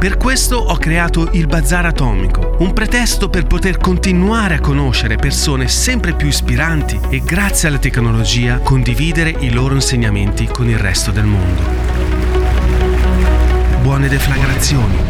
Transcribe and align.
Per 0.00 0.16
questo 0.16 0.56
ho 0.56 0.78
creato 0.78 1.28
il 1.32 1.46
Bazar 1.46 1.84
Atomico, 1.84 2.56
un 2.60 2.72
pretesto 2.72 3.28
per 3.28 3.46
poter 3.46 3.76
continuare 3.76 4.54
a 4.54 4.58
conoscere 4.58 5.16
persone 5.16 5.68
sempre 5.68 6.14
più 6.14 6.26
ispiranti 6.26 6.98
e 7.10 7.20
grazie 7.20 7.68
alla 7.68 7.76
tecnologia 7.76 8.60
condividere 8.60 9.28
i 9.40 9.50
loro 9.50 9.74
insegnamenti 9.74 10.46
con 10.46 10.70
il 10.70 10.78
resto 10.78 11.10
del 11.10 11.26
mondo. 11.26 11.62
Buone 13.82 14.08
deflagrazioni. 14.08 15.09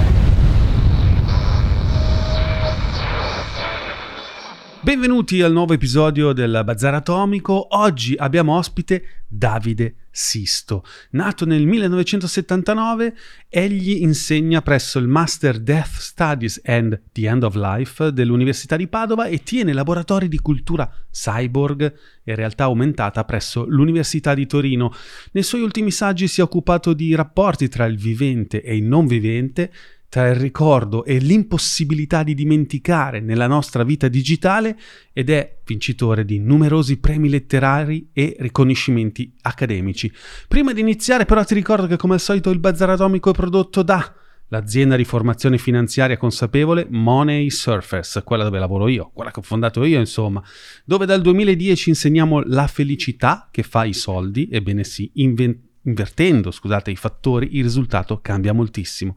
Benvenuti 4.83 5.43
al 5.43 5.53
nuovo 5.53 5.75
episodio 5.75 6.33
del 6.33 6.63
Bazar 6.65 6.95
Atomico. 6.95 7.77
Oggi 7.77 8.15
abbiamo 8.17 8.57
ospite 8.57 9.25
Davide 9.29 10.07
Sisto. 10.11 10.85
Nato 11.11 11.45
nel 11.45 11.67
1979, 11.67 13.15
egli 13.51 14.01
insegna 14.01 14.63
presso 14.63 14.99
il 14.99 15.07
Master 15.07 15.61
Death 15.61 15.99
Studies 15.99 16.63
and 16.65 16.99
the 17.13 17.29
End 17.29 17.43
of 17.43 17.57
Life 17.57 18.11
dell'Università 18.11 18.77
di 18.77 18.89
Padova 18.89 19.27
e 19.27 19.43
tiene 19.43 19.75
laboratori 19.75 20.29
di 20.29 20.39
cultura 20.39 20.91
cyborg 21.11 21.95
e 22.25 22.35
realtà 22.35 22.65
aumentata 22.65 23.23
presso 23.25 23.67
l'Università 23.67 24.33
di 24.33 24.47
Torino. 24.47 24.95
Nei 25.33 25.43
suoi 25.43 25.61
ultimi 25.61 25.91
saggi 25.91 26.27
si 26.27 26.41
è 26.41 26.43
occupato 26.43 26.95
di 26.95 27.15
rapporti 27.15 27.69
tra 27.69 27.85
il 27.85 27.99
vivente 27.99 28.63
e 28.63 28.77
il 28.77 28.85
non 28.85 29.07
vivente 29.07 29.71
tra 30.11 30.29
il 30.29 30.35
ricordo 30.35 31.05
e 31.05 31.19
l'impossibilità 31.19 32.25
di 32.25 32.35
dimenticare 32.35 33.21
nella 33.21 33.47
nostra 33.47 33.85
vita 33.85 34.09
digitale 34.09 34.77
ed 35.13 35.31
è 35.31 35.61
vincitore 35.65 36.25
di 36.25 36.41
numerosi 36.41 36.99
premi 36.99 37.29
letterari 37.29 38.11
e 38.13 38.37
riconoscimenti 38.41 39.33
accademici. 39.43 40.13
Prima 40.49 40.73
di 40.73 40.81
iniziare 40.81 41.27
però 41.27 41.45
ti 41.45 41.55
ricordo 41.55 41.87
che 41.87 41.97
come 41.97 42.15
al 42.15 42.21
solito 42.21 42.51
il 42.51 42.59
Bazar 42.59 42.91
Atomico 42.91 43.31
è 43.31 43.33
prodotto 43.33 43.83
da 43.83 44.15
l'azienda 44.49 44.97
di 44.97 45.05
formazione 45.05 45.59
finanziaria 45.59 46.17
consapevole 46.17 46.89
Money 46.91 47.49
Surfers, 47.51 48.21
quella 48.25 48.43
dove 48.43 48.59
lavoro 48.59 48.89
io, 48.89 49.13
quella 49.15 49.31
che 49.31 49.39
ho 49.39 49.45
fondato 49.45 49.85
io 49.85 50.01
insomma, 50.01 50.43
dove 50.85 51.07
dal 51.07 51.21
2010 51.21 51.91
insegniamo 51.91 52.43
la 52.47 52.67
felicità 52.67 53.49
che 53.53 53.63
fa 53.63 53.85
i 53.85 53.95
soldi, 53.95 54.49
ebbene 54.51 54.83
sì, 54.83 55.09
inven- 55.15 55.57
invertendo 55.85 56.51
scusate, 56.51 56.91
i 56.91 56.97
fattori 56.97 57.57
il 57.59 57.63
risultato 57.63 58.21
cambia 58.21 58.53
moltissimo. 58.53 59.17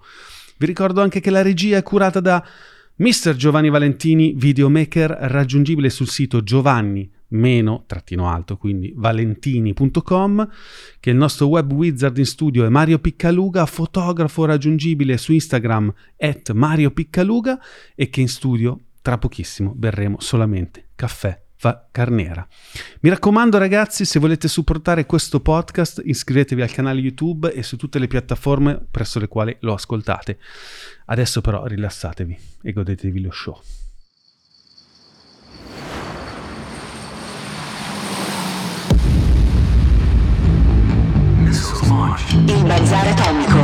Vi 0.64 0.70
ricordo 0.70 1.02
anche 1.02 1.20
che 1.20 1.30
la 1.30 1.42
regia 1.42 1.76
è 1.76 1.84
curata 1.84 2.22
da 2.22 2.42
Mr. 2.96 3.36
Giovanni 3.36 3.70
Valentini, 3.70 4.32
videomaker, 4.34 5.10
raggiungibile 5.10 5.90
sul 5.90 6.08
sito 6.08 6.42
giovanni 6.42 7.12
meno 7.32 7.84
trattino 7.86 8.30
alto, 8.30 8.56
quindi 8.56 8.94
valentini.com, 8.96 10.50
che 11.02 11.10
il 11.10 11.18
nostro 11.18 11.48
web 11.48 11.70
wizard 11.70 12.18
in 12.18 12.26
studio 12.26 12.64
è 12.64 12.70
Mario 12.70 13.00
Piccaluga, 13.00 13.66
fotografo 13.66 14.46
raggiungibile 14.46 15.18
su 15.18 15.34
Instagram 15.34 15.94
at 16.18 16.54
Mario 16.54 16.92
Piccaluga 16.92 17.60
e 17.94 18.08
che 18.08 18.22
in 18.22 18.30
studio 18.30 18.80
tra 19.02 19.18
pochissimo 19.18 19.74
berremo 19.76 20.22
solamente 20.22 20.92
caffè 20.96 21.38
Carnera. 21.92 22.46
Mi 23.02 23.10
raccomando 23.10 23.58
ragazzi, 23.58 24.06
se 24.06 24.20
volete 24.20 24.48
supportare 24.48 25.06
questo 25.06 25.40
podcast, 25.40 26.02
iscrivetevi 26.04 26.62
al 26.62 26.72
canale 26.72 27.00
YouTube 27.00 27.54
e 27.54 27.64
su 27.64 27.78
tutte 27.78 28.00
le 28.00 28.08
piattaforme 28.08 28.80
presso 28.90 29.20
le 29.20 29.28
quali 29.28 29.56
lo 29.62 29.74
ascoltate. 29.74 30.38
Adesso 31.06 31.42
però 31.42 31.66
rilassatevi 31.66 32.38
e 32.64 32.74
godetevi 32.74 33.22
lo 33.22 33.32
show. 33.32 33.60
Il 42.46 42.64
bazar 42.66 43.08
atomico. 43.08 43.58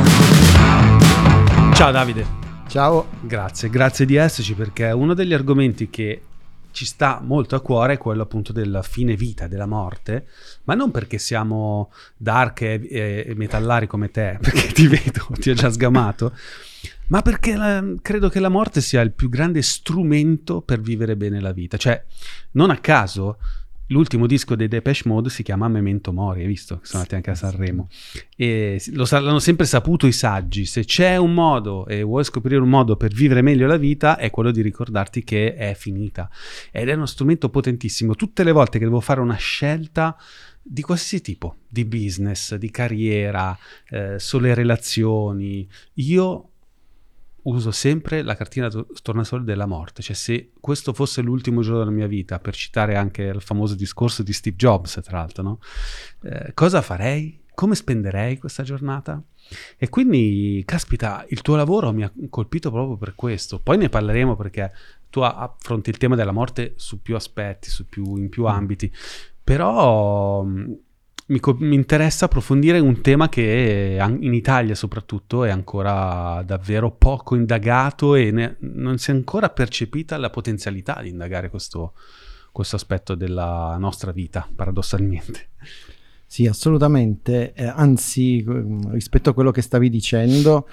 Ciao 1.74 1.90
Davide. 1.90 2.24
Ciao. 2.68 3.08
Grazie, 3.20 3.68
grazie 3.68 4.06
di 4.06 4.14
esserci 4.14 4.54
perché 4.54 4.90
uno 4.92 5.14
degli 5.14 5.34
argomenti 5.34 5.90
che 5.90 6.22
ci 6.72 6.84
sta 6.84 7.20
molto 7.22 7.56
a 7.56 7.60
cuore 7.60 7.98
quello 7.98 8.22
appunto 8.22 8.52
della 8.52 8.82
fine 8.82 9.16
vita, 9.16 9.46
della 9.46 9.66
morte, 9.66 10.26
ma 10.64 10.74
non 10.74 10.90
perché 10.90 11.18
siamo 11.18 11.92
dark 12.16 12.62
e, 12.62 12.80
e, 12.90 13.32
metallari 13.36 13.86
come 13.86 14.10
te, 14.10 14.38
perché 14.42 14.68
ti 14.72 14.86
vedo, 14.86 15.26
ti 15.32 15.50
ho 15.50 15.54
già 15.54 15.70
sgamato, 15.70 16.32
ma 17.08 17.22
perché 17.22 17.56
la, 17.56 17.84
credo 18.00 18.28
che 18.28 18.40
la 18.40 18.48
morte 18.48 18.80
sia 18.80 19.00
il 19.00 19.12
più 19.12 19.28
grande 19.28 19.62
strumento 19.62 20.60
per 20.60 20.80
vivere 20.80 21.16
bene 21.16 21.40
la 21.40 21.52
vita. 21.52 21.76
Cioè, 21.76 22.04
non 22.52 22.70
a 22.70 22.78
caso 22.78 23.38
L'ultimo 23.90 24.26
disco 24.26 24.54
dei 24.54 24.68
Depeche 24.68 25.08
Mode 25.08 25.30
si 25.30 25.42
chiama 25.42 25.66
Memento 25.66 26.12
Mori, 26.12 26.42
hai 26.42 26.46
visto? 26.46 26.78
Che 26.78 26.86
sono 26.86 26.98
andati 26.98 27.16
anche 27.16 27.30
a 27.30 27.34
Sanremo. 27.34 27.88
E 28.36 28.80
lo 28.92 29.04
l'hanno 29.10 29.40
sempre 29.40 29.66
saputo 29.66 30.06
i 30.06 30.12
saggi. 30.12 30.64
Se 30.64 30.84
c'è 30.84 31.16
un 31.16 31.34
modo 31.34 31.86
e 31.86 32.02
vuoi 32.02 32.22
scoprire 32.22 32.60
un 32.60 32.68
modo 32.68 32.96
per 32.96 33.12
vivere 33.12 33.42
meglio 33.42 33.66
la 33.66 33.76
vita, 33.76 34.16
è 34.16 34.30
quello 34.30 34.52
di 34.52 34.62
ricordarti 34.62 35.24
che 35.24 35.54
è 35.54 35.74
finita. 35.74 36.30
Ed 36.70 36.88
è 36.88 36.94
uno 36.94 37.06
strumento 37.06 37.48
potentissimo. 37.48 38.14
Tutte 38.14 38.44
le 38.44 38.52
volte 38.52 38.78
che 38.78 38.84
devo 38.84 39.00
fare 39.00 39.20
una 39.20 39.34
scelta 39.34 40.16
di 40.62 40.82
qualsiasi 40.82 41.20
tipo, 41.24 41.56
di 41.68 41.84
business, 41.84 42.54
di 42.54 42.70
carriera, 42.70 43.58
eh, 43.88 44.20
sulle 44.20 44.54
relazioni, 44.54 45.68
io 45.94 46.49
uso 47.44 47.70
sempre 47.70 48.22
la 48.22 48.34
cartina 48.34 48.68
tornasole 49.02 49.44
della 49.44 49.66
morte, 49.66 50.02
cioè 50.02 50.14
se 50.14 50.52
questo 50.60 50.92
fosse 50.92 51.22
l'ultimo 51.22 51.62
giorno 51.62 51.78
della 51.80 51.90
mia 51.90 52.06
vita, 52.06 52.38
per 52.38 52.54
citare 52.54 52.96
anche 52.96 53.22
il 53.22 53.40
famoso 53.40 53.74
discorso 53.74 54.22
di 54.22 54.32
Steve 54.32 54.56
Jobs, 54.56 55.00
tra 55.02 55.18
l'altro, 55.18 55.42
no? 55.42 55.58
eh, 56.22 56.52
cosa 56.54 56.82
farei? 56.82 57.38
Come 57.54 57.74
spenderei 57.74 58.38
questa 58.38 58.62
giornata? 58.62 59.22
E 59.76 59.88
quindi, 59.88 60.62
caspita, 60.64 61.26
il 61.28 61.42
tuo 61.42 61.56
lavoro 61.56 61.92
mi 61.92 62.02
ha 62.04 62.12
colpito 62.28 62.70
proprio 62.70 62.96
per 62.96 63.14
questo. 63.14 63.58
Poi 63.58 63.76
ne 63.76 63.88
parleremo 63.88 64.36
perché 64.36 64.72
tu 65.10 65.20
affronti 65.20 65.90
il 65.90 65.98
tema 65.98 66.14
della 66.14 66.32
morte 66.32 66.74
su 66.76 67.02
più 67.02 67.16
aspetti, 67.16 67.68
su 67.68 67.86
più, 67.86 68.16
in 68.16 68.28
più 68.28 68.44
mm. 68.44 68.46
ambiti, 68.46 68.90
però 69.42 70.46
mi, 71.30 71.40
co- 71.40 71.56
mi, 71.58 71.74
interessa 71.74 72.26
approfondire 72.26 72.78
un 72.78 73.00
tema 73.00 73.28
che 73.28 73.96
in 74.20 74.34
Italia 74.34 74.74
soprattutto 74.74 75.44
è 75.44 75.50
ancora 75.50 76.42
davvero 76.44 76.90
poco 76.90 77.34
indagato 77.34 78.14
e 78.14 78.30
ne- 78.30 78.56
non 78.60 78.98
si 78.98 79.10
è 79.10 79.14
ancora 79.14 79.48
percepita 79.48 80.16
la 80.16 80.30
potenzialità 80.30 81.00
di 81.02 81.08
indagare 81.08 81.48
questo, 81.48 81.94
questo 82.52 82.76
aspetto 82.76 83.14
della 83.14 83.76
nostra 83.78 84.12
vita, 84.12 84.48
paradossalmente. 84.54 85.48
Sì, 86.26 86.46
assolutamente. 86.46 87.52
Eh, 87.54 87.64
anzi, 87.64 88.44
rispetto 88.90 89.30
a 89.30 89.34
quello 89.34 89.50
che 89.50 89.62
stavi 89.62 89.90
dicendo, 89.90 90.68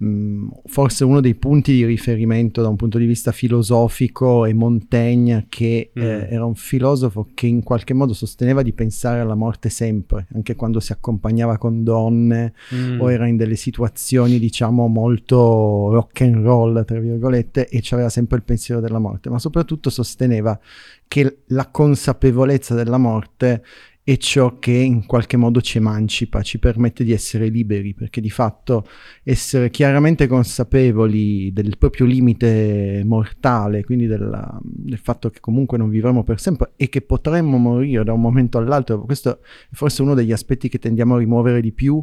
mh, 0.00 0.48
forse 0.66 1.04
uno 1.04 1.20
dei 1.20 1.34
punti 1.34 1.72
di 1.72 1.84
riferimento 1.84 2.62
da 2.62 2.68
un 2.68 2.76
punto 2.76 2.98
di 2.98 3.06
vista 3.06 3.32
filosofico 3.32 4.44
è 4.46 4.52
Montaigne, 4.52 5.46
che 5.48 5.90
mm. 5.96 6.02
eh, 6.02 6.28
era 6.30 6.44
un 6.44 6.54
filosofo 6.54 7.28
che 7.34 7.46
in 7.46 7.62
qualche 7.62 7.94
modo 7.94 8.12
sosteneva 8.12 8.62
di 8.62 8.72
pensare 8.72 9.20
alla 9.20 9.34
morte 9.34 9.68
sempre, 9.68 10.26
anche 10.34 10.56
quando 10.56 10.80
si 10.80 10.92
accompagnava 10.92 11.58
con 11.58 11.84
donne 11.84 12.54
mm. 12.74 13.00
o 13.00 13.12
era 13.12 13.26
in 13.26 13.36
delle 13.36 13.56
situazioni, 13.56 14.38
diciamo, 14.38 14.86
molto 14.88 15.90
rock 15.92 16.22
and 16.22 16.42
roll, 16.42 16.84
tra 16.84 16.98
virgolette, 16.98 17.68
e 17.68 17.80
c'aveva 17.82 18.08
sempre 18.08 18.38
il 18.38 18.44
pensiero 18.44 18.80
della 18.80 18.98
morte, 18.98 19.28
ma 19.28 19.38
soprattutto 19.38 19.90
sosteneva 19.90 20.58
che 21.06 21.38
la 21.48 21.66
consapevolezza 21.68 22.74
della 22.74 22.96
morte 22.96 23.64
è 24.12 24.16
ciò 24.16 24.58
che 24.58 24.72
in 24.72 25.06
qualche 25.06 25.36
modo 25.36 25.60
ci 25.60 25.78
emancipa, 25.78 26.42
ci 26.42 26.58
permette 26.58 27.04
di 27.04 27.12
essere 27.12 27.46
liberi, 27.46 27.94
perché 27.94 28.20
di 28.20 28.28
fatto 28.28 28.84
essere 29.22 29.70
chiaramente 29.70 30.26
consapevoli 30.26 31.52
del 31.52 31.78
proprio 31.78 32.06
limite 32.06 33.02
mortale, 33.04 33.84
quindi 33.84 34.08
della, 34.08 34.58
del 34.62 34.98
fatto 34.98 35.30
che 35.30 35.38
comunque 35.38 35.78
non 35.78 35.88
vivremo 35.88 36.24
per 36.24 36.40
sempre 36.40 36.72
e 36.74 36.88
che 36.88 37.02
potremmo 37.02 37.56
morire 37.56 38.02
da 38.02 38.12
un 38.12 38.20
momento 38.20 38.58
all'altro, 38.58 39.04
questo 39.04 39.38
è 39.70 39.74
forse 39.74 40.02
uno 40.02 40.14
degli 40.14 40.32
aspetti 40.32 40.68
che 40.68 40.80
tendiamo 40.80 41.14
a 41.14 41.18
rimuovere 41.18 41.60
di 41.60 41.70
più 41.70 42.02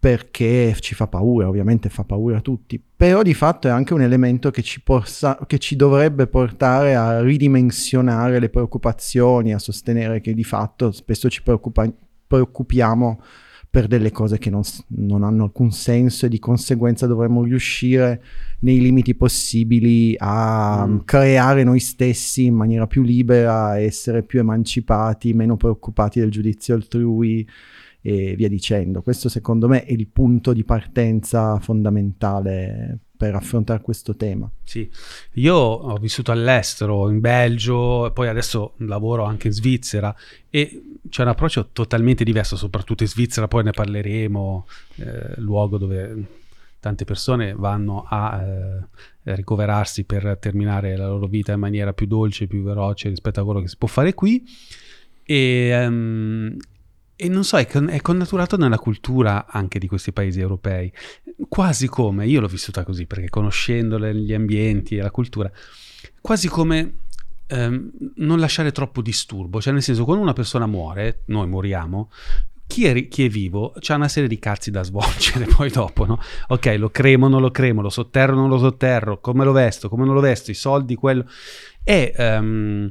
perché 0.00 0.74
ci 0.80 0.94
fa 0.94 1.06
paura, 1.08 1.46
ovviamente 1.46 1.90
fa 1.90 2.04
paura 2.04 2.38
a 2.38 2.40
tutti, 2.40 2.82
però 2.96 3.20
di 3.20 3.34
fatto 3.34 3.68
è 3.68 3.70
anche 3.70 3.92
un 3.92 4.00
elemento 4.00 4.50
che 4.50 4.62
ci, 4.62 4.80
possa, 4.80 5.38
che 5.46 5.58
ci 5.58 5.76
dovrebbe 5.76 6.26
portare 6.26 6.94
a 6.94 7.20
ridimensionare 7.20 8.38
le 8.38 8.48
preoccupazioni, 8.48 9.52
a 9.52 9.58
sostenere 9.58 10.22
che 10.22 10.32
di 10.32 10.42
fatto 10.42 10.90
spesso 10.90 11.28
ci 11.28 11.42
preoccupa, 11.42 11.86
preoccupiamo 12.26 13.20
per 13.68 13.86
delle 13.86 14.10
cose 14.10 14.38
che 14.38 14.48
non, 14.48 14.62
non, 14.88 15.22
hanno 15.22 15.44
alcun 15.44 15.70
senso 15.70 16.24
e 16.24 16.30
di 16.30 16.38
conseguenza 16.38 17.06
dovremmo 17.06 17.44
riuscire 17.44 18.22
nei 18.60 18.80
limiti 18.80 19.14
possibili 19.14 20.14
a 20.18 20.86
mm. 20.88 20.98
creare 21.04 21.62
noi 21.62 21.78
stessi 21.78 22.46
in 22.46 22.54
maniera 22.54 22.86
più 22.86 23.02
libera, 23.02 23.78
essere 23.78 24.22
più 24.22 24.40
emancipati, 24.40 25.34
meno 25.34 25.56
preoccupati 25.56 26.20
del 26.20 26.30
giudizio 26.30 26.74
altrui 26.74 27.46
e 28.02 28.34
via 28.36 28.48
dicendo. 28.48 29.02
Questo 29.02 29.28
secondo 29.28 29.68
me 29.68 29.84
è 29.84 29.92
il 29.92 30.06
punto 30.06 30.52
di 30.52 30.64
partenza 30.64 31.58
fondamentale 31.58 32.98
per 33.20 33.34
affrontare 33.34 33.82
questo 33.82 34.16
tema. 34.16 34.50
Sì, 34.64 34.90
io 35.34 35.54
ho 35.54 35.96
vissuto 35.98 36.32
all'estero, 36.32 37.10
in 37.10 37.20
Belgio, 37.20 38.10
poi 38.14 38.28
adesso 38.28 38.72
lavoro 38.78 39.24
anche 39.24 39.48
in 39.48 39.52
Svizzera 39.52 40.14
e 40.48 40.98
c'è 41.06 41.22
un 41.22 41.28
approccio 41.28 41.68
totalmente 41.70 42.24
diverso, 42.24 42.56
soprattutto 42.56 43.02
in 43.02 43.10
Svizzera, 43.10 43.46
poi 43.46 43.64
ne 43.64 43.72
parleremo, 43.72 44.66
eh, 44.96 45.34
luogo 45.36 45.76
dove 45.76 46.24
tante 46.80 47.04
persone 47.04 47.52
vanno 47.52 48.06
a 48.08 48.42
eh, 48.42 49.34
ricoverarsi 49.34 50.04
per 50.04 50.38
terminare 50.40 50.96
la 50.96 51.06
loro 51.06 51.26
vita 51.26 51.52
in 51.52 51.60
maniera 51.60 51.92
più 51.92 52.06
dolce, 52.06 52.46
più 52.46 52.62
veloce 52.62 53.10
rispetto 53.10 53.40
a 53.40 53.44
quello 53.44 53.60
che 53.60 53.68
si 53.68 53.76
può 53.76 53.86
fare 53.86 54.14
qui. 54.14 54.42
E, 55.22 55.86
um, 55.86 56.56
e 57.22 57.28
non 57.28 57.44
so, 57.44 57.58
è, 57.58 57.66
con, 57.66 57.90
è, 57.90 58.00
connaturato 58.00 58.56
nella 58.56 58.78
cultura 58.78 59.44
anche 59.46 59.78
di 59.78 59.86
questi 59.86 60.10
paesi 60.10 60.40
europei, 60.40 60.90
quasi 61.50 61.86
come, 61.86 62.26
io 62.26 62.40
l'ho 62.40 62.48
vissuta 62.48 62.82
così, 62.82 63.04
perché 63.04 63.28
conoscendole, 63.28 64.14
gli 64.14 64.32
ambienti 64.32 64.96
e 64.96 65.02
la 65.02 65.10
cultura, 65.10 65.50
quasi 66.22 66.48
come 66.48 66.94
ehm, 67.46 67.90
non 68.16 68.38
lasciare 68.38 68.72
troppo 68.72 69.02
disturbo, 69.02 69.60
cioè 69.60 69.74
nel 69.74 69.82
senso 69.82 70.04
quando 70.04 70.22
una 70.22 70.32
persona 70.32 70.64
muore, 70.64 71.20
noi 71.26 71.46
moriamo, 71.46 72.10
chi 72.66 72.86
è, 72.86 73.08
chi 73.08 73.26
è, 73.26 73.28
vivo 73.28 73.74
c'ha 73.80 73.96
una 73.96 74.08
serie 74.08 74.28
di 74.28 74.38
cazzi 74.38 74.70
da 74.70 74.82
svolgere 74.82 75.44
poi 75.54 75.68
dopo, 75.68 76.06
no? 76.06 76.18
Ok, 76.48 76.74
lo 76.78 76.88
cremo, 76.88 77.28
non 77.28 77.42
lo 77.42 77.50
cremo, 77.50 77.82
lo 77.82 77.90
sotterro, 77.90 78.34
non 78.34 78.48
lo 78.48 78.56
sotterro, 78.56 79.20
come 79.20 79.44
lo 79.44 79.52
vesto, 79.52 79.90
come 79.90 80.06
non 80.06 80.14
lo 80.14 80.20
vesto, 80.20 80.50
i 80.50 80.54
soldi, 80.54 80.94
quello... 80.94 81.26
È 81.82 82.14
um, 82.38 82.88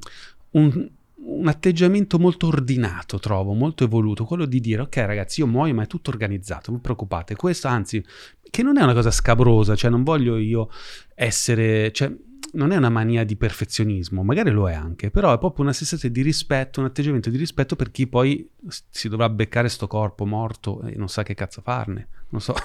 un, 0.52 0.90
un 1.22 1.48
atteggiamento 1.48 2.18
molto 2.20 2.48
ordinato, 2.48 3.20
trovo, 3.20 3.54
molto 3.54 3.84
evoluto, 3.84 4.26
quello 4.26 4.46
di 4.46 4.60
dire 4.60 4.82
ok 4.84 4.96
ragazzi 4.98 5.42
io 5.42 5.48
muoio 5.48 5.74
ma 5.74 5.84
è 5.84 5.88
tutto 5.88 6.10
organizzato, 6.10 6.72
non 6.72 6.82
preoccupate, 6.82 7.36
questo 7.36 7.68
anzi, 7.68 8.04
che 8.50 8.64
non 8.64 8.78
è 8.78 8.84
una 8.84 8.94
cosa 8.94 9.12
scabrosa, 9.12 9.76
cioè 9.76 9.90
non 9.90 10.04
voglio 10.04 10.38
io 10.38 10.70
essere, 11.16 11.92
cioè 11.92 12.12
non 12.54 12.72
è 12.72 12.78
una 12.78 12.90
mania 12.90 13.24
di 13.24 13.36
perfezionismo, 13.36 14.24
magari 14.24 14.50
lo 14.50 14.70
è 14.70 14.74
anche, 14.74 15.12
però 15.12 15.34
è 15.34 15.38
proprio 15.38 15.64
una 15.64 15.74
sensazione 15.74 16.14
di 16.14 16.22
rispetto, 16.22 16.80
un 16.80 16.88
atteggiamento 16.88 17.30
di 17.30 17.38
rispetto 17.38 17.76
per 17.76 17.92
chi 17.92 18.08
poi 18.08 18.50
si 18.90 19.08
dovrà 19.08 19.30
beccare 19.30 19.70
sto 19.70 19.88
corpo 19.88 20.26
morto 20.26 20.82
e 20.82 20.96
non 20.96 21.10
sa 21.10 21.24
che 21.24 21.36
cazzo 21.36 21.62
farne, 21.62 22.08
non 22.30 22.42
so. 22.42 22.56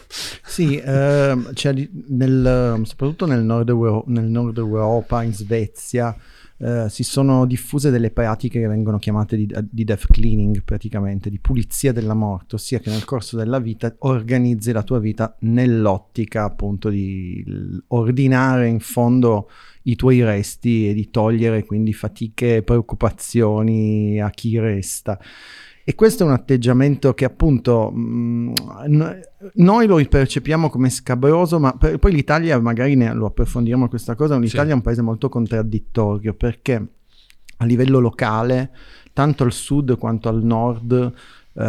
Sì, 0.43 0.77
eh, 0.77 1.39
cioè 1.55 1.89
nel, 2.09 2.83
soprattutto 2.85 3.27
nel 3.27 3.43
nord, 3.43 3.69
Euro- 3.69 4.05
nel 4.07 4.25
nord 4.25 4.57
Europa, 4.57 5.23
in 5.23 5.35
Svezia, 5.35 6.17
eh, 6.65 6.89
si 6.89 7.03
sono 7.03 7.45
diffuse 7.45 7.91
delle 7.91 8.11
pratiche 8.11 8.59
che 8.59 8.67
vengono 8.67 8.99
chiamate 8.99 9.37
di, 9.37 9.47
di, 9.71 9.85
death 9.85 10.07
cleaning 10.11 10.63
praticamente, 10.65 11.29
di 11.29 11.39
pulizia 11.39 11.93
della 11.93 12.15
morte, 12.15 12.55
ossia 12.55 12.79
che 12.79 12.89
nel 12.89 13.05
corso 13.05 13.37
della 13.37 13.59
vita 13.59 13.95
organizzi 13.99 14.73
la 14.73 14.83
tua 14.83 14.99
vita 14.99 15.37
nell'ottica 15.41 16.45
appunto 16.45 16.89
di 16.89 17.45
ordinare 17.89 18.67
in 18.69 18.81
fondo 18.81 19.51
i 19.83 19.95
tuoi 19.95 20.25
resti 20.25 20.89
e 20.89 20.95
di 20.95 21.11
togliere 21.11 21.65
quindi 21.67 21.93
fatiche 21.93 22.57
e 22.57 22.63
preoccupazioni 22.63 24.19
a 24.23 24.31
chi 24.31 24.59
resta. 24.59 25.21
E 25.87 25.95
questo 25.95 26.23
è 26.23 26.27
un 26.27 26.33
atteggiamento 26.33 27.13
che 27.13 27.27
appunto 27.27 27.91
mh, 27.91 28.53
mm, 28.89 29.11
noi 29.57 29.87
lo 29.87 30.03
percepiamo 30.03 30.71
come 30.71 30.89
scabroso, 30.89 31.61
ma 31.61 31.77
per, 31.77 31.99
poi 31.99 32.13
l'Italia, 32.13 32.59
magari 32.59 32.95
ne, 32.95 33.13
lo 33.13 33.27
approfondiremo 33.27 33.89
questa 33.89 34.15
cosa, 34.15 34.39
l'Italia 34.39 34.65
sì. 34.65 34.71
è 34.71 34.75
un 34.75 34.81
paese 34.81 35.03
molto 35.03 35.29
contraddittorio 35.29 36.33
perché 36.33 36.89
a 37.59 37.65
livello 37.67 37.99
locale, 37.99 38.71
tanto 39.13 39.45
al 39.45 39.53
sud 39.53 39.99
quanto 39.99 40.31
al 40.31 40.43
nord, 40.43 41.13
Uh, 41.57 41.61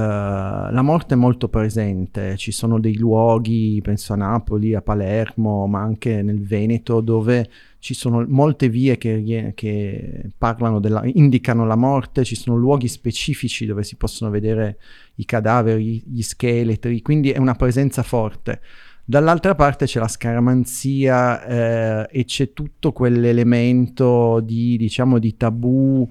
la 0.72 0.82
morte 0.82 1.14
è 1.14 1.18
molto 1.18 1.48
presente, 1.48 2.38
ci 2.38 2.52
sono 2.52 2.80
dei 2.80 2.98
luoghi, 2.98 3.80
penso 3.84 4.14
a 4.14 4.16
Napoli, 4.16 4.74
a 4.74 4.82
Palermo, 4.82 5.68
ma 5.68 5.82
anche 5.82 6.24
nel 6.24 6.42
Veneto, 6.44 7.02
dove 7.02 7.48
ci 7.78 7.94
sono 7.94 8.26
molte 8.28 8.68
vie 8.68 8.98
che, 8.98 9.52
che 9.54 10.32
della, 10.80 11.04
indicano 11.06 11.68
la 11.68 11.76
morte, 11.76 12.24
ci 12.24 12.36
sono 12.36 12.58
luoghi 12.58 12.88
specifici 12.88 13.68
dove 13.68 13.84
si 13.84 13.96
possono 13.96 14.32
vedere 14.32 14.80
i 15.16 15.26
cadaveri, 15.26 16.02
gli 16.04 16.24
scheletri, 16.24 17.04
quindi 17.04 17.30
è 17.30 17.38
una 17.38 17.54
presenza 17.54 18.02
forte. 18.02 18.62
Dall'altra 19.08 19.54
parte 19.54 19.86
c'è 19.86 20.00
la 20.00 20.08
scaramanzia 20.08 21.46
eh, 21.46 22.08
e 22.10 22.26
c'è 22.26 22.54
tutto 22.54 22.92
quell'elemento 22.92 24.40
di, 24.40 24.78
diciamo, 24.78 25.20
di 25.20 25.38
tabù 25.38 26.10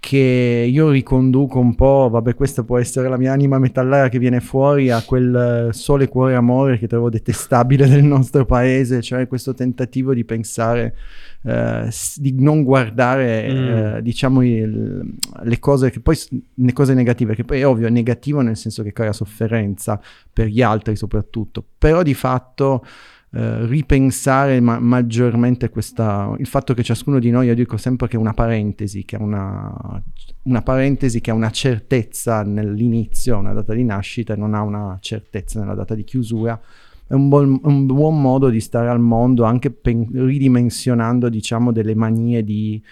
che 0.00 0.68
io 0.70 0.90
riconduco 0.90 1.58
un 1.58 1.74
po', 1.74 2.08
vabbè 2.10 2.34
questa 2.34 2.62
può 2.62 2.78
essere 2.78 3.08
la 3.08 3.16
mia 3.16 3.32
anima 3.32 3.58
metallare 3.58 4.08
che 4.08 4.18
viene 4.18 4.40
fuori 4.40 4.90
a 4.90 5.02
quel 5.02 5.70
sole 5.72 6.08
cuore 6.08 6.34
amore 6.34 6.78
che 6.78 6.86
trovo 6.86 7.10
detestabile 7.10 7.88
del 7.88 8.04
nostro 8.04 8.44
paese, 8.44 9.02
cioè 9.02 9.26
questo 9.26 9.54
tentativo 9.54 10.14
di 10.14 10.24
pensare, 10.24 10.94
eh, 11.42 11.90
di 12.16 12.34
non 12.38 12.62
guardare 12.62 13.52
mm. 13.52 13.96
eh, 13.96 14.02
diciamo 14.02 14.42
il, 14.42 15.14
le 15.42 15.58
cose 15.58 15.90
che 15.90 16.00
poi, 16.00 16.16
le 16.54 16.72
cose 16.72 16.94
negative, 16.94 17.34
che 17.34 17.44
poi 17.44 17.60
è 17.60 17.66
ovvio 17.66 17.88
è 17.88 17.90
negativo 17.90 18.40
nel 18.40 18.56
senso 18.56 18.84
che 18.84 18.92
crea 18.92 19.12
sofferenza 19.12 20.00
per 20.32 20.46
gli 20.46 20.62
altri 20.62 20.94
soprattutto, 20.94 21.64
però 21.76 22.02
di 22.02 22.14
fatto 22.14 22.84
eh, 23.30 23.66
ripensare 23.66 24.58
ma- 24.60 24.78
maggiormente 24.78 25.68
questa, 25.68 26.34
il 26.38 26.46
fatto 26.46 26.72
che 26.72 26.82
ciascuno 26.82 27.18
di 27.18 27.30
noi, 27.30 27.46
io 27.46 27.54
dico 27.54 27.76
sempre 27.76 28.08
che 28.08 28.16
è 28.16 28.18
una 28.18 28.32
parentesi, 28.32 29.04
che 29.04 29.16
ha 29.16 29.22
una, 29.22 30.02
una 30.44 30.62
parentesi 30.62 31.20
che 31.20 31.30
ha 31.30 31.34
una 31.34 31.50
certezza 31.50 32.42
nell'inizio, 32.42 33.36
una 33.36 33.52
data 33.52 33.74
di 33.74 33.84
nascita 33.84 34.32
e 34.32 34.36
non 34.36 34.54
ha 34.54 34.62
una 34.62 34.96
certezza 35.00 35.60
nella 35.60 35.74
data 35.74 35.94
di 35.94 36.04
chiusura, 36.04 36.58
è 37.06 37.14
un 37.14 37.28
buon, 37.28 37.60
un 37.62 37.86
buon 37.86 38.20
modo 38.20 38.48
di 38.48 38.60
stare 38.60 38.88
al 38.88 39.00
mondo 39.00 39.44
anche 39.44 39.70
pen- 39.70 40.08
ridimensionando 40.10 41.28
diciamo 41.28 41.72
delle 41.72 41.94
manie 41.94 42.44
di 42.44 42.82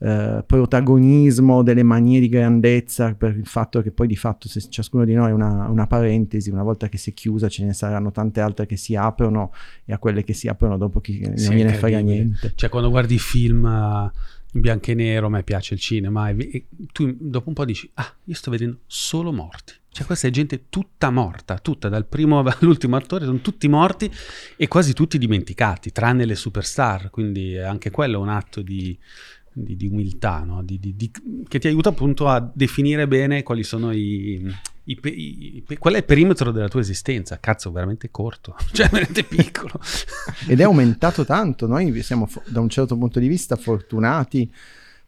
eh, 0.00 0.44
protagonismo, 0.46 1.62
delle 1.62 1.82
manie 1.82 2.20
di 2.20 2.28
grandezza, 2.28 3.14
per 3.14 3.36
il 3.36 3.46
fatto 3.46 3.82
che 3.82 3.90
poi 3.90 4.06
di 4.06 4.16
fatto 4.16 4.48
se 4.48 4.60
ciascuno 4.68 5.04
di 5.04 5.14
noi 5.14 5.30
è 5.30 5.32
una, 5.32 5.68
una, 5.68 5.86
parentesi, 5.86 6.50
una 6.50 6.62
volta 6.62 6.88
che 6.88 6.98
si 6.98 7.10
è 7.10 7.12
chiusa 7.14 7.48
ce 7.48 7.64
ne 7.64 7.72
saranno 7.72 8.12
tante 8.12 8.40
altre 8.40 8.66
che 8.66 8.76
si 8.76 8.94
aprono 8.94 9.52
e 9.84 9.92
a 9.92 9.98
quelle 9.98 10.22
che 10.22 10.34
si 10.34 10.48
aprono 10.48 10.76
dopo 10.76 11.00
chi 11.00 11.20
non 11.20 11.54
viene 11.54 11.72
frega 11.72 11.98
niente. 11.98 12.52
Cioè 12.54 12.68
quando 12.68 12.90
guardi 12.90 13.14
i 13.14 13.18
film 13.18 13.64
uh, 13.64 14.10
in 14.52 14.60
bianco 14.60 14.90
e 14.90 14.94
nero, 14.94 15.26
a 15.26 15.30
me 15.30 15.42
piace 15.42 15.74
il 15.74 15.80
cinema, 15.80 16.30
e, 16.30 16.36
e 16.38 16.66
tu 16.92 17.14
dopo 17.18 17.48
un 17.48 17.54
po' 17.54 17.64
dici, 17.64 17.90
ah, 17.94 18.14
io 18.24 18.34
sto 18.34 18.50
vedendo 18.50 18.78
solo 18.86 19.32
morti. 19.32 19.74
Cioè 19.90 20.06
questa 20.06 20.28
è 20.28 20.30
gente 20.30 20.66
tutta 20.68 21.10
morta, 21.10 21.58
tutta, 21.58 21.88
dal 21.88 22.06
primo 22.06 22.38
all'ultimo 22.46 22.94
attore, 22.96 23.24
sono 23.24 23.40
tutti 23.40 23.66
morti 23.66 24.08
e 24.56 24.68
quasi 24.68 24.92
tutti 24.92 25.18
dimenticati, 25.18 25.90
tranne 25.90 26.24
le 26.24 26.36
superstar, 26.36 27.10
quindi 27.10 27.58
anche 27.58 27.90
quello 27.90 28.18
è 28.18 28.20
un 28.20 28.28
atto 28.28 28.62
di, 28.62 28.96
di, 29.62 29.76
di 29.76 29.86
umiltà, 29.86 30.42
no? 30.44 30.62
di, 30.62 30.80
che 31.48 31.58
ti 31.58 31.66
aiuta 31.66 31.90
appunto 31.90 32.28
a 32.28 32.50
definire 32.52 33.06
bene 33.08 33.42
quali 33.42 33.62
sono 33.62 33.92
i, 33.92 34.42
i 34.42 34.54
i 34.88 35.62
pe- 35.66 35.76
qual 35.76 35.94
è 35.94 35.98
il 35.98 36.04
perimetro 36.04 36.50
della 36.50 36.68
tua 36.68 36.80
esistenza? 36.80 37.38
Cazzo, 37.38 37.70
veramente 37.70 38.10
corto, 38.10 38.56
cioè 38.72 38.88
veramente 38.88 39.22
piccolo. 39.22 39.72
Ed 40.48 40.60
è 40.60 40.62
aumentato 40.62 41.24
tanto, 41.24 41.66
noi 41.66 42.02
siamo 42.02 42.28
da 42.46 42.60
un 42.60 42.68
certo 42.70 42.96
punto 42.96 43.20
di 43.20 43.28
vista 43.28 43.56
fortunati 43.56 44.50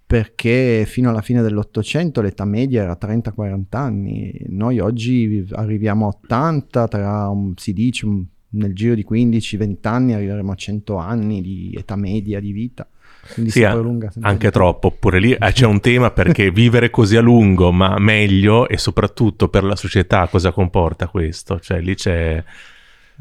perché 0.04 0.84
fino 0.86 1.08
alla 1.08 1.22
fine 1.22 1.40
dell'Ottocento 1.40 2.20
l'età 2.20 2.44
media 2.44 2.82
era 2.82 2.98
30-40 3.00 3.64
anni, 3.70 4.44
noi 4.48 4.80
oggi 4.80 5.46
arriviamo 5.52 6.06
a 6.06 6.08
80, 6.08 6.88
tra 6.88 7.28
un, 7.28 7.52
si 7.56 7.72
dice 7.72 8.06
un, 8.06 8.24
nel 8.50 8.74
giro 8.74 8.96
di 8.96 9.06
15-20 9.08 9.76
anni 9.82 10.12
arriveremo 10.12 10.50
a 10.50 10.56
100 10.56 10.96
anni 10.96 11.40
di 11.40 11.74
età 11.78 11.94
media 11.94 12.40
di 12.40 12.50
vita. 12.50 12.88
Quindi 13.32 13.50
Sì, 13.50 13.58
si 13.60 13.64
a- 13.64 13.70
prolunga 13.72 14.10
sempre 14.10 14.30
anche 14.30 14.46
di 14.46 14.50
più. 14.52 14.60
troppo. 14.60 14.90
Pure 14.90 15.18
lì 15.20 15.32
eh, 15.32 15.52
c'è 15.52 15.66
un 15.66 15.80
tema 15.80 16.10
perché 16.10 16.50
vivere 16.52 16.90
così 16.90 17.16
a 17.16 17.20
lungo, 17.20 17.72
ma 17.72 17.98
meglio 17.98 18.68
e 18.68 18.76
soprattutto 18.78 19.48
per 19.48 19.64
la 19.64 19.76
società 19.76 20.26
cosa 20.28 20.52
comporta 20.52 21.08
questo? 21.08 21.58
Cioè 21.60 21.80
lì 21.80 21.94
c'è... 21.94 22.42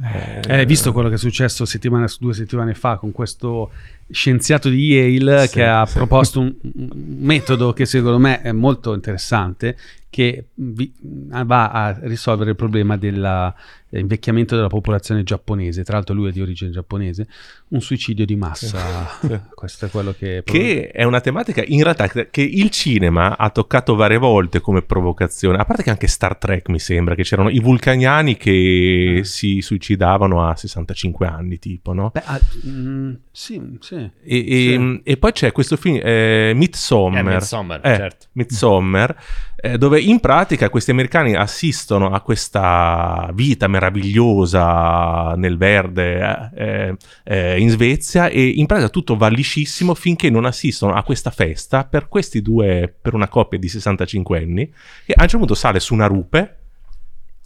Eh, 0.02 0.42
Hai 0.54 0.66
visto 0.66 0.94
quello 0.94 1.10
che 1.10 1.16
è 1.16 1.18
successo 1.18 1.66
settimana, 1.66 2.06
due 2.20 2.34
settimane 2.34 2.74
fa 2.74 2.96
con 2.96 3.12
questo 3.12 3.72
scienziato 4.10 4.70
di 4.70 4.86
Yale 4.94 5.48
Sì, 5.48 5.54
che 5.54 5.66
ha 5.66 5.86
sì. 5.86 5.94
proposto 5.98 6.40
un, 6.40 6.54
un 6.62 6.90
metodo 7.20 7.74
che 7.74 7.86
secondo 7.86 8.20
me 8.20 8.42
è 8.42 8.52
molto 8.52 8.94
interessante 8.94 9.78
che 10.12 10.46
vi- 10.56 10.92
va 11.02 11.70
a 11.70 11.96
risolvere 12.02 12.50
il 12.50 12.56
problema 12.56 12.98
dell'invecchiamento 12.98 14.56
della 14.56 14.68
popolazione 14.68 15.22
giapponese. 15.22 15.84
Tra 15.84 15.98
l'altro 15.98 16.16
lui 16.16 16.30
è 16.30 16.32
di 16.32 16.42
origine 16.42 16.72
giapponese, 16.72 17.28
un 17.70 17.80
suicidio 17.82 18.26
di 18.26 18.36
massa. 18.36 19.08
Questo 19.54 19.86
è 19.86 19.90
quello 19.92 20.16
che... 20.18 20.42
Che 20.44 20.90
è 20.90 21.04
una 21.04 21.22
tematica 21.22 21.64
in 21.64 21.84
realtà 21.84 22.08
che 22.08 22.42
il 22.42 22.72
cinema 22.72 23.38
ha 23.38 23.52
toccato 23.52 23.94
varie 23.96 24.18
volte 24.18 24.62
come 24.62 24.82
provocazione, 24.82 25.60
a 25.60 25.66
parte 25.66 25.84
che 25.84 25.92
anche 25.92 26.08
Star 26.08 26.38
Trek 26.38 26.70
mi 26.70 26.80
sembra 26.80 27.14
che 27.14 27.22
c'erano 27.22 27.50
i 27.50 27.60
vulcaniani 27.60 28.36
che 28.36 29.18
Ah. 29.20 29.24
si 29.24 29.62
suicidavano 29.62 30.44
a 30.48 30.56
65 30.56 31.28
anni 31.28 31.60
tipo, 31.60 31.94
no? 31.94 32.10
Beh, 32.12 32.22
ah, 32.26 32.40
mm, 32.66 33.14
sì, 33.32 33.62
sì. 33.80 33.99
E, 34.24 34.46
e- 34.48 35.02
e 35.04 35.18
poi 35.18 35.32
c'è 35.32 35.52
questo 35.52 35.76
film, 35.78 36.00
eh, 36.04 36.54
Midsommar. 36.56 37.20
Eh, 37.28 37.34
Midsommar, 37.34 37.80
Eh, 37.84 37.96
certo. 37.96 38.26
Midsommar, 38.34 39.16
eh, 39.62 39.78
dove 39.78 40.00
in 40.00 40.20
pratica 40.20 40.70
questi 40.70 40.92
americani 40.92 41.36
assistono 41.36 42.12
a 42.12 42.22
questa 42.22 43.30
vita 43.34 43.68
meravigliosa 43.68 45.34
nel 45.36 45.58
verde 45.58 46.52
eh, 46.56 46.98
eh, 47.24 47.60
in 47.60 47.70
Svezia 47.70 48.28
e 48.28 48.48
in 48.48 48.66
pratica 48.66 48.90
tutto 48.90 49.18
va 49.18 49.28
liscissimo 49.28 49.94
finché 49.94 50.30
non 50.30 50.46
assistono 50.46 50.94
a 50.94 51.04
questa 51.04 51.32
festa 51.32 51.84
per 51.86 52.08
questi 52.08 52.42
due, 52.42 52.94
per 53.02 53.14
una 53.14 53.28
coppia 53.28 53.60
di 53.60 53.68
65 53.68 54.38
anni 54.38 54.62
e 55.06 55.14
a 55.16 55.22
un 55.24 55.28
certo 55.28 55.38
punto 55.38 55.56
sale 55.56 55.80
su 55.80 55.94
una 55.94 56.08
rupe, 56.08 56.59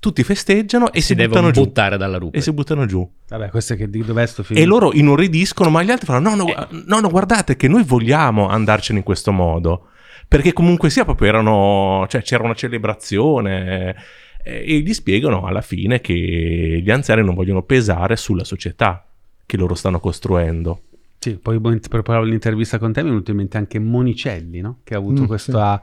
tutti 0.03 0.21
festeggiano 0.25 0.91
e 0.91 0.99
si, 0.99 1.07
si 1.07 1.15
buttano 1.15 1.31
devono 1.33 1.51
giù. 1.51 1.63
buttare 1.63 1.95
dalla 1.95 2.17
rupe. 2.17 2.37
E 2.37 2.41
si 2.41 2.51
buttano 2.51 2.85
giù. 2.85 3.09
Vabbè, 3.29 3.49
questo 3.49 3.71
è 3.73 3.77
che 3.77 3.89
di 3.89 4.03
dov'è 4.03 4.25
sto 4.25 4.43
film? 4.43 4.59
E 4.59 4.65
loro 4.65 4.91
inorridiscono, 4.93 5.69
ma 5.69 5.81
gli 5.81 5.91
altri 5.91 6.07
fanno: 6.07 6.29
no 6.29 6.35
no, 6.35 6.43
gu- 6.43 6.83
no, 6.87 6.99
no, 6.99 7.09
guardate 7.09 7.55
che 7.55 7.69
noi 7.69 7.83
vogliamo 7.83 8.49
andarcene 8.49 8.99
in 8.99 9.05
questo 9.05 9.31
modo. 9.31 9.87
Perché 10.27 10.51
comunque 10.51 10.89
sia 10.89 11.05
proprio 11.05 11.29
erano, 11.29 12.05
cioè 12.09 12.21
c'era 12.21 12.43
una 12.43 12.53
celebrazione 12.53 13.95
eh, 14.43 14.63
e 14.65 14.79
gli 14.79 14.93
spiegano 14.93 15.45
alla 15.45 15.61
fine 15.61 16.01
che 16.01 16.13
gli 16.13 16.91
anziani 16.91 17.23
non 17.23 17.33
vogliono 17.35 17.61
pesare 17.61 18.17
sulla 18.17 18.43
società 18.43 19.05
che 19.45 19.55
loro 19.57 19.75
stanno 19.75 19.99
costruendo. 20.01 20.81
Sì, 21.19 21.35
poi 21.37 21.57
mentre 21.59 21.87
preparavo 21.87 22.25
l'intervista 22.25 22.77
con 22.79 22.91
te 22.91 23.01
mi 23.01 23.07
è 23.07 23.11
venuto 23.11 23.31
in 23.31 23.37
mente 23.37 23.55
anche 23.57 23.79
Monicelli, 23.79 24.59
no? 24.59 24.79
che 24.83 24.95
ha 24.95 24.97
avuto 24.97 25.21
Mm, 25.21 25.25
questa 25.25 25.81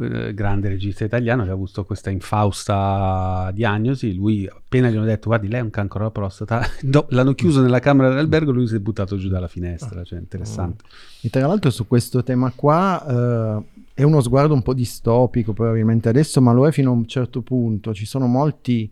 eh, 0.00 0.34
grande 0.34 0.68
regista 0.68 1.04
italiano, 1.04 1.44
che 1.44 1.50
ha 1.50 1.52
avuto 1.52 1.84
questa 1.84 2.10
infausta 2.10 3.50
diagnosi. 3.52 4.14
Lui 4.14 4.46
appena 4.46 4.90
gli 4.90 4.96
hanno 4.96 5.04
detto 5.04 5.28
guardi 5.28 5.48
lei 5.48 5.60
ha 5.60 5.64
un 5.64 5.70
cancro 5.70 6.00
alla 6.00 6.10
prostata, 6.10 6.66
l'hanno 7.08 7.34
chiuso 7.34 7.60
nella 7.60 7.80
camera 7.80 8.08
dell'albergo, 8.08 8.52
lui 8.52 8.66
si 8.66 8.76
è 8.76 8.78
buttato 8.78 9.16
giù 9.16 9.28
dalla 9.28 9.48
finestra, 9.48 10.02
cioè 10.04 10.18
interessante. 10.18 10.84
E 11.20 11.28
tra 11.28 11.46
l'altro 11.46 11.70
su 11.70 11.86
questo 11.86 12.22
tema 12.22 12.52
qua 12.54 13.62
eh, 13.64 13.78
è 13.94 14.02
uno 14.02 14.20
sguardo 14.20 14.54
un 14.54 14.62
po' 14.62 14.74
distopico 14.74 15.52
probabilmente 15.52 16.08
adesso, 16.08 16.40
ma 16.40 16.52
lo 16.52 16.66
è 16.66 16.72
fino 16.72 16.90
a 16.90 16.94
un 16.94 17.06
certo 17.06 17.42
punto. 17.42 17.92
Ci 17.92 18.06
sono 18.06 18.26
molti 18.26 18.90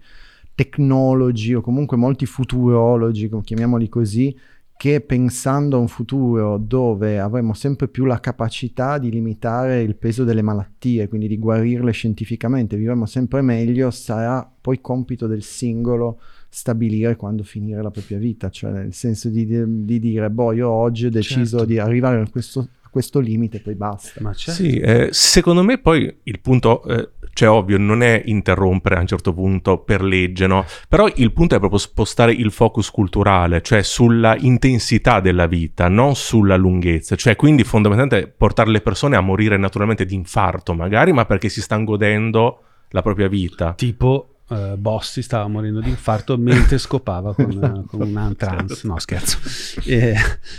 tecnologi 0.56 1.54
o 1.54 1.60
comunque 1.60 1.96
molti 1.96 2.26
futurologi, 2.26 3.30
chiamiamoli 3.44 3.88
così, 3.88 4.36
che 4.76 5.00
pensando 5.00 5.76
a 5.76 5.80
un 5.80 5.88
futuro 5.88 6.58
dove 6.58 7.18
avremo 7.18 7.54
sempre 7.54 7.88
più 7.88 8.04
la 8.04 8.20
capacità 8.20 8.98
di 8.98 9.10
limitare 9.10 9.80
il 9.80 9.96
peso 9.96 10.22
delle 10.22 10.42
malattie, 10.42 11.08
quindi 11.08 11.28
di 11.28 11.38
guarirle 11.38 11.92
scientificamente, 11.92 12.76
vivremo 12.76 13.06
sempre 13.06 13.40
meglio, 13.40 13.90
sarà 13.90 14.48
poi 14.60 14.80
compito 14.80 15.26
del 15.26 15.42
singolo 15.42 16.20
stabilire 16.48 17.16
quando 17.16 17.42
finire 17.42 17.82
la 17.82 17.90
propria 17.90 18.18
vita, 18.18 18.50
cioè 18.50 18.70
nel 18.70 18.92
senso 18.92 19.28
di, 19.28 19.46
di 19.84 19.98
dire, 19.98 20.30
boh, 20.30 20.52
io 20.52 20.68
oggi 20.68 21.06
ho 21.06 21.10
deciso 21.10 21.58
Certo. 21.58 21.64
di 21.64 21.78
arrivare 21.78 22.20
a 22.20 22.28
questo, 22.30 22.68
a 22.82 22.88
questo 22.88 23.18
limite, 23.18 23.60
poi 23.60 23.74
basta. 23.74 24.20
Ma 24.22 24.32
c'è... 24.32 24.52
Sì, 24.52 24.76
eh, 24.78 25.08
secondo 25.10 25.62
me 25.62 25.78
poi 25.78 26.14
il 26.22 26.40
punto, 26.40 26.82
eh, 26.84 27.10
cioè 27.36 27.50
ovvio, 27.50 27.76
non 27.76 28.02
è 28.02 28.22
interrompere 28.24 28.96
a 28.96 29.00
un 29.00 29.06
certo 29.06 29.34
punto 29.34 29.76
per 29.76 30.02
legge, 30.02 30.46
no? 30.46 30.64
Però 30.88 31.06
il 31.16 31.32
punto 31.32 31.54
è 31.54 31.58
proprio 31.58 31.78
spostare 31.78 32.32
il 32.32 32.50
focus 32.50 32.90
culturale, 32.90 33.60
cioè 33.60 33.82
sulla 33.82 34.34
intensità 34.38 35.20
della 35.20 35.46
vita, 35.46 35.88
non 35.88 36.14
sulla 36.14 36.56
lunghezza. 36.56 37.14
Cioè 37.14 37.36
quindi 37.36 37.62
fondamentalmente 37.62 38.26
portare 38.26 38.70
le 38.70 38.80
persone 38.80 39.16
a 39.16 39.20
morire 39.20 39.58
naturalmente 39.58 40.06
di 40.06 40.14
infarto 40.14 40.72
magari, 40.72 41.12
ma 41.12 41.26
perché 41.26 41.50
si 41.50 41.60
stanno 41.60 41.84
godendo 41.84 42.62
la 42.88 43.02
propria 43.02 43.28
vita. 43.28 43.74
Tipo 43.74 44.36
eh, 44.48 44.76
Bossi 44.78 45.22
stava 45.22 45.48
morendo 45.48 45.80
di 45.80 45.88
infarto 45.88 46.38
mentre 46.38 46.78
scopava 46.78 47.34
con, 47.34 47.50
eh, 47.50 47.84
con 47.90 48.00
una 48.00 48.32
trans. 48.36 48.84
No, 48.84 48.98
scherzo. 48.98 49.38
Eh, 49.84 50.14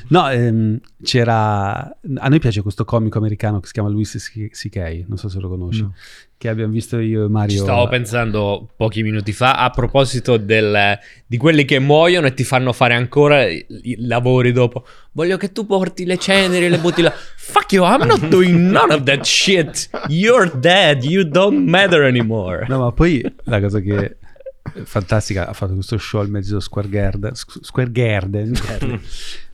no, 0.09 0.29
ehm, 0.29 0.79
c'era... 1.01 1.75
A 2.15 2.27
noi 2.27 2.39
piace 2.39 2.61
questo 2.61 2.83
comico 2.83 3.17
americano 3.17 3.59
che 3.59 3.67
si 3.67 3.73
chiama 3.73 3.89
Louis 3.89 4.29
C.K., 4.51 5.05
non 5.07 5.17
so 5.17 5.29
se 5.29 5.39
lo 5.39 5.47
conosci, 5.47 5.81
No. 5.81 5.93
Che 6.37 6.49
abbiamo 6.49 6.71
visto 6.71 6.99
io 6.99 7.25
e 7.25 7.29
Mario. 7.29 7.55
Ci 7.57 7.63
stavo 7.63 7.87
pensando 7.87 8.69
pochi 8.75 9.01
minuti 9.01 9.31
fa 9.33 9.55
a 9.55 9.69
proposito 9.71 10.37
del- 10.37 10.97
di 11.25 11.37
quelli 11.37 11.65
che 11.65 11.79
muoiono 11.79 12.27
e 12.27 12.33
ti 12.35 12.43
fanno 12.43 12.73
fare 12.73 12.93
ancora 12.93 13.43
i, 13.47 13.65
i 13.83 13.95
lavori 14.05 14.51
dopo. 14.51 14.85
Voglio 15.13 15.37
che 15.37 15.51
tu 15.51 15.65
porti 15.65 16.05
le 16.05 16.17
ceneri 16.17 16.65
e 16.65 16.69
le 16.69 16.77
butti 16.77 17.01
là. 17.01 17.11
Fuck 17.37 17.71
you, 17.73 17.83
I'm 17.85 18.05
not 18.05 18.27
doing 18.27 18.69
none 18.69 18.93
of 18.93 19.03
that 19.03 19.23
shit. 19.25 19.89
You're 20.09 20.51
dead, 20.59 21.03
you 21.03 21.23
don't 21.23 21.67
matter 21.67 22.03
anymore. 22.03 22.65
No, 22.69 22.79
ma 22.79 22.91
poi 22.91 23.23
la 23.45 23.59
cosa 23.59 23.79
che 23.79 23.95
è 23.97 24.15
fantastica 24.83 25.47
ha 25.47 25.53
fatto 25.53 25.73
questo 25.73 25.97
show 25.97 26.21
al 26.21 26.29
mezzo 26.29 26.59
Square 26.59 26.89
Garden, 26.89 27.33
Squ- 27.33 27.63
Square 27.63 27.91
Garden 27.91 28.53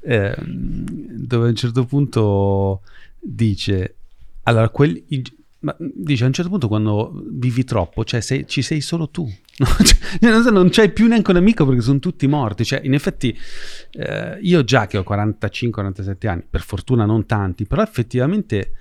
ehm, 0.01 0.85
dove 1.25 1.45
a 1.45 1.49
un 1.49 1.55
certo 1.55 1.85
punto 1.85 2.81
dice 3.19 3.95
allora 4.43 4.67
quelli 4.69 5.05
ma 5.63 5.75
dice 5.79 6.23
a 6.23 6.27
un 6.27 6.33
certo 6.33 6.49
punto 6.49 6.67
quando 6.67 7.11
vivi 7.31 7.63
troppo 7.63 8.03
cioè 8.03 8.21
sei- 8.21 8.47
ci 8.47 8.61
sei 8.61 8.81
solo 8.81 9.09
tu? 9.09 9.27
Cioè, 10.19 10.51
non 10.51 10.69
c'hai 10.69 10.91
più 10.91 11.07
neanche 11.07 11.31
un 11.31 11.37
amico 11.37 11.65
perché 11.65 11.81
sono 11.81 11.99
tutti 11.99 12.27
morti 12.27 12.65
cioè 12.65 12.81
in 12.83 12.93
effetti 12.93 13.37
eh, 13.91 14.37
io 14.41 14.63
già 14.63 14.87
che 14.87 14.97
ho 14.97 15.05
45-47 15.07 16.27
anni 16.27 16.43
per 16.49 16.61
fortuna 16.61 17.05
non 17.05 17.25
tanti 17.25 17.65
però 17.65 17.81
effettivamente 17.81 18.71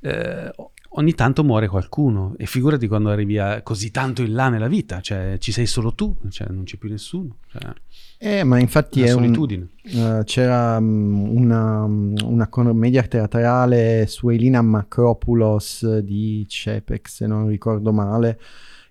eh, 0.00 0.52
ogni 0.98 1.14
tanto 1.14 1.44
muore 1.44 1.68
qualcuno 1.68 2.34
e 2.36 2.46
figurati 2.46 2.88
quando 2.88 3.10
arrivi 3.10 3.38
a 3.38 3.62
così 3.62 3.90
tanto 3.90 4.22
in 4.22 4.34
là 4.34 4.48
nella 4.48 4.66
vita, 4.66 5.00
cioè 5.00 5.36
ci 5.38 5.52
sei 5.52 5.66
solo 5.66 5.94
tu, 5.94 6.14
cioè 6.28 6.48
non 6.50 6.64
c'è 6.64 6.76
più 6.76 6.88
nessuno, 6.88 7.36
cioè, 7.50 7.72
Eh, 8.18 8.42
ma 8.42 8.58
infatti 8.58 9.02
è 9.02 9.12
un, 9.12 9.22
solitudine. 9.22 9.68
Eh, 9.84 10.22
c'era 10.24 10.78
mm, 10.80 11.36
una, 11.36 11.82
una 11.84 12.48
commedia 12.48 13.02
teatrale 13.04 14.06
su 14.08 14.28
Elina 14.28 14.60
Macropoulos 14.60 15.98
di 15.98 16.44
Cepec, 16.48 17.08
se 17.08 17.26
non 17.26 17.46
ricordo 17.46 17.92
male, 17.92 18.38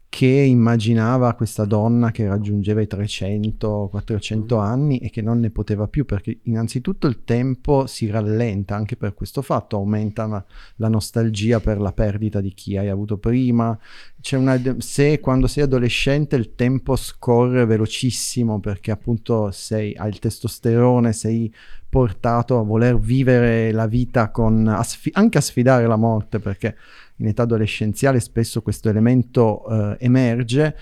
che 0.09 0.25
immaginava 0.25 1.33
questa 1.33 1.65
donna 1.65 2.11
che 2.11 2.27
raggiungeva 2.27 2.81
i 2.81 2.87
300-400 2.89 4.59
anni 4.59 4.99
e 4.99 5.09
che 5.09 5.21
non 5.21 5.39
ne 5.39 5.49
poteva 5.49 5.87
più 5.87 6.05
perché 6.05 6.39
innanzitutto 6.43 7.07
il 7.07 7.23
tempo 7.23 7.85
si 7.87 8.09
rallenta 8.09 8.75
anche 8.75 8.95
per 8.95 9.13
questo 9.13 9.41
fatto, 9.41 9.75
aumenta 9.75 10.25
la, 10.25 10.43
la 10.77 10.87
nostalgia 10.87 11.59
per 11.59 11.79
la 11.79 11.91
perdita 11.91 12.39
di 12.39 12.53
chi 12.53 12.77
hai 12.77 12.87
avuto 12.89 13.17
prima. 13.17 13.77
C'è 14.19 14.37
una, 14.37 14.59
se 14.79 15.19
quando 15.19 15.47
sei 15.47 15.63
adolescente 15.63 16.35
il 16.35 16.55
tempo 16.55 16.95
scorre 16.95 17.65
velocissimo 17.65 18.59
perché 18.59 18.91
appunto 18.91 19.51
sei, 19.51 19.93
hai 19.95 20.09
il 20.09 20.19
testosterone, 20.19 21.11
sei 21.13 21.53
portato 21.89 22.59
a 22.59 22.63
voler 22.63 22.97
vivere 22.99 23.71
la 23.71 23.87
vita 23.87 24.29
con, 24.29 24.67
a 24.67 24.83
sfi- 24.83 25.11
anche 25.13 25.37
a 25.37 25.41
sfidare 25.41 25.87
la 25.87 25.95
morte 25.95 26.39
perché 26.39 26.75
in 27.17 27.27
età 27.27 27.43
adolescenziale 27.43 28.19
spesso 28.19 28.61
questo 28.61 28.89
elemento 28.89 29.67
eh, 29.69 29.97
emerge. 29.99 30.75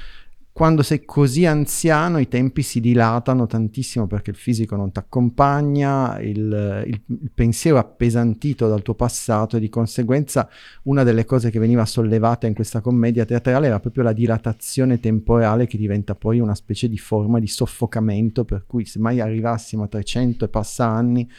Quando 0.55 0.83
sei 0.83 1.03
così 1.03 1.45
anziano 1.45 2.17
i 2.17 2.29
tempi 2.29 2.61
si 2.61 2.79
dilatano 2.79 3.45
tantissimo 3.45 4.07
perché 4.07 4.29
il 4.29 4.37
fisico 4.37 4.77
non 4.77 4.89
ti 4.89 4.99
accompagna, 4.99 6.17
il, 6.21 6.83
il, 6.85 7.01
il, 7.07 7.31
pensiero 7.35 7.77
appesantito 7.77 8.69
dal 8.69 8.81
tuo 8.81 8.93
passato 8.93 9.57
e 9.57 9.59
di 9.59 9.67
conseguenza 9.67 10.47
una 10.83 11.03
delle 11.03 11.25
cose 11.25 11.49
che 11.49 11.59
veniva 11.59 11.83
sollevata 11.83 12.47
in 12.47 12.53
questa 12.53 12.79
commedia 12.79 13.25
teatrale 13.25 13.67
era 13.67 13.81
proprio 13.81 14.03
la 14.03 14.13
dilatazione 14.13 15.01
temporale 15.01 15.67
che 15.67 15.77
diventa 15.77 16.15
poi 16.15 16.39
una 16.39 16.55
specie 16.55 16.87
di 16.87 16.97
forma 16.97 17.39
di 17.39 17.47
soffocamento 17.47 18.45
per 18.45 18.63
cui 18.65 18.85
se 18.85 18.99
mai 18.99 19.19
arrivassimo 19.19 19.83
a 19.83 19.87
300 19.89 20.45
e 20.45 20.47
passa 20.47 20.87
anni 20.87 21.29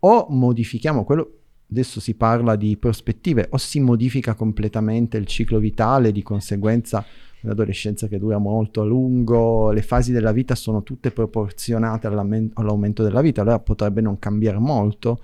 o 0.00 0.26
modifichiamo 0.28 1.04
quello 1.04 1.35
adesso 1.70 2.00
si 2.00 2.14
parla 2.14 2.56
di 2.56 2.76
prospettive 2.76 3.48
o 3.50 3.56
si 3.56 3.80
modifica 3.80 4.34
completamente 4.34 5.16
il 5.16 5.26
ciclo 5.26 5.58
vitale 5.58 6.12
di 6.12 6.22
conseguenza 6.22 7.04
un'adolescenza 7.46 8.08
che 8.08 8.18
dura 8.18 8.38
molto 8.38 8.80
a 8.80 8.84
lungo, 8.84 9.70
le 9.70 9.82
fasi 9.82 10.12
della 10.12 10.32
vita 10.32 10.54
sono 10.54 10.82
tutte 10.82 11.10
proporzionate 11.10 12.06
all'aumento 12.06 13.02
della 13.02 13.20
vita, 13.20 13.42
allora 13.42 13.60
potrebbe 13.60 14.00
non 14.00 14.18
cambiare 14.18 14.58
molto. 14.58 15.20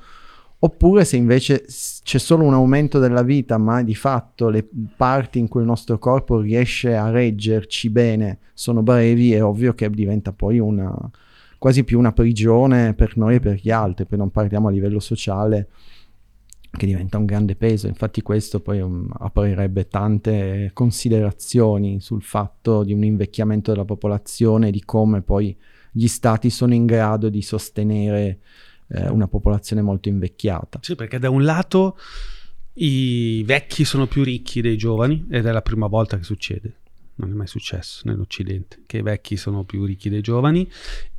Oppure 0.65 1.05
se 1.05 1.17
invece 1.17 1.65
c'è 2.05 2.19
solo 2.19 2.45
un 2.45 2.55
aumento 2.55 3.01
della 3.01 3.23
vita, 3.23 3.59
ma 3.59 3.83
di 3.83 3.97
fatto 3.97 4.49
le 4.49 4.65
parti 4.97 5.41
in 5.41 5.49
cui 5.49 5.61
il 5.61 5.67
nostro 5.67 5.99
corpo 5.99 6.39
riesce 6.39 6.95
a 6.95 7.11
reggerci 7.11 7.91
bene 7.91 8.39
sono 8.55 8.83
brevi, 8.83 9.33
è 9.33 9.43
ovvio 9.43 9.75
che 9.75 9.91
diventa 9.91 10.33
poi 10.33 10.61
una, 10.61 10.95
quasi 11.59 11.83
più 11.83 11.99
una 11.99 12.13
prigione 12.13 12.95
per 12.95 13.17
noi 13.17 13.37
e 13.37 13.41
per 13.41 13.59
gli 13.61 13.73
altri, 13.73 14.07
poi 14.07 14.19
non 14.19 14.31
parliamo 14.31 14.69
a 14.69 14.71
livello 14.71 15.01
sociale 15.01 15.69
che 16.76 16.87
diventa 16.87 17.19
un 17.19 17.26
grande 17.26 17.55
peso. 17.55 17.87
Infatti 17.87 18.23
questo 18.23 18.61
poi 18.61 18.81
um, 18.81 19.09
aprirebbe 19.19 19.88
tante 19.88 20.71
considerazioni 20.73 22.00
sul 22.00 22.23
fatto 22.23 22.83
di 22.83 22.93
un 22.93 23.05
invecchiamento 23.05 23.73
della 23.73 23.85
popolazione, 23.85 24.71
di 24.71 24.83
come 24.85 25.23
poi 25.23 25.57
gli 25.91 26.07
stati 26.07 26.49
sono 26.49 26.73
in 26.73 26.87
grado 26.87 27.29
di 27.29 27.43
sostenere 27.43 28.38
eh, 28.88 29.09
una 29.09 29.29
popolazione 29.29 29.83
molto 29.83 30.09
invecchiata. 30.09 30.79
Sì, 30.83 30.95
perché 30.95 31.19
da 31.19 31.29
un 31.29 31.45
lato 31.45 31.99
i 32.75 33.43
vecchi 33.45 33.85
sono 33.85 34.07
più 34.07 34.25
ricchi 34.25 34.62
dei 34.62 34.79
giovani 34.79 35.26
ed 35.29 35.45
è 35.45 35.52
la 35.52 35.62
prima 35.62 35.87
volta 35.87 36.17
che 36.17 36.25
succede. 36.25 36.76
Non 37.17 37.31
è 37.31 37.35
mai 37.35 37.47
successo 37.47 38.02
nell'Occidente 38.05 38.83
che 38.87 38.99
i 38.99 39.02
vecchi 39.02 39.37
sono 39.37 39.64
più 39.64 39.85
ricchi 39.85 40.09
dei 40.09 40.23
giovani 40.23 40.67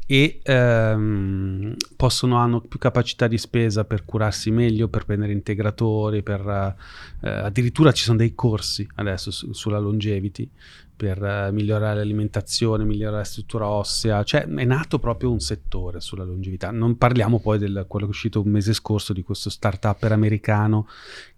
e 0.05 0.41
ehm, 0.43 1.75
possono, 1.95 2.37
hanno 2.37 2.61
più 2.61 2.77
capacità 2.79 3.27
di 3.27 3.37
spesa 3.37 3.85
per 3.85 4.03
curarsi 4.05 4.51
meglio, 4.51 4.87
per 4.89 5.05
prendere 5.05 5.31
integratori, 5.31 6.23
per, 6.23 6.75
eh, 7.21 7.29
addirittura 7.29 7.91
ci 7.91 8.03
sono 8.03 8.17
dei 8.17 8.35
corsi 8.35 8.87
adesso 8.95 9.31
su, 9.31 9.53
sulla 9.53 9.79
longevity 9.79 10.49
per 10.95 11.23
eh, 11.23 11.51
migliorare 11.51 11.97
l'alimentazione, 11.97 12.83
migliorare 12.83 13.17
la 13.17 13.23
struttura 13.23 13.67
ossea, 13.67 14.23
cioè 14.23 14.45
è 14.45 14.65
nato 14.65 14.99
proprio 14.99 15.31
un 15.31 15.39
settore 15.39 15.99
sulla 15.99 16.23
longevità. 16.23 16.71
Non 16.71 16.97
parliamo 16.97 17.39
poi 17.39 17.57
di 17.57 17.65
quello 17.65 18.05
che 18.05 18.11
è 18.11 18.15
uscito 18.15 18.41
un 18.41 18.49
mese 18.49 18.73
scorso 18.73 19.13
di 19.13 19.23
questo 19.23 19.49
startup 19.49 20.01
americano 20.03 20.87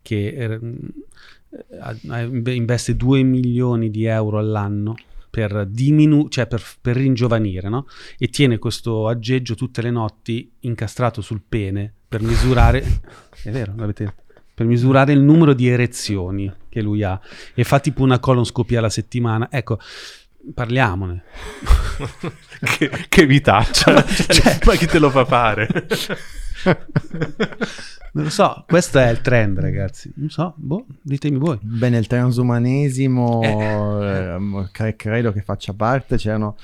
che 0.02 0.28
eh, 0.28 0.60
investe 2.54 2.96
2 2.96 3.24
milioni 3.24 3.90
di 3.90 4.06
euro 4.06 4.40
all'anno 4.40 4.96
per, 5.36 5.66
diminu- 5.68 6.30
cioè 6.30 6.48
per, 6.48 6.64
per 6.80 6.96
ringiovanire, 6.96 7.68
no? 7.68 7.88
E 8.18 8.30
tiene 8.30 8.58
questo 8.58 9.10
aggeggio 9.10 9.54
tutte 9.54 9.82
le 9.82 9.92
notti 9.92 10.50
incastrato 10.62 11.20
sul 11.20 11.42
pene 11.46 11.92
per 12.08 12.22
misurare... 12.22 13.02
è 13.44 13.52
vero, 13.52 13.74
l'avete 13.76 14.16
per 14.54 14.66
misurare 14.66 15.12
il 15.12 15.20
numero 15.20 15.54
di 15.54 15.68
erezioni 15.68 16.50
che 16.70 16.82
lui 16.82 17.04
ha 17.04 17.20
e 17.54 17.66
fa 17.66 17.82
tipo 17.82 18.02
una 18.04 18.20
colonscopia 18.20 18.80
alla 18.80 18.90
settimana. 18.90 19.50
Ecco, 19.52 19.78
parliamone. 20.54 21.24
che, 22.78 22.90
che 23.10 23.26
vitaccia, 23.26 24.02
cioè, 24.08 24.60
ma 24.64 24.76
chi 24.76 24.86
te 24.86 25.00
lo 25.00 25.10
fa 25.10 25.26
fare? 25.26 25.68
Non 28.16 28.24
lo 28.24 28.30
so, 28.30 28.64
questo 28.66 28.98
è 28.98 29.10
il 29.10 29.20
trend, 29.20 29.60
ragazzi. 29.60 30.10
Non 30.16 30.30
so, 30.30 30.54
boh, 30.56 30.86
ditemi 31.02 31.38
voi. 31.38 31.60
Beh, 31.62 31.90
nel 31.90 32.08
transumanesimo 32.08 33.42
eh. 33.44 34.38
Eh, 34.72 34.96
credo 34.96 35.34
che 35.34 35.42
faccia 35.42 35.74
parte, 35.74 36.16
c'erano 36.16 36.56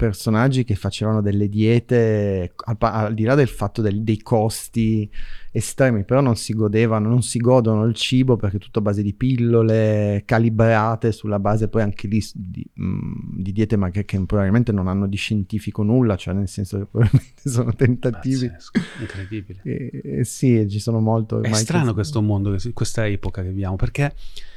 personaggi 0.00 0.64
che 0.64 0.76
facevano 0.76 1.20
delle 1.20 1.46
diete 1.46 2.54
al, 2.56 2.76
al 2.78 3.12
di 3.12 3.24
là 3.24 3.34
del 3.34 3.48
fatto 3.48 3.82
del, 3.82 4.02
dei 4.02 4.22
costi 4.22 5.10
estremi, 5.52 6.04
però 6.04 6.22
non 6.22 6.36
si 6.36 6.54
godevano, 6.54 7.10
non 7.10 7.20
si 7.20 7.36
godono 7.36 7.84
il 7.84 7.94
cibo 7.94 8.36
perché 8.36 8.56
è 8.56 8.60
tutto 8.60 8.78
a 8.78 8.82
base 8.82 9.02
di 9.02 9.12
pillole 9.12 10.22
calibrate 10.24 11.12
sulla 11.12 11.38
base 11.38 11.68
poi 11.68 11.82
anche 11.82 12.08
lì 12.08 12.24
di, 12.32 12.66
mm, 12.80 13.40
di 13.42 13.52
diete 13.52 13.76
ma 13.76 13.90
che, 13.90 14.06
che, 14.06 14.18
probabilmente 14.24 14.72
non 14.72 14.88
hanno 14.88 15.06
di 15.06 15.18
scientifico 15.18 15.82
nulla, 15.82 16.16
cioè 16.16 16.32
nel 16.32 16.48
senso 16.48 16.78
che 16.78 16.86
probabilmente 16.86 17.42
sono 17.50 17.74
tentativi. 17.74 18.48
Pazzesco, 18.48 18.80
incredibile. 19.00 19.60
E, 19.64 20.00
e 20.02 20.24
sì, 20.24 20.66
ci 20.66 20.80
sono 20.80 21.00
molto... 21.00 21.42
È 21.42 21.52
strano 21.52 21.88
che... 21.88 21.92
questo 21.92 22.22
mondo, 22.22 22.56
questa 22.72 23.06
epoca 23.06 23.42
che 23.42 23.48
viviamo, 23.48 23.76
perché 23.76 24.14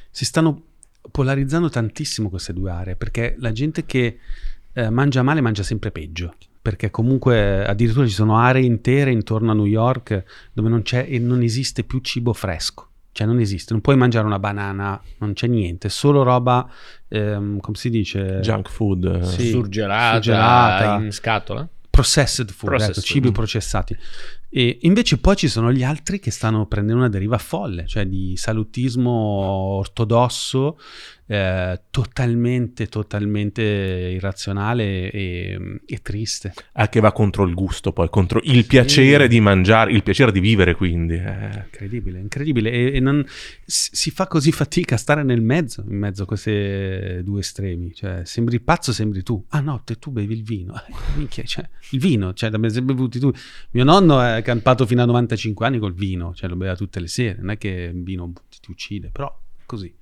si 0.10 0.24
stanno 0.24 0.68
polarizzando 1.12 1.70
tantissimo 1.70 2.30
queste 2.30 2.54
due 2.54 2.72
aree, 2.72 2.96
perché 2.96 3.36
la 3.40 3.52
gente 3.52 3.84
che 3.84 4.20
eh, 4.74 4.90
mangia 4.90 5.24
male 5.24 5.42
mangia 5.42 5.64
sempre 5.64 5.92
peggio 5.92 6.34
perché 6.64 6.90
comunque 6.92 7.66
addirittura 7.66 8.08
ci 8.08 8.14
sono 8.14 8.38
aree 8.38 8.64
intere 8.64 9.12
intorno 9.12 9.52
a 9.52 9.54
New 9.54 9.66
York 9.66 10.24
dove 10.54 10.70
non 10.70 10.82
c'è 10.82 11.06
e 11.10 11.20
non 11.20 11.42
esiste 11.42 11.84
più 11.84 12.00
cibo 12.00 12.32
fresco. 12.32 12.88
Cioè 13.12 13.28
non 13.28 13.40
esiste, 13.40 13.74
non 13.74 13.82
puoi 13.82 13.98
mangiare 13.98 14.26
una 14.26 14.40
banana, 14.40 15.00
non 15.20 15.34
c'è 15.34 15.46
niente, 15.46 15.90
solo 15.90 16.24
roba, 16.24 16.68
ehm, 17.10 17.60
come 17.60 17.78
si 17.78 17.90
dice? 17.92 18.40
Junk 18.42 18.70
food. 18.70 19.22
Sì, 19.24 19.50
surgelata, 19.50 20.14
surgelata, 20.14 21.04
in 21.04 21.12
scatola. 21.12 21.68
Processed 21.90 22.50
food, 22.50 22.70
processed 22.70 22.98
ecco, 22.98 23.06
cibi 23.06 23.32
processati. 23.32 23.98
E 24.50 24.80
invece 24.82 25.20
poi 25.20 25.36
ci 25.36 25.48
sono 25.48 25.72
gli 25.72 25.84
altri 25.84 26.20
che 26.20 26.32
stanno 26.32 26.66
prendendo 26.66 27.02
una 27.02 27.10
deriva 27.10 27.38
folle, 27.38 27.86
cioè 27.86 28.08
di 28.08 28.36
salutismo 28.36 29.12
ortodosso 29.12 30.80
eh, 31.34 31.82
totalmente, 31.90 32.86
totalmente 32.86 33.64
irrazionale 33.64 35.10
e, 35.10 35.80
e, 35.84 36.02
triste. 36.04 36.54
Ah, 36.74 36.90
che 36.90 37.00
va 37.00 37.12
contro 37.12 37.44
il 37.44 37.56
gusto 37.56 37.92
poi, 37.92 38.08
contro 38.10 38.40
il 38.44 38.62
sì. 38.62 38.66
piacere 38.66 39.28
di 39.28 39.40
mangiare, 39.40 39.92
il 39.94 40.04
piacere 40.04 40.32
di 40.32 40.40
vivere 40.40 40.76
quindi. 40.76 41.16
Eh. 41.16 41.64
Incredibile, 41.66 42.20
incredibile. 42.20 42.72
E, 42.72 42.96
e 42.98 43.00
non, 43.00 43.26
si 43.66 44.12
fa 44.12 44.28
così 44.28 44.52
fatica 44.52 44.94
a 44.94 45.00
stare 45.00 45.24
nel 45.24 45.42
mezzo, 45.42 45.84
in 45.88 45.98
mezzo 45.98 46.22
a 46.22 46.26
questi 46.28 47.24
due 47.24 47.40
estremi. 47.40 47.96
Cioè, 47.96 48.22
sembri 48.26 48.60
pazzo, 48.60 48.94
sembri 48.94 49.24
tu. 49.24 49.44
Ah 49.50 49.60
no, 49.60 49.82
te 49.84 49.98
tu 49.98 50.12
bevi 50.12 50.36
il 50.36 50.44
vino. 50.44 50.76
Eh, 50.76 50.94
minchia, 51.16 51.44
cioè, 51.46 51.68
il 51.92 52.00
vino, 52.00 52.34
cioè, 52.34 52.52
da 52.52 52.60
me 52.60 52.70
sempre 52.70 52.94
bevuti 52.94 53.18
tu. 53.18 53.32
Mio 53.72 53.84
nonno 53.84 54.22
è 54.22 54.44
campato 54.44 54.86
fino 54.86 55.02
a 55.02 55.06
95 55.06 55.66
anni 55.66 55.80
col 55.80 55.96
vino, 55.96 56.36
cioè 56.36 56.48
lo 56.48 56.56
beveva 56.56 56.76
tutte 56.76 57.00
le 57.00 57.08
sere. 57.08 57.40
Non 57.40 57.50
è 57.50 57.58
che 57.58 57.92
il 57.92 58.04
vino 58.04 58.32
ti 58.62 58.70
uccide, 58.70 59.10
però 59.12 59.36
così. 59.66 60.02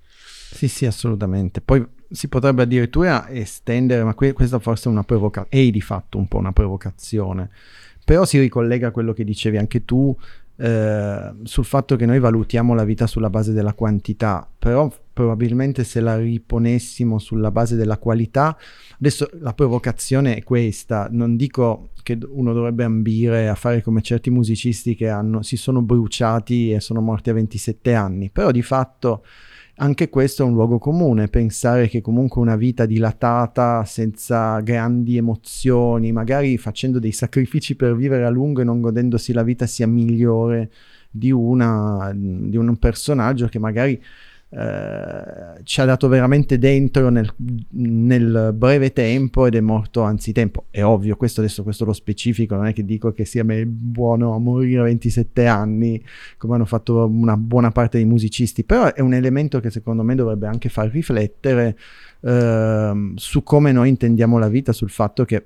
Sì, 0.53 0.67
sì, 0.67 0.85
assolutamente. 0.85 1.61
Poi 1.61 1.83
si 2.09 2.27
potrebbe 2.27 2.63
addirittura 2.63 3.29
estendere, 3.29 4.03
ma 4.03 4.13
que- 4.13 4.33
questa 4.33 4.59
forse 4.59 4.89
è 4.89 4.91
una 4.91 5.03
provocazione, 5.03 5.67
è 5.67 5.71
di 5.71 5.81
fatto 5.81 6.17
un 6.17 6.27
po' 6.27 6.37
una 6.37 6.51
provocazione, 6.51 7.49
però 8.03 8.25
si 8.25 8.37
ricollega 8.37 8.87
a 8.87 8.91
quello 8.91 9.13
che 9.13 9.23
dicevi 9.23 9.57
anche 9.57 9.85
tu 9.85 10.15
eh, 10.57 11.33
sul 11.43 11.65
fatto 11.65 11.95
che 11.95 12.05
noi 12.05 12.19
valutiamo 12.19 12.73
la 12.73 12.83
vita 12.83 13.07
sulla 13.07 13.29
base 13.29 13.53
della 13.53 13.73
quantità, 13.73 14.47
però 14.59 14.91
probabilmente 15.13 15.85
se 15.85 16.01
la 16.01 16.17
riponessimo 16.17 17.17
sulla 17.17 17.49
base 17.49 17.77
della 17.77 17.97
qualità, 17.97 18.57
adesso 18.99 19.29
la 19.39 19.53
provocazione 19.53 20.35
è 20.35 20.43
questa, 20.43 21.07
non 21.09 21.37
dico 21.37 21.89
che 22.03 22.17
uno 22.27 22.51
dovrebbe 22.51 22.83
ambire 22.83 23.47
a 23.47 23.55
fare 23.55 23.81
come 23.81 24.01
certi 24.01 24.29
musicisti 24.29 24.95
che 24.95 25.07
hanno, 25.07 25.43
si 25.43 25.55
sono 25.55 25.81
bruciati 25.81 26.73
e 26.73 26.81
sono 26.81 26.99
morti 26.99 27.29
a 27.29 27.33
27 27.33 27.93
anni, 27.93 28.29
però 28.29 28.51
di 28.51 28.61
fatto 28.61 29.23
anche 29.81 30.09
questo 30.09 30.43
è 30.43 30.45
un 30.45 30.53
luogo 30.53 30.77
comune, 30.77 31.27
pensare 31.27 31.87
che 31.87 32.01
comunque 32.01 32.39
una 32.39 32.55
vita 32.55 32.85
dilatata, 32.85 33.83
senza 33.83 34.59
grandi 34.59 35.17
emozioni, 35.17 36.11
magari 36.11 36.59
facendo 36.59 36.99
dei 36.99 37.11
sacrifici 37.11 37.75
per 37.75 37.95
vivere 37.95 38.23
a 38.25 38.29
lungo 38.29 38.61
e 38.61 38.63
non 38.63 38.79
godendosi 38.79 39.33
la 39.33 39.41
vita 39.41 39.65
sia 39.65 39.87
migliore 39.87 40.69
di, 41.09 41.31
una, 41.31 42.11
di 42.15 42.55
un 42.57 42.77
personaggio 42.77 43.47
che 43.47 43.57
magari 43.57 43.99
eh, 44.53 45.63
ci 45.63 45.79
ha 45.79 45.85
dato 45.85 46.09
veramente 46.09 46.57
dentro 46.57 47.07
nel, 47.07 47.33
nel, 47.69 48.51
breve 48.53 48.91
tempo 48.91 49.45
ed 49.45 49.55
è 49.55 49.61
morto 49.61 50.01
anzitempo. 50.01 50.65
È 50.69 50.83
ovvio, 50.83 51.15
questo 51.15 51.39
adesso 51.39 51.63
questo 51.63 51.85
lo 51.85 51.93
specifico, 51.93 52.55
non 52.55 52.65
è 52.65 52.73
che 52.73 52.83
dico 52.83 53.13
che 53.13 53.23
sia 53.23 53.45
buono 53.65 54.37
morire 54.39 54.81
a 54.81 54.83
27 54.83 55.47
anni, 55.47 56.03
come 56.37 56.55
hanno 56.55 56.65
fatto 56.65 57.05
una 57.05 57.37
buona 57.37 57.71
parte 57.71 57.97
dei 57.97 58.05
musicisti, 58.05 58.65
però 58.65 58.93
è 58.93 58.99
un 58.99 59.13
elemento 59.13 59.61
che 59.61 59.69
secondo 59.69 60.03
me 60.03 60.15
dovrebbe 60.15 60.47
anche 60.47 60.67
far 60.67 60.89
riflettere 60.89 61.77
eh, 62.19 63.13
su 63.15 63.43
come 63.43 63.71
noi 63.71 63.87
intendiamo 63.87 64.37
la 64.37 64.49
vita, 64.49 64.73
sul 64.73 64.89
fatto 64.89 65.23
che 65.23 65.45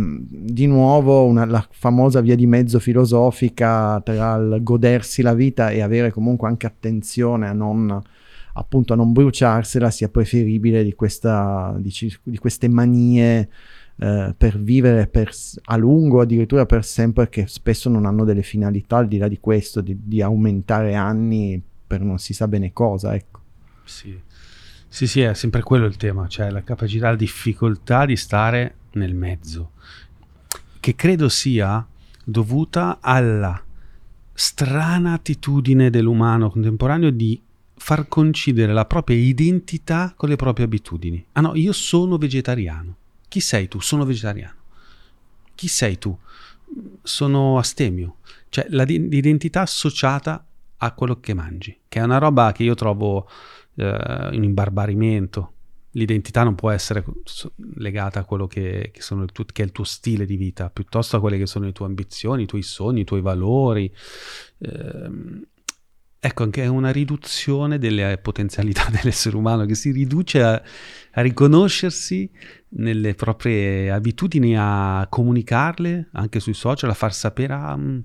di 0.00 0.66
nuovo 0.66 1.24
una, 1.24 1.44
la 1.44 1.66
famosa 1.68 2.20
via 2.20 2.36
di 2.36 2.46
mezzo 2.46 2.78
filosofica 2.78 4.00
tra 4.00 4.36
il 4.36 4.60
godersi 4.62 5.22
la 5.22 5.34
vita 5.34 5.70
e 5.70 5.80
avere 5.80 6.12
comunque 6.12 6.46
anche 6.46 6.66
attenzione 6.66 7.48
a 7.48 7.52
non 7.52 8.00
appunto 8.58 8.92
a 8.92 8.96
non 8.96 9.12
bruciarsela 9.12 9.90
sia 9.90 10.08
preferibile 10.08 10.82
di, 10.82 10.94
questa, 10.94 11.74
di, 11.78 11.92
di 12.22 12.38
queste 12.38 12.68
manie 12.68 13.48
eh, 13.96 14.34
per 14.36 14.60
vivere 14.60 15.06
per, 15.06 15.32
a 15.64 15.76
lungo, 15.76 16.20
addirittura 16.20 16.66
per 16.66 16.84
sempre, 16.84 17.28
che 17.28 17.46
spesso 17.46 17.88
non 17.88 18.06
hanno 18.06 18.24
delle 18.24 18.42
finalità 18.42 18.98
al 18.98 19.08
di 19.08 19.18
là 19.18 19.28
di 19.28 19.38
questo, 19.40 19.80
di, 19.80 19.96
di 20.02 20.22
aumentare 20.22 20.94
anni 20.94 21.60
per 21.86 22.02
non 22.02 22.18
si 22.18 22.34
sa 22.34 22.46
bene 22.46 22.72
cosa, 22.72 23.14
ecco. 23.14 23.40
Sì. 23.84 24.16
sì, 24.86 25.06
sì, 25.06 25.22
è 25.22 25.32
sempre 25.34 25.62
quello 25.62 25.86
il 25.86 25.96
tema, 25.96 26.28
cioè 26.28 26.50
la 26.50 26.62
capacità, 26.62 27.10
la 27.10 27.16
difficoltà 27.16 28.04
di 28.04 28.16
stare 28.16 28.74
nel 28.92 29.14
mezzo, 29.14 29.72
che 30.78 30.94
credo 30.94 31.28
sia 31.28 31.84
dovuta 32.24 32.98
alla 33.00 33.60
strana 34.34 35.14
attitudine 35.14 35.90
dell'umano 35.90 36.50
contemporaneo 36.50 37.10
di 37.10 37.40
far 37.88 38.06
coincidere 38.06 38.74
la 38.74 38.84
propria 38.84 39.16
identità 39.16 40.12
con 40.14 40.28
le 40.28 40.36
proprie 40.36 40.66
abitudini. 40.66 41.24
Ah 41.32 41.40
no, 41.40 41.54
io 41.54 41.72
sono 41.72 42.18
vegetariano. 42.18 42.96
Chi 43.28 43.40
sei 43.40 43.66
tu? 43.66 43.80
Sono 43.80 44.04
vegetariano. 44.04 44.56
Chi 45.54 45.68
sei 45.68 45.96
tu? 45.96 46.14
Sono 47.02 47.56
astemio. 47.56 48.16
Cioè 48.50 48.66
l'identità 48.68 49.62
associata 49.62 50.46
a 50.76 50.92
quello 50.92 51.18
che 51.18 51.32
mangi, 51.32 51.78
che 51.88 52.00
è 52.00 52.02
una 52.02 52.18
roba 52.18 52.52
che 52.52 52.62
io 52.62 52.74
trovo 52.74 53.26
eh, 53.76 54.28
in 54.32 54.42
imbarbarimento. 54.44 55.52
L'identità 55.92 56.42
non 56.42 56.56
può 56.56 56.68
essere 56.68 57.02
legata 57.76 58.20
a 58.20 58.24
quello 58.24 58.46
che, 58.46 58.90
che, 58.92 59.00
tuo, 59.00 59.46
che, 59.46 59.62
è 59.62 59.64
il 59.64 59.72
tuo 59.72 59.84
stile 59.84 60.26
di 60.26 60.36
vita, 60.36 60.68
piuttosto 60.68 61.16
a 61.16 61.20
quelle 61.20 61.38
che 61.38 61.46
sono 61.46 61.64
le 61.64 61.72
tue 61.72 61.86
ambizioni, 61.86 62.42
i 62.42 62.46
tuoi 62.46 62.60
sogni, 62.60 63.00
i 63.00 63.04
tuoi 63.04 63.22
valori. 63.22 63.90
Eh, 64.58 65.46
ecco, 66.20 66.42
anche 66.42 66.66
una 66.66 66.90
riduzione 66.90 67.78
delle 67.78 68.18
potenzialità 68.18 68.88
dell'essere 68.90 69.36
umano 69.36 69.66
che 69.66 69.74
si 69.74 69.90
riduce 69.90 70.42
a, 70.42 70.62
a 71.12 71.20
riconoscersi 71.20 72.30
nelle 72.70 73.14
proprie 73.14 73.90
abitudini, 73.90 74.54
a 74.56 75.06
comunicarle 75.08 76.08
anche 76.12 76.40
sui 76.40 76.54
social, 76.54 76.90
a 76.90 76.94
far 76.94 77.14
sapere. 77.14 77.54
Um, 77.54 78.02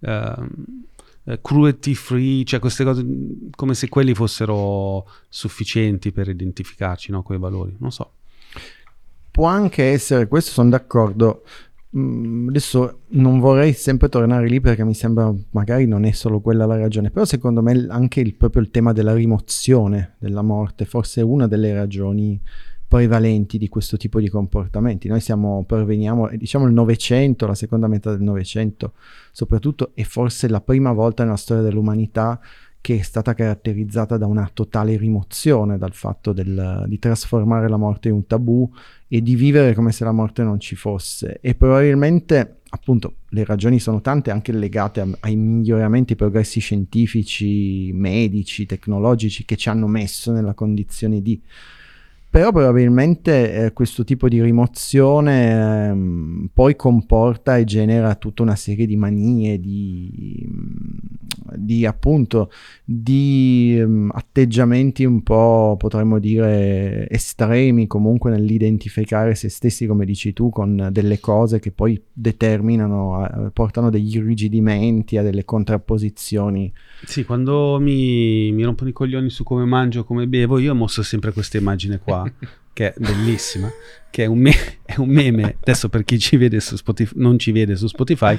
uh, 0.00 1.40
cruelty 1.42 1.94
free, 1.94 2.44
cioè 2.44 2.60
queste 2.60 2.84
cose 2.84 3.04
come 3.50 3.74
se 3.74 3.88
quelli 3.88 4.14
fossero 4.14 5.08
sufficienti 5.28 6.12
per 6.12 6.28
identificarci 6.28 7.10
no, 7.10 7.22
quei 7.22 7.38
valori, 7.38 7.74
non 7.80 7.90
so. 7.90 8.12
Può 9.32 9.46
anche 9.46 9.84
essere, 9.90 10.28
questo 10.28 10.52
sono 10.52 10.70
d'accordo, 10.70 11.42
Mm, 11.42 11.65
adesso 12.48 13.00
non 13.08 13.40
vorrei 13.40 13.72
sempre 13.72 14.08
tornare 14.08 14.48
lì 14.48 14.60
perché 14.60 14.84
mi 14.84 14.92
sembra 14.92 15.32
magari 15.50 15.86
non 15.86 16.04
è 16.04 16.10
solo 16.12 16.40
quella 16.40 16.66
la 16.66 16.76
ragione, 16.76 17.10
però 17.10 17.24
secondo 17.24 17.62
me 17.62 17.86
anche 17.88 18.20
il, 18.20 18.34
proprio 18.34 18.62
il 18.62 18.70
tema 18.70 18.92
della 18.92 19.14
rimozione 19.14 20.16
della 20.18 20.42
morte 20.42 20.84
forse 20.84 21.22
è 21.22 21.24
una 21.24 21.46
delle 21.46 21.72
ragioni 21.72 22.40
prevalenti 22.88 23.58
di 23.58 23.68
questo 23.68 23.96
tipo 23.96 24.20
di 24.20 24.28
comportamenti. 24.28 25.08
Noi 25.08 25.20
siamo, 25.20 25.64
perveniamo, 25.66 26.28
diciamo 26.36 26.66
il 26.66 26.72
Novecento, 26.72 27.46
la 27.46 27.54
seconda 27.54 27.88
metà 27.88 28.10
del 28.10 28.22
Novecento 28.22 28.92
soprattutto, 29.32 29.90
è 29.94 30.02
forse 30.02 30.48
la 30.48 30.60
prima 30.60 30.92
volta 30.92 31.24
nella 31.24 31.36
storia 31.36 31.62
dell'umanità 31.62 32.38
che 32.80 32.98
è 32.98 33.02
stata 33.02 33.34
caratterizzata 33.34 34.16
da 34.16 34.26
una 34.26 34.48
totale 34.52 34.96
rimozione 34.96 35.76
dal 35.76 35.92
fatto 35.92 36.32
del, 36.32 36.84
di 36.86 36.98
trasformare 37.00 37.68
la 37.68 37.76
morte 37.76 38.08
in 38.08 38.14
un 38.14 38.26
tabù 38.26 38.70
e 39.08 39.22
di 39.22 39.34
vivere 39.36 39.74
come 39.74 39.92
se 39.92 40.04
la 40.04 40.12
morte 40.12 40.42
non 40.42 40.58
ci 40.58 40.74
fosse. 40.74 41.38
E 41.40 41.54
probabilmente, 41.54 42.60
appunto, 42.68 43.16
le 43.30 43.44
ragioni 43.44 43.78
sono 43.78 44.00
tante, 44.00 44.30
anche 44.30 44.52
legate 44.52 45.00
a, 45.00 45.08
ai 45.20 45.36
miglioramenti, 45.36 46.12
ai 46.12 46.18
progressi 46.18 46.60
scientifici, 46.60 47.90
medici, 47.92 48.66
tecnologici 48.66 49.44
che 49.44 49.56
ci 49.56 49.68
hanno 49.68 49.86
messo 49.86 50.32
nella 50.32 50.54
condizione 50.54 51.22
di 51.22 51.40
però 52.28 52.52
probabilmente 52.52 53.64
eh, 53.66 53.72
questo 53.72 54.04
tipo 54.04 54.28
di 54.28 54.42
rimozione 54.42 55.90
eh, 55.90 56.48
poi 56.52 56.76
comporta 56.76 57.56
e 57.56 57.64
genera 57.64 58.14
tutta 58.16 58.42
una 58.42 58.56
serie 58.56 58.84
di 58.84 58.96
manie, 58.96 59.58
di, 59.58 60.46
di 61.54 61.86
appunto 61.86 62.50
di 62.84 63.80
um, 63.82 64.10
atteggiamenti 64.12 65.04
un 65.04 65.22
po' 65.22 65.76
potremmo 65.78 66.18
dire 66.18 67.08
estremi 67.08 67.86
comunque 67.86 68.30
nell'identificare 68.30 69.34
se 69.34 69.48
stessi 69.48 69.86
come 69.86 70.04
dici 70.04 70.32
tu 70.32 70.50
con 70.50 70.88
delle 70.92 71.20
cose 71.20 71.58
che 71.58 71.70
poi 71.70 72.00
determinano, 72.12 73.46
eh, 73.46 73.50
portano 73.50 73.88
degli 73.88 74.16
irrigidimenti 74.16 75.16
a 75.16 75.22
delle 75.22 75.44
contrapposizioni. 75.44 76.72
Sì, 77.04 77.24
quando 77.24 77.78
mi, 77.80 78.52
mi 78.52 78.64
rompono 78.64 78.90
i 78.90 78.92
coglioni 78.92 79.30
su 79.30 79.42
come 79.42 79.64
mangio, 79.64 80.04
come 80.04 80.26
bevo, 80.26 80.58
io 80.58 80.74
mostro 80.74 81.02
sempre 81.02 81.32
questa 81.32 81.56
immagine 81.56 81.98
qua 81.98 82.24
che 82.72 82.92
è 82.92 82.94
bellissima, 82.98 83.70
che 84.10 84.24
è 84.24 84.26
un, 84.26 84.38
me- 84.38 84.78
è 84.84 84.96
un, 84.98 85.08
meme, 85.08 85.56
adesso 85.60 85.88
per 85.88 86.04
chi 86.04 86.18
ci 86.18 86.36
vede 86.36 86.60
su 86.60 86.76
Spotify, 86.76 87.14
non 87.16 87.38
ci 87.38 87.52
vede 87.52 87.76
su 87.76 87.86
Spotify, 87.86 88.38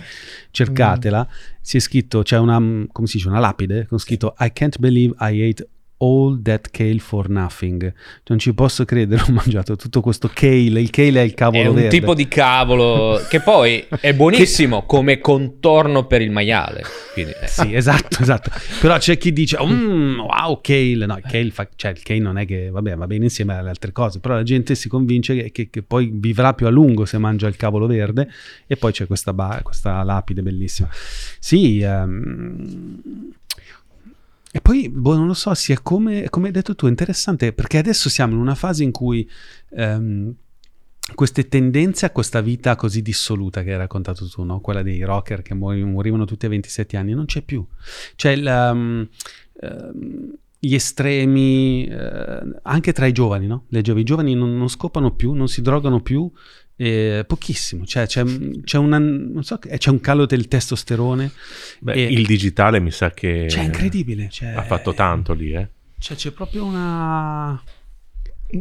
cercatela, 0.51 1.27
si 1.61 1.77
è 1.77 1.79
scritto, 1.79 2.21
c'è 2.21 2.37
una, 2.37 2.57
come 2.91 3.07
si 3.07 3.17
dice, 3.17 3.29
una 3.29 3.39
lapide 3.39 3.87
con 3.87 3.97
scritto 3.97 4.35
I 4.39 4.51
can't 4.53 4.77
believe 4.77 5.15
I 5.19 5.49
ate 5.49 5.67
all 5.99 6.41
that 6.41 6.69
kale 6.71 6.99
for 6.99 7.29
nothing. 7.29 7.93
Non 8.27 8.39
ci 8.39 8.53
posso 8.53 8.85
credere, 8.85 9.21
ho 9.27 9.31
mangiato 9.31 9.75
tutto 9.75 10.01
questo 10.01 10.29
kale. 10.33 10.81
Il 10.81 10.89
kale 10.89 11.21
è 11.21 11.23
il 11.23 11.33
cavolo 11.33 11.63
È 11.63 11.67
un 11.67 11.75
verde. 11.75 11.89
tipo 11.89 12.13
di 12.13 12.27
cavolo 12.27 13.21
che 13.29 13.39
poi 13.39 13.85
è 13.99 14.13
buonissimo 14.13 14.83
come 14.87 15.19
contorno 15.19 16.05
per 16.05 16.21
il 16.21 16.31
maiale. 16.31 16.83
Quindi, 17.13 17.33
eh. 17.41 17.47
Sì, 17.47 17.73
esatto, 17.73 18.21
esatto. 18.21 18.51
Però 18.79 18.97
c'è 18.97 19.17
chi 19.17 19.33
dice, 19.33 19.57
mm, 19.63 20.19
wow, 20.19 20.59
kale. 20.61 21.05
No, 21.05 21.17
il 21.17 21.23
kale, 21.23 21.49
fa... 21.51 21.67
cioè, 21.75 21.91
il 21.91 22.03
kale 22.03 22.19
non 22.19 22.37
è 22.37 22.45
che, 22.45 22.69
vabbè, 22.69 22.95
va 22.95 23.07
bene 23.07 23.25
insieme 23.25 23.55
alle 23.55 23.69
altre 23.69 23.91
cose, 23.91 24.19
però 24.19 24.35
la 24.35 24.43
gente 24.43 24.75
si 24.75 24.87
convince 24.87 25.35
che, 25.35 25.51
che, 25.51 25.69
che 25.69 25.81
poi 25.81 26.11
vivrà 26.13 26.53
più 26.53 26.67
a 26.67 26.69
lungo 26.69 27.05
se 27.05 27.17
mangia 27.17 27.47
il 27.47 27.55
cavolo 27.55 27.87
verde 27.87 28.29
e 28.67 28.75
poi 28.75 28.91
c'è 28.91 29.07
questa, 29.07 29.33
ba- 29.33 29.61
questa 29.63 30.03
lapide 30.03 30.41
bellissima. 30.41 30.89
Sì, 31.39 31.81
um 31.83 33.35
e 34.51 34.61
poi, 34.61 34.89
boh, 34.89 35.15
non 35.15 35.27
lo 35.27 35.33
so, 35.33 35.53
sia 35.53 35.79
come, 35.81 36.29
come 36.29 36.47
hai 36.47 36.53
detto 36.53 36.75
tu, 36.75 36.87
interessante 36.87 37.53
perché 37.53 37.77
adesso 37.77 38.09
siamo 38.09 38.33
in 38.33 38.39
una 38.39 38.55
fase 38.55 38.83
in 38.83 38.91
cui 38.91 39.29
um, 39.71 40.33
queste 41.15 41.47
tendenze 41.47 42.05
a 42.05 42.11
questa 42.11 42.41
vita 42.41 42.75
così 42.75 43.01
dissoluta 43.01 43.63
che 43.63 43.71
hai 43.71 43.77
raccontato 43.77 44.27
tu, 44.27 44.43
no? 44.43 44.59
quella 44.59 44.83
dei 44.83 45.01
rocker 45.03 45.41
che 45.41 45.53
mor- 45.53 45.75
morivano 45.77 46.25
tutti 46.25 46.45
a 46.45 46.49
27 46.49 46.97
anni, 46.97 47.13
non 47.13 47.25
c'è 47.25 47.41
più. 47.41 47.65
Cioè, 48.15 48.31
il, 48.31 48.45
um, 48.71 49.07
gli 50.59 50.73
estremi, 50.73 51.87
uh, 51.89 52.59
anche 52.63 52.93
tra 52.93 53.05
i 53.05 53.11
giovani, 53.11 53.47
no? 53.47 53.65
Le 53.69 53.79
I 53.79 54.03
giovani 54.03 54.33
non, 54.33 54.57
non 54.57 54.69
scopano 54.69 55.13
più, 55.13 55.33
non 55.33 55.47
si 55.47 55.61
drogano 55.61 56.01
più, 56.01 56.29
eh, 56.79 57.25
pochissimo, 57.25 57.85
cioè 57.85 58.05
c'è, 58.05 58.23
c'è, 58.63 58.77
una, 58.77 59.41
so, 59.41 59.57
c'è, 59.57 59.89
un 59.89 59.99
calo 59.99 60.27
del 60.27 60.47
testosterone. 60.47 61.31
Beh, 61.79 61.93
e, 61.93 62.03
il 62.03 62.25
digitale 62.25 62.79
mi 62.79 62.91
sa 62.91 63.09
che 63.11 63.47
cioè, 63.49 63.63
incredibile, 63.63 64.29
cioè, 64.29 64.49
ha 64.49 64.61
fatto 64.61 64.93
tanto 64.93 65.33
lì. 65.33 65.53
Eh. 65.53 65.67
Cioè, 65.97 66.15
c'è 66.15 66.31
proprio 66.31 66.65
una... 66.65 67.61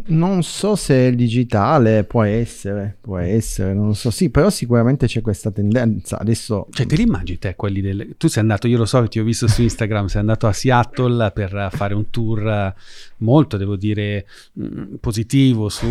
Non 0.07 0.43
so 0.43 0.75
se 0.75 0.95
il 0.95 1.15
digitale 1.15 2.03
può 2.03 2.25
essere, 2.25 2.97
può 3.01 3.19
essere, 3.19 3.73
non 3.73 3.87
lo 3.87 3.93
so, 3.93 4.11
sì, 4.11 4.31
però 4.31 4.51
sicuramente 4.51 5.07
c'è 5.07 5.21
questa 5.21 5.53
tendenza. 5.53 6.19
Adesso... 6.19 6.67
Cioè, 6.71 6.87
te 6.87 6.97
li 6.97 7.03
immagini 7.03 7.39
te 7.39 7.55
quelli 7.55 7.83
del... 7.83 8.15
Tu 8.17 8.29
sei 8.29 8.43
andato, 8.43 8.67
io 8.67 8.79
lo 8.79 8.87
so 8.87 9.03
che 9.03 9.09
ti 9.09 9.21
ho 9.21 9.25
visto 9.25 9.47
su 9.47 9.61
Instagram, 9.63 10.07
sei 10.07 10.21
andato 10.21 10.47
a 10.47 10.53
Seattle 10.53 11.31
per 11.33 11.69
fare 11.71 11.95
un 11.95 12.11
tour 12.11 12.75
molto, 13.19 13.57
devo 13.59 13.77
dire, 13.77 14.27
mm, 14.59 14.95
positivo 15.01 15.69
su 15.69 15.89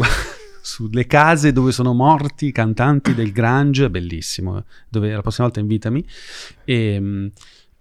sulle 0.65 1.05
case 1.05 1.51
dove 1.51 1.71
sono 1.71 1.93
morti 1.93 2.47
i 2.47 2.51
cantanti 2.51 3.13
del 3.13 3.31
Grange, 3.31 3.91
bellissimo, 3.91 4.65
dove 4.89 5.13
la 5.13 5.21
prossima 5.21 5.45
volta 5.45 5.61
invitami. 5.61 6.03
E, 6.63 6.93
ehm, 6.93 7.31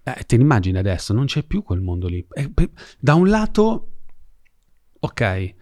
eh, 0.03 0.23
te 0.27 0.37
ne 0.37 0.43
immagini 0.43 0.77
adesso, 0.77 1.11
non 1.11 1.25
c'è 1.25 1.43
più 1.43 1.63
quel 1.63 1.81
mondo 1.81 2.07
lì. 2.07 2.25
Eh, 2.31 2.51
da 2.99 3.15
un 3.15 3.27
lato, 3.27 3.89
ok, 4.99 5.21
eh, 5.21 5.55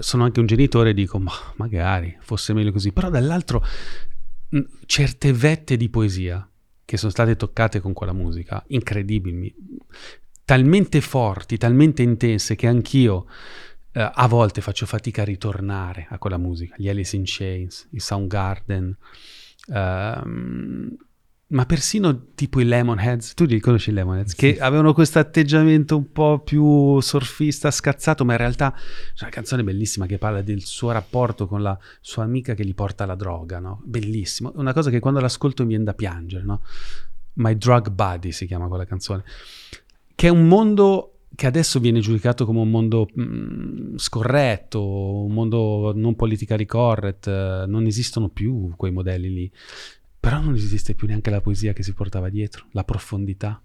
sono 0.00 0.24
anche 0.24 0.40
un 0.40 0.46
genitore 0.46 0.90
e 0.90 0.94
dico, 0.94 1.20
ma 1.20 1.32
magari 1.56 2.16
fosse 2.20 2.52
meglio 2.52 2.72
così, 2.72 2.90
però 2.92 3.08
dall'altro 3.08 3.64
mh, 4.48 4.60
certe 4.86 5.32
vette 5.32 5.76
di 5.76 5.88
poesia 5.88 6.46
che 6.84 6.96
sono 6.96 7.12
state 7.12 7.36
toccate 7.36 7.78
con 7.78 7.92
quella 7.92 8.12
musica, 8.12 8.64
incredibili, 8.66 9.54
talmente 10.44 11.00
forti, 11.00 11.56
talmente 11.56 12.02
intense 12.02 12.56
che 12.56 12.66
anch'io 12.66 13.26
Uh, 13.94 14.10
a 14.12 14.26
volte 14.26 14.60
faccio 14.60 14.86
fatica 14.86 15.22
a 15.22 15.24
ritornare 15.24 16.08
a 16.10 16.18
quella 16.18 16.36
musica, 16.36 16.74
gli 16.76 16.88
Alice 16.88 17.14
in 17.14 17.22
Chains, 17.24 17.88
i 17.92 18.00
Soundgarden, 18.00 18.96
uh, 19.68 19.72
ma 21.54 21.66
persino 21.66 22.32
tipo 22.34 22.58
i 22.58 22.64
Lemonheads, 22.64 23.34
tu 23.34 23.44
li 23.44 23.60
conosci 23.60 23.90
i 23.90 23.92
Lemonheads, 23.92 24.30
sì. 24.30 24.36
che 24.36 24.58
avevano 24.58 24.92
questo 24.92 25.20
atteggiamento 25.20 25.96
un 25.96 26.10
po' 26.10 26.40
più 26.40 26.98
surfista, 27.00 27.70
scazzato, 27.70 28.24
ma 28.24 28.32
in 28.32 28.38
realtà 28.38 28.72
c'è 28.72 29.22
una 29.22 29.30
canzone 29.30 29.62
bellissima 29.62 30.06
che 30.06 30.18
parla 30.18 30.42
del 30.42 30.62
suo 30.62 30.90
rapporto 30.90 31.46
con 31.46 31.62
la 31.62 31.78
sua 32.00 32.24
amica 32.24 32.54
che 32.54 32.64
gli 32.64 32.74
porta 32.74 33.06
la 33.06 33.14
droga, 33.14 33.60
no? 33.60 33.80
Bellissimo, 33.84 34.52
una 34.56 34.72
cosa 34.72 34.90
che 34.90 34.98
quando 34.98 35.20
l'ascolto 35.20 35.62
mi 35.62 35.68
viene 35.68 35.84
da 35.84 35.94
piangere, 35.94 36.42
no? 36.44 36.62
My 37.34 37.56
Drug 37.56 37.90
Buddy 37.90 38.32
si 38.32 38.46
chiama 38.46 38.66
quella 38.66 38.84
canzone, 38.84 39.22
che 40.16 40.26
è 40.26 40.30
un 40.30 40.48
mondo 40.48 41.13
che 41.34 41.46
adesso 41.46 41.80
viene 41.80 42.00
giudicato 42.00 42.44
come 42.46 42.60
un 42.60 42.70
mondo 42.70 43.08
mh, 43.12 43.96
scorretto, 43.96 45.24
un 45.24 45.32
mondo 45.32 45.92
non 45.94 46.14
politically 46.14 46.66
correct, 46.66 47.26
eh, 47.26 47.64
non 47.66 47.86
esistono 47.86 48.28
più 48.28 48.72
quei 48.76 48.92
modelli 48.92 49.32
lì. 49.32 49.52
Però 50.20 50.40
non 50.40 50.54
esiste 50.54 50.94
più 50.94 51.06
neanche 51.06 51.30
la 51.30 51.40
poesia 51.40 51.72
che 51.72 51.82
si 51.82 51.92
portava 51.92 52.28
dietro, 52.30 52.66
la 52.72 52.84
profondità 52.84 53.60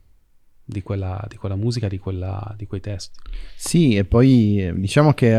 di 0.63 0.81
quella, 0.81 1.25
di 1.29 1.37
quella 1.37 1.55
musica, 1.55 1.87
di, 1.87 1.97
quella, 1.97 2.53
di 2.57 2.67
quei 2.67 2.81
testi. 2.81 3.17
Sì, 3.55 3.95
e 3.95 4.03
poi 4.05 4.61
eh, 4.65 4.73
diciamo 4.77 5.13
che 5.13 5.29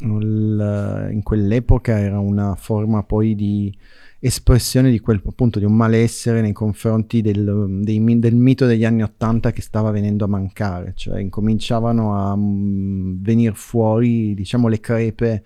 il- 0.00 1.08
in 1.12 1.22
quell'epoca 1.22 1.98
era 1.98 2.18
una 2.18 2.54
forma 2.56 3.04
poi 3.04 3.34
di 3.34 3.72
espressione 4.26 4.90
di 4.90 5.00
quel 5.00 5.20
appunto 5.26 5.58
di 5.58 5.66
un 5.66 5.76
malessere 5.76 6.40
nei 6.40 6.52
confronti 6.52 7.20
del, 7.20 7.80
dei 7.82 8.02
del 8.18 8.34
mito 8.34 8.64
degli 8.64 8.86
anni 8.86 9.02
Ottanta 9.02 9.52
che 9.52 9.60
stava 9.60 9.90
venendo 9.90 10.24
a 10.24 10.28
mancare, 10.28 10.92
cioè 10.96 11.20
incominciavano 11.20 12.14
a 12.16 12.34
venire 12.38 13.54
fuori 13.54 14.32
diciamo 14.34 14.68
le 14.68 14.80
crepe 14.80 15.44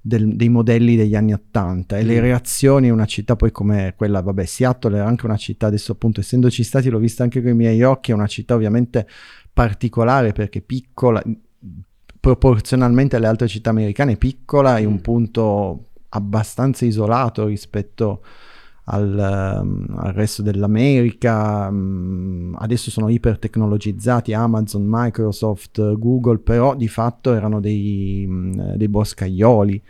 del- 0.00 0.36
dei 0.36 0.48
modelli 0.48 0.94
degli 0.94 1.16
anni 1.16 1.32
Ottanta 1.32 1.98
e 1.98 2.04
le 2.04 2.20
Mm. 2.20 2.22
reazioni 2.22 2.86
in 2.86 2.92
una 2.92 3.06
città 3.06 3.34
poi 3.34 3.50
come 3.50 3.94
quella, 3.96 4.20
vabbè 4.20 4.44
Seattle 4.44 4.96
era 4.98 5.06
anche 5.08 5.26
una 5.26 5.36
città 5.36 5.66
adesso 5.66 5.90
appunto 5.90 6.20
essendoci 6.20 6.62
stati 6.62 6.90
l'ho 6.90 6.98
vista 6.98 7.24
anche 7.24 7.42
con 7.42 7.50
i 7.50 7.54
miei 7.54 7.82
occhi, 7.82 8.12
è 8.12 8.14
una 8.14 8.28
città 8.28 8.54
ovviamente 8.54 9.08
particolare 9.52 10.30
perché 10.32 10.60
piccola 10.60 11.20
proporzionalmente 12.20 13.16
alle 13.16 13.26
altre 13.26 13.48
città 13.48 13.70
americane 13.70 14.16
piccola 14.16 14.78
in 14.78 14.86
un 14.86 15.00
punto 15.00 15.88
abbastanza 16.14 16.84
isolato 16.84 17.46
rispetto 17.46 18.22
al, 18.84 19.18
ehm, 19.18 19.86
al 19.96 20.12
resto 20.12 20.42
dell'America. 20.42 21.70
mm, 21.70 22.54
adesso 22.58 22.90
sono 22.90 23.08
ipertecnologizzati 23.08 24.32
Amazon, 24.32 24.84
Microsoft, 24.86 25.96
Google, 25.98 26.38
però 26.38 26.74
di 26.74 26.88
fatto 26.88 27.32
erano 27.34 27.60
dei, 27.60 28.24
mm, 28.28 28.52
dei 28.76 28.88
boscaioli. 28.88 29.82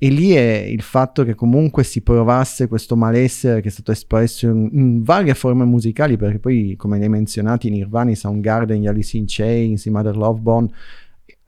E 0.00 0.10
lì 0.10 0.30
è 0.30 0.64
il 0.68 0.82
fatto 0.82 1.24
che 1.24 1.34
comunque 1.34 1.82
si 1.82 2.02
provasse 2.02 2.68
questo 2.68 2.94
malessere 2.94 3.60
che 3.60 3.68
è 3.68 3.70
stato 3.70 3.90
espresso 3.90 4.46
in, 4.46 4.68
in 4.72 5.02
varie 5.02 5.34
forme 5.34 5.64
musicali, 5.64 6.16
perché 6.16 6.38
poi, 6.38 6.76
come 6.76 6.98
li 6.98 7.04
hai 7.04 7.08
menzionati, 7.08 7.68
Nirvana, 7.68 8.14
Soundgarden, 8.14 8.80
gli 8.80 8.86
Alice 8.86 9.16
in 9.16 9.24
Chains, 9.26 9.86
i 9.86 9.90
Mother 9.90 10.16
Love 10.16 10.40
Bone, 10.40 10.70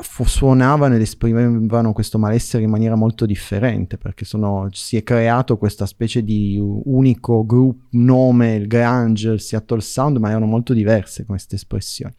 fu- 0.02 0.24
suonavano 0.24 0.94
ed 0.94 1.00
esprimevano 1.00 1.92
questo 1.92 2.18
malessere 2.18 2.64
in 2.64 2.70
maniera 2.70 2.94
molto 2.94 3.26
differente, 3.26 3.98
perché 3.98 4.24
sono- 4.24 4.68
si 4.72 4.96
è 4.96 5.02
creato 5.02 5.56
questa 5.56 5.86
specie 5.86 6.22
di 6.22 6.58
unico 6.60 7.44
gruppo, 7.44 7.86
nome, 7.90 8.54
il 8.54 8.66
grunge, 8.66 9.30
il 9.30 9.40
Seattle 9.40 9.80
Sound, 9.80 10.18
ma 10.18 10.30
erano 10.30 10.46
molto 10.46 10.72
diverse 10.72 11.24
queste 11.24 11.56
espressioni. 11.56 12.14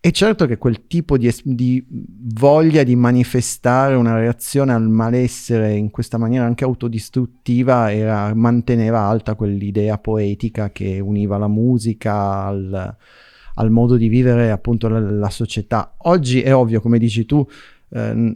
E 0.00 0.12
certo 0.12 0.46
che 0.46 0.58
quel 0.58 0.86
tipo 0.86 1.18
di, 1.18 1.26
es- 1.26 1.42
di 1.44 1.84
voglia 1.90 2.84
di 2.84 2.94
manifestare 2.94 3.96
una 3.96 4.14
reazione 4.14 4.72
al 4.72 4.88
malessere 4.88 5.74
in 5.74 5.90
questa 5.90 6.18
maniera 6.18 6.44
anche 6.44 6.62
autodistruttiva 6.62 7.92
era- 7.92 8.32
manteneva 8.32 9.00
alta 9.00 9.34
quell'idea 9.34 9.98
poetica 9.98 10.70
che 10.70 11.00
univa 11.00 11.36
la 11.36 11.48
musica 11.48 12.44
al, 12.44 12.96
al 13.58 13.70
modo 13.70 13.96
di 13.96 14.08
vivere 14.08 14.50
appunto 14.50 14.88
la, 14.88 15.00
la 15.00 15.30
società. 15.30 15.94
Oggi 15.98 16.40
è 16.40 16.54
ovvio, 16.54 16.80
come 16.80 16.98
dici 16.98 17.26
tu, 17.26 17.46
ehm, 17.90 18.34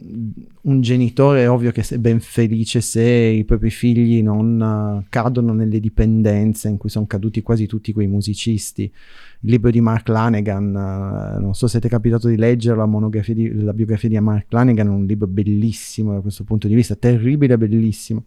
un 0.63 0.81
genitore 0.81 1.43
è 1.43 1.49
ovvio 1.49 1.71
che 1.71 1.85
è 1.87 1.97
ben 1.97 2.19
felice 2.19 2.81
se 2.81 3.01
i 3.03 3.43
propri 3.45 3.69
figli 3.69 4.21
non 4.21 4.61
eh, 5.01 5.05
cadono 5.09 5.53
nelle 5.53 5.79
dipendenze 5.79 6.67
in 6.67 6.77
cui 6.77 6.89
sono 6.89 7.05
caduti 7.05 7.41
quasi 7.41 7.67
tutti 7.67 7.93
quei 7.93 8.07
musicisti. 8.07 8.83
Il 8.83 9.49
libro 9.49 9.71
di 9.71 9.79
Mark 9.79 10.09
Lanegan, 10.09 10.67
eh, 10.67 11.39
non 11.39 11.53
so 11.55 11.67
se 11.67 11.79
ti 11.79 11.87
è 11.87 11.89
capitato 11.89 12.27
di 12.27 12.35
leggere 12.35 12.75
la, 12.75 12.85
monografia 12.85 13.33
di- 13.33 13.61
la 13.61 13.73
biografia 13.73 14.09
di 14.09 14.19
Mark 14.19 14.47
Lanegan, 14.49 14.89
un 14.89 15.05
libro 15.05 15.27
bellissimo 15.27 16.13
da 16.13 16.19
questo 16.19 16.43
punto 16.43 16.67
di 16.67 16.75
vista, 16.75 16.95
terribile, 16.95 17.57
bellissimo. 17.57 18.25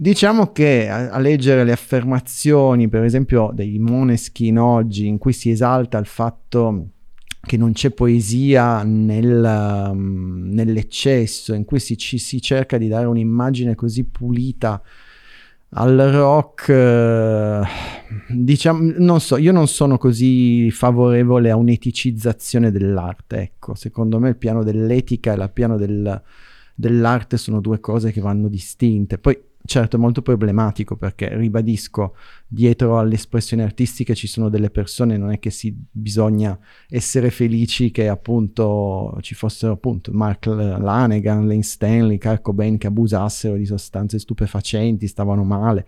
Diciamo 0.00 0.52
che 0.52 0.88
a, 0.88 1.10
a 1.10 1.18
leggere 1.18 1.64
le 1.64 1.72
affermazioni, 1.72 2.88
per 2.88 3.02
esempio, 3.02 3.50
dei 3.52 3.80
Moneskin 3.80 4.56
oggi, 4.56 5.08
in 5.08 5.18
cui 5.18 5.32
si 5.32 5.50
esalta 5.50 5.98
il 5.98 6.06
fatto 6.06 6.90
che 7.40 7.56
non 7.56 7.72
c'è 7.72 7.90
poesia 7.90 8.84
nel, 8.84 9.88
um, 9.90 10.50
nell'eccesso, 10.52 11.52
in 11.52 11.64
cui 11.64 11.80
si, 11.80 11.98
ci 11.98 12.18
si 12.18 12.40
cerca 12.40 12.78
di 12.78 12.86
dare 12.86 13.06
un'immagine 13.06 13.74
così 13.74 14.04
pulita 14.04 14.80
al 15.70 15.96
rock, 15.96 16.68
eh, 16.68 17.62
diciamo, 18.28 18.92
non 18.98 19.20
so, 19.20 19.36
io 19.36 19.50
non 19.50 19.66
sono 19.66 19.98
così 19.98 20.70
favorevole 20.70 21.50
a 21.50 21.56
un'eticizzazione 21.56 22.70
dell'arte, 22.70 23.38
ecco, 23.38 23.74
secondo 23.74 24.20
me 24.20 24.28
il 24.28 24.36
piano 24.36 24.62
dell'etica 24.62 25.32
e 25.32 25.42
il 25.42 25.50
piano 25.52 25.76
del- 25.76 26.22
dell'arte 26.72 27.36
sono 27.36 27.60
due 27.60 27.80
cose 27.80 28.12
che 28.12 28.20
vanno 28.20 28.46
distinte. 28.46 29.18
Poi 29.18 29.46
certo 29.68 29.96
è 29.96 29.98
molto 29.98 30.22
problematico 30.22 30.96
perché 30.96 31.28
ribadisco, 31.36 32.16
dietro 32.46 32.98
alle 32.98 33.14
espressioni 33.14 33.62
artistiche 33.62 34.14
ci 34.14 34.26
sono 34.26 34.48
delle 34.48 34.70
persone, 34.70 35.18
non 35.18 35.30
è 35.30 35.38
che 35.38 35.50
si 35.50 35.76
bisogna 35.90 36.58
essere 36.88 37.30
felici 37.30 37.90
che 37.90 38.08
appunto 38.08 39.16
ci 39.20 39.34
fossero 39.34 39.74
appunto 39.74 40.10
Mark 40.12 40.46
Lanegan, 40.46 41.46
Lane 41.46 41.62
Stanley, 41.62 42.16
Kurt 42.16 42.40
Cobain 42.40 42.78
che 42.78 42.86
abusassero 42.86 43.56
di 43.56 43.66
sostanze 43.66 44.18
stupefacenti, 44.18 45.06
stavano 45.06 45.44
male. 45.44 45.86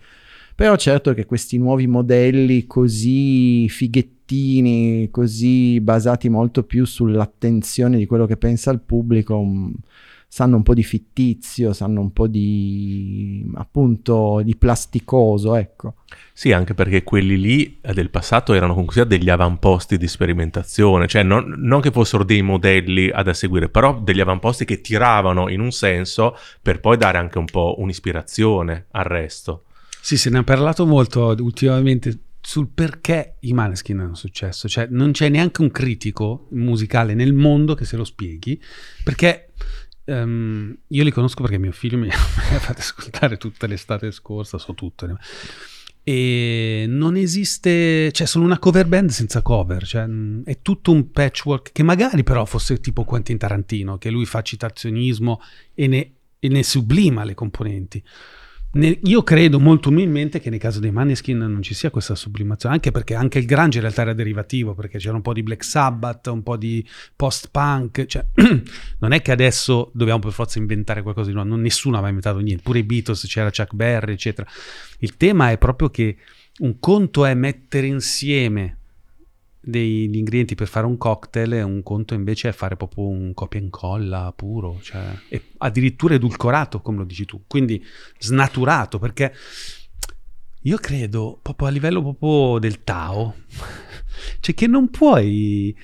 Però 0.53 0.75
certo 0.75 1.15
che 1.15 1.25
questi 1.25 1.57
nuovi 1.57 1.87
modelli 1.87 2.67
così 2.67 3.67
fighettini, 3.67 5.09
così 5.09 5.81
basati 5.81 6.29
molto 6.29 6.63
più 6.63 6.85
sull'attenzione 6.85 7.97
di 7.97 8.05
quello 8.05 8.27
che 8.27 8.37
pensa 8.37 8.69
il 8.69 8.81
pubblico, 8.81 9.41
mh, 9.41 9.73
sanno 10.33 10.55
un 10.55 10.63
po' 10.63 10.73
di 10.73 10.83
fittizio, 10.83 11.73
sanno 11.73 11.99
un 11.99 12.13
po' 12.13 12.25
di 12.25 13.45
appunto 13.55 14.39
di 14.41 14.55
plasticoso, 14.55 15.55
ecco. 15.55 15.95
Sì, 16.31 16.53
anche 16.53 16.73
perché 16.73 17.03
quelli 17.03 17.37
lì 17.37 17.79
eh, 17.81 17.93
del 17.93 18.09
passato 18.09 18.53
erano 18.53 18.71
comunque 18.71 18.95
sia 18.95 19.03
degli 19.03 19.29
avamposti 19.29 19.97
di 19.97 20.07
sperimentazione, 20.07 21.07
cioè 21.07 21.23
non, 21.23 21.53
non 21.57 21.81
che 21.81 21.91
fossero 21.91 22.23
dei 22.23 22.43
modelli 22.43 23.09
ad 23.09 23.29
seguire, 23.31 23.67
però 23.67 23.99
degli 23.99 24.21
avamposti 24.21 24.63
che 24.63 24.79
tiravano 24.79 25.49
in 25.49 25.59
un 25.59 25.71
senso 25.71 26.37
per 26.61 26.79
poi 26.79 26.95
dare 26.95 27.17
anche 27.17 27.37
un 27.37 27.45
po' 27.45 27.75
un'ispirazione 27.79 28.85
al 28.91 29.03
resto. 29.03 29.65
Sì, 29.99 30.15
se 30.15 30.29
ne 30.29 30.37
ha 30.37 30.43
parlato 30.43 30.85
molto 30.85 31.35
ultimamente 31.39 32.19
sul 32.39 32.69
perché 32.69 33.35
i 33.41 33.51
Maneskin 33.51 33.99
hanno 33.99 34.15
successo. 34.15 34.69
Cioè, 34.69 34.87
non 34.89 35.11
c'è 35.11 35.27
neanche 35.27 35.61
un 35.61 35.71
critico 35.71 36.47
musicale 36.51 37.15
nel 37.15 37.33
mondo 37.33 37.73
che 37.73 37.83
se 37.83 37.97
lo 37.97 38.05
spieghi, 38.05 38.57
perché 39.03 39.49
ehm, 40.05 40.77
io 40.87 41.03
li 41.03 41.11
conosco 41.11 41.41
perché 41.41 41.57
mio 41.57 41.71
figlio 41.71 41.97
mi 41.97 42.09
ha 42.09 42.59
fatto 42.59 42.79
ascoltare 42.79 43.37
tutta 43.37 43.67
l'estate 43.67 44.11
scorsa, 44.11 44.57
so 44.57 44.73
tutto. 44.73 45.07
E 46.03 46.85
non 46.87 47.15
esiste, 47.15 48.11
cioè 48.11 48.25
sono 48.25 48.45
una 48.45 48.57
cover 48.57 48.87
band 48.87 49.09
senza 49.09 49.41
cover, 49.41 49.85
cioè 49.85 50.07
mh, 50.07 50.43
è 50.45 50.61
tutto 50.61 50.91
un 50.91 51.11
patchwork 51.11 51.71
che 51.71 51.83
magari 51.83 52.23
però 52.23 52.45
fosse 52.45 52.79
tipo 52.79 53.03
Quentin 53.03 53.37
Tarantino, 53.37 53.97
che 53.97 54.09
lui 54.09 54.25
fa 54.25 54.41
citazionismo 54.41 55.41
e 55.75 55.87
ne, 55.87 56.11
e 56.39 56.47
ne 56.47 56.63
sublima 56.63 57.23
le 57.23 57.35
componenti. 57.35 58.03
Ne- 58.73 58.99
io 59.03 59.21
credo 59.21 59.59
molto 59.59 59.89
umilmente 59.89 60.39
che 60.39 60.49
nel 60.49 60.59
caso 60.59 60.79
dei 60.79 60.91
Maneskin 60.91 61.37
non 61.37 61.61
ci 61.61 61.73
sia 61.73 61.89
questa 61.89 62.15
sublimazione, 62.15 62.75
anche 62.75 62.91
perché 62.91 63.15
anche 63.15 63.39
il 63.39 63.45
grunge 63.45 63.77
in 63.77 63.83
realtà 63.83 64.03
era 64.03 64.13
derivativo, 64.13 64.73
perché 64.73 64.97
c'era 64.97 65.15
un 65.15 65.21
po' 65.21 65.33
di 65.33 65.43
Black 65.43 65.63
Sabbath, 65.63 66.27
un 66.27 66.41
po' 66.41 66.55
di 66.55 66.85
post-punk, 67.15 68.05
cioè 68.05 68.25
non 68.99 69.11
è 69.11 69.21
che 69.21 69.31
adesso 69.31 69.91
dobbiamo 69.93 70.19
per 70.19 70.31
forza 70.31 70.57
inventare 70.57 71.01
qualcosa 71.01 71.27
di 71.27 71.33
nuovo, 71.33 71.49
non, 71.49 71.59
nessuno 71.59 71.95
aveva 71.95 72.09
inventato 72.09 72.39
niente, 72.39 72.63
pure 72.63 72.79
i 72.79 72.83
Beatles, 72.83 73.25
c'era 73.27 73.51
Chuck 73.51 73.73
Berry, 73.73 74.13
eccetera. 74.13 74.49
Il 74.99 75.17
tema 75.17 75.51
è 75.51 75.57
proprio 75.57 75.89
che 75.89 76.17
un 76.59 76.79
conto 76.79 77.25
è 77.25 77.33
mettere 77.33 77.87
insieme 77.87 78.77
degli 79.63 80.17
ingredienti 80.17 80.55
per 80.55 80.67
fare 80.67 80.87
un 80.87 80.97
cocktail 80.97 81.53
e 81.53 81.61
un 81.61 81.83
conto 81.83 82.15
invece 82.15 82.49
è 82.49 82.51
fare 82.51 82.75
proprio 82.75 83.07
un 83.07 83.33
copia 83.35 83.59
e 83.59 83.63
incolla 83.63 84.33
puro, 84.35 84.79
cioè, 84.81 85.15
addirittura 85.59 86.15
edulcorato, 86.15 86.81
come 86.81 86.97
lo 86.97 87.03
dici 87.03 87.25
tu, 87.25 87.43
quindi 87.47 87.83
snaturato, 88.17 88.97
perché 88.97 89.33
io 90.61 90.77
credo 90.77 91.39
proprio 91.41 91.67
a 91.67 91.71
livello 91.71 92.01
proprio 92.01 92.57
del 92.59 92.83
Tao, 92.83 93.35
cioè 94.41 94.55
che 94.55 94.65
non 94.65 94.89
puoi, 94.89 95.75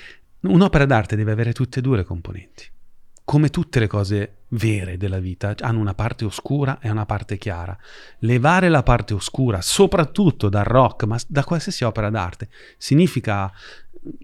un'opera 0.41 0.85
d'arte 0.85 1.15
deve 1.15 1.31
avere 1.31 1.53
tutte 1.53 1.79
e 1.79 1.81
due 1.83 1.97
le 1.97 2.03
componenti, 2.03 2.65
come 3.23 3.49
tutte 3.49 3.79
le 3.79 3.87
cose 3.87 4.36
vere 4.49 4.97
della 4.97 5.19
vita, 5.19 5.53
hanno 5.59 5.79
una 5.79 5.93
parte 5.93 6.25
oscura 6.25 6.79
e 6.81 6.89
una 6.89 7.05
parte 7.05 7.37
chiara. 7.37 7.77
Levare 8.19 8.69
la 8.69 8.83
parte 8.83 9.13
oscura, 9.13 9.61
soprattutto 9.61 10.49
dal 10.49 10.63
rock, 10.63 11.03
ma 11.05 11.17
da 11.27 11.43
qualsiasi 11.43 11.83
opera 11.83 12.09
d'arte, 12.09 12.49
significa 12.77 13.51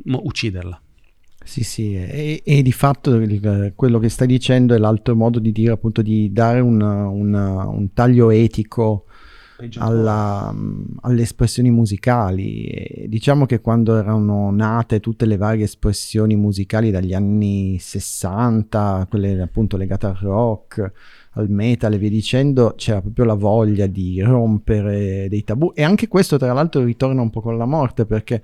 ucciderla. 0.06 0.80
Sì, 1.46 1.64
sì, 1.64 1.96
e, 1.96 2.42
e 2.46 2.62
di 2.62 2.72
fatto 2.72 3.16
il- 3.16 3.74
quello 3.76 4.00
che 4.00 4.08
stai 4.08 4.28
dicendo 4.28 4.74
è 4.74 4.78
l'altro 4.78 5.14
modo 5.14 5.40
di 5.40 5.52
dire 5.52 5.74
appunto 5.74 6.02
di 6.02 6.32
dare 6.32 6.62
un, 6.62 6.80
un- 6.82 7.34
un 7.34 7.94
taglio 7.94 8.30
etico. 8.30 9.06
Alla- 9.78 10.52
mm, 10.54 10.84
alle 11.02 11.22
espressioni 11.22 11.72
musicali. 11.72 12.66
E 12.66 13.06
diciamo 13.08 13.46
che 13.46 13.62
quando 13.62 13.96
erano 13.98 14.52
nate 14.52 15.00
tutte 15.00 15.26
le 15.26 15.38
varie 15.38 15.66
espressioni 15.66 16.36
musicali 16.36 16.92
dagli 16.92 17.14
anni 17.14 17.78
60, 17.80 19.08
quelle 19.10 19.42
appunto 19.42 19.78
legate 19.78 20.06
al 20.08 20.16
rock, 20.16 20.92
al 21.34 21.50
metal 21.50 21.94
e 21.94 21.98
via 21.98 22.10
dicendo, 22.10 22.74
c'era 22.76 23.02
proprio 23.02 23.26
la 23.26 23.34
voglia 23.34 23.88
di 23.88 24.22
rompere 24.22 25.28
dei 25.30 25.44
tabù. 25.44 25.72
E 25.76 25.84
anche 25.84 26.08
questo, 26.08 26.38
tra 26.38 26.54
l'altro, 26.54 26.84
ritorna 26.84 27.22
un 27.22 27.30
po' 27.30 27.42
con 27.42 27.58
la 27.58 27.66
morte 27.66 28.06
perché. 28.06 28.42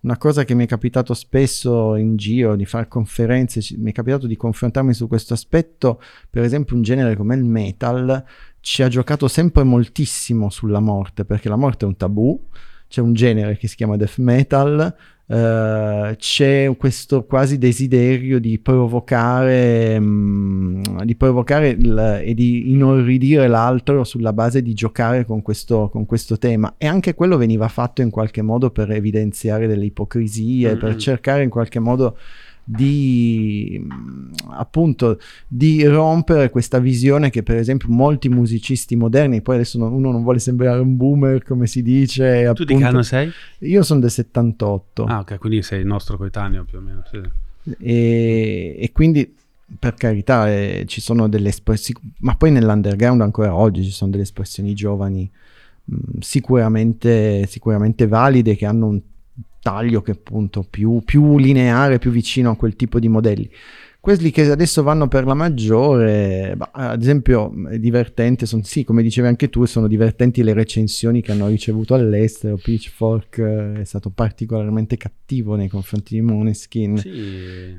Una 0.00 0.16
cosa 0.16 0.44
che 0.44 0.54
mi 0.54 0.62
è 0.62 0.68
capitato 0.68 1.12
spesso 1.12 1.96
in 1.96 2.14
giro 2.14 2.54
di 2.54 2.64
fare 2.64 2.86
conferenze, 2.86 3.60
mi 3.78 3.90
è 3.90 3.92
capitato 3.92 4.28
di 4.28 4.36
confrontarmi 4.36 4.94
su 4.94 5.08
questo 5.08 5.34
aspetto, 5.34 6.00
per 6.30 6.44
esempio 6.44 6.76
un 6.76 6.82
genere 6.82 7.16
come 7.16 7.34
il 7.34 7.44
metal 7.44 8.24
ci 8.60 8.84
ha 8.84 8.88
giocato 8.88 9.26
sempre 9.26 9.64
moltissimo 9.64 10.50
sulla 10.50 10.78
morte, 10.78 11.24
perché 11.24 11.48
la 11.48 11.56
morte 11.56 11.84
è 11.84 11.88
un 11.88 11.96
tabù, 11.96 12.40
c'è 12.86 13.00
un 13.00 13.12
genere 13.12 13.56
che 13.56 13.66
si 13.66 13.74
chiama 13.74 13.96
death 13.96 14.18
metal, 14.18 14.94
eh, 15.30 16.14
c'è 16.18 16.74
questo 16.78 17.24
quasi 17.24 17.58
desiderio 17.58 18.38
di 18.38 18.58
provocare, 18.58 19.98
mm, 20.00 21.02
di 21.04 21.14
provocare 21.16 21.68
il- 21.68 22.20
e 22.24 22.34
di 22.34 22.70
inorridire 22.70 23.46
l'altro 23.46 24.04
sulla 24.04 24.32
base 24.32 24.62
di 24.62 24.72
giocare 24.74 25.24
con 25.24 25.42
questo, 25.42 25.88
con 25.90 26.06
questo 26.06 26.38
tema 26.38 26.74
e 26.78 26.86
anche 26.86 27.14
quello 27.14 27.36
veniva 27.36 27.68
fatto 27.68 28.00
in 28.02 28.10
qualche 28.10 28.42
modo 28.42 28.70
per 28.70 28.90
evidenziare 28.90 29.66
delle 29.66 29.84
ipocrisie, 29.84 30.76
per 30.76 30.90
Mm-mm. 30.90 30.98
cercare 30.98 31.42
in 31.42 31.50
qualche 31.50 31.78
modo 31.78 32.16
di 32.70 33.80
mm, 33.82 34.30
appunto 34.50 35.18
di 35.46 35.82
rompere 35.86 36.50
questa 36.50 36.78
visione 36.78 37.30
che 37.30 37.42
per 37.42 37.56
esempio 37.56 37.88
molti 37.88 38.28
musicisti 38.28 38.94
moderni 38.94 39.40
poi 39.40 39.54
adesso 39.54 39.78
non- 39.78 39.92
uno 39.94 40.10
non 40.12 40.22
vuole 40.22 40.38
sembrare 40.38 40.78
un 40.80 40.96
boomer 40.96 41.42
come 41.44 41.66
si 41.66 41.82
dice 41.82 42.22
Tu 42.54 42.64
di 42.64 42.66
che 42.66 42.72
appunto- 42.74 42.86
anno 42.86 43.02
sei? 43.02 43.30
io 43.60 43.82
sono 43.82 44.00
del 44.00 44.10
78 44.10 45.04
Ah, 45.04 45.20
ok, 45.20 45.38
quindi 45.38 45.62
sei 45.62 45.80
il 45.80 45.86
nostro 45.86 46.18
coetaneo 46.18 46.64
più 46.64 46.76
o 46.78 46.80
meno. 46.82 47.02
sì. 47.10 47.20
e, 47.78 48.76
e 48.78 48.92
quindi 48.92 49.34
per 49.78 49.94
carità 49.94 50.50
eh, 50.50 50.84
ci 50.86 51.00
sono 51.00 51.28
delle 51.28 51.48
espressioni 51.48 52.00
ma 52.18 52.34
poi 52.36 52.50
nell'underground 52.50 53.20
ancora 53.22 53.54
oggi 53.54 53.82
ci 53.84 53.90
sono 53.90 54.10
delle 54.10 54.22
espressioni 54.24 54.74
giovani 54.74 55.30
mh, 55.84 55.96
sicuramente, 56.20 57.46
sicuramente 57.46 58.06
valide 58.06 58.56
che 58.56 58.66
hanno 58.66 58.86
un 58.88 59.00
taglio 59.60 60.02
che 60.02 60.12
appunto 60.12 60.64
più, 60.68 61.02
più 61.04 61.38
lineare 61.38 61.98
più 61.98 62.10
vicino 62.10 62.50
a 62.50 62.56
quel 62.56 62.76
tipo 62.76 62.98
di 62.98 63.08
modelli 63.08 63.50
quelli 64.00 64.30
che 64.30 64.48
adesso 64.50 64.82
vanno 64.84 65.06
per 65.08 65.26
la 65.26 65.34
maggiore, 65.34 66.54
bah, 66.56 66.70
ad 66.72 67.02
esempio, 67.02 67.52
è 67.68 67.78
divertente, 67.78 68.46
son- 68.46 68.62
sì, 68.62 68.82
come 68.84 69.02
dicevi 69.02 69.26
anche 69.26 69.50
tu, 69.50 69.64
sono 69.66 69.86
divertenti 69.86 70.42
le 70.42 70.54
recensioni 70.54 71.20
che 71.20 71.32
hanno 71.32 71.48
ricevuto 71.48 71.94
all'estero. 71.94 72.56
Pitchfork 72.56 73.38
eh, 73.38 73.80
è 73.80 73.84
stato 73.84 74.08
particolarmente 74.10 74.96
cattivo 74.96 75.56
nei 75.56 75.68
confronti 75.68 76.14
di 76.14 76.20
Måneskin. 76.22 76.96
Sì, 76.96 77.10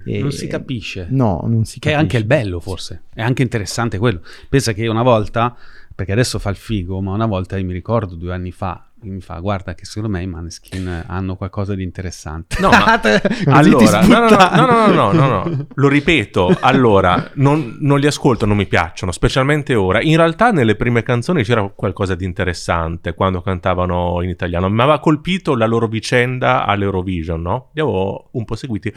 E- 0.06 0.20
non 0.22 0.32
si 0.32 0.46
capisce. 0.48 1.08
No, 1.10 1.42
non 1.48 1.66
si 1.66 1.80
Che 1.80 1.90
è 1.90 1.94
capisce. 1.94 1.96
anche 2.00 2.18
il 2.18 2.26
bello, 2.26 2.60
forse. 2.60 3.04
È 3.12 3.22
anche 3.22 3.42
interessante 3.42 3.98
quello. 3.98 4.22
Pensa 4.50 4.74
che 4.74 4.88
una 4.88 5.04
volta, 5.04 5.56
perché 5.96 6.12
adesso 6.12 6.38
fa 6.38 6.50
il 6.52 6.58
figo, 6.58 7.02
ma 7.02 7.14
una 7.14 7.26
volta 7.28 7.58
io 7.58 7.66
mi 7.66 7.74
ricordo 7.74 8.14
due 8.16 8.34
anni 8.34 8.52
fa, 8.52 8.89
mi 9.02 9.22
fa, 9.22 9.40
guarda 9.40 9.74
che 9.74 9.86
secondo 9.86 10.10
me 10.10 10.22
i 10.22 10.28
Maneskin 10.28 11.06
hanno 11.08 11.36
qualcosa 11.36 11.76
di 11.76 11.84
interessante. 11.84 12.58
No, 12.60 12.70
ma- 12.72 13.00
Allora, 13.46 14.02
no, 14.02 14.20
no, 14.20 14.30
no, 14.30 14.66
no, 14.66 14.88
no, 14.92 15.12
no, 15.12 15.28
no, 15.28 15.68
lo 15.74 15.88
ripeto, 15.88 16.58
allora, 16.60 17.32
non, 17.36 17.78
non 17.80 18.00
li 18.00 18.08
ascolto, 18.08 18.46
non 18.46 18.58
mi 18.58 18.66
piacciono, 18.68 19.12
specialmente 19.12 19.76
ora. 19.76 20.02
In 20.02 20.18
realtà 20.18 20.52
nelle 20.52 20.76
prime 20.76 21.04
canzoni 21.04 21.44
c'era 21.44 21.68
qualcosa 21.70 22.16
di 22.16 22.26
interessante 22.26 23.14
quando 23.14 23.42
cantavano 23.42 24.22
in 24.22 24.30
italiano. 24.30 24.70
Mi 24.70 24.82
aveva 24.82 25.00
colpito 25.00 25.56
la 25.56 25.66
loro 25.66 25.88
vicenda 25.88 26.66
all'Eurovision, 26.66 27.42
no? 27.42 27.70
Li 27.74 27.82
avevo 27.82 28.30
un 28.32 28.46
po' 28.46 28.56
seguiti. 28.56 28.94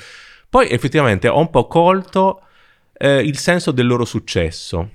Poi 0.48 0.68
effettivamente 0.68 1.28
ho 1.28 1.38
un 1.38 1.50
po' 1.50 1.66
colto 1.66 2.42
eh, 2.92 3.20
il 3.20 3.38
senso 3.38 3.70
del 3.70 3.86
loro 3.86 4.04
successo. 4.04 4.90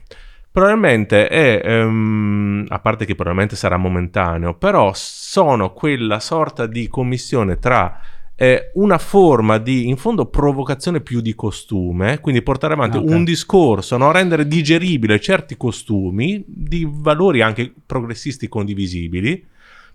Probabilmente 0.52 1.28
è, 1.28 1.62
ehm, 1.64 2.66
a 2.70 2.80
parte 2.80 3.06
che 3.06 3.14
probabilmente 3.14 3.56
sarà 3.56 3.78
momentaneo, 3.78 4.56
però 4.56 4.92
sono 4.96 5.72
quella 5.72 6.20
sorta 6.20 6.66
di 6.66 6.88
commissione 6.88 7.60
tra 7.60 8.00
eh, 8.40 8.72
una 8.76 9.00
forma 9.00 9.58
di, 9.58 9.88
in 9.88 9.98
fondo, 9.98 10.28
provocazione 10.28 11.02
più 11.02 11.22
di 11.22 11.34
costume, 11.34 12.20
quindi 12.20 12.44
portare 12.44 12.74
avanti 12.74 12.98
Ah, 12.98 13.02
ok. 13.02 13.10
un 13.10 13.24
discorso, 13.24 13.98
no? 13.98 14.12
rendere 14.12 14.48
digeribile 14.48 15.20
certi 15.20 15.58
costumi 15.58 16.44
di 16.48 16.88
valori 16.88 17.42
anche 17.42 17.74
progressisti 17.84 18.48
condivisibili, 18.48 19.44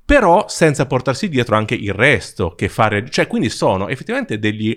però 0.04 0.46
senza 0.48 0.86
portarsi 0.86 1.28
dietro 1.28 1.54
anche 1.54 1.76
il 1.76 1.92
resto, 1.92 2.54
che 2.56 2.68
fare, 2.68 3.08
cioè 3.08 3.28
quindi 3.28 3.48
sono 3.48 3.86
effettivamente 3.86 4.40
degli 4.40 4.76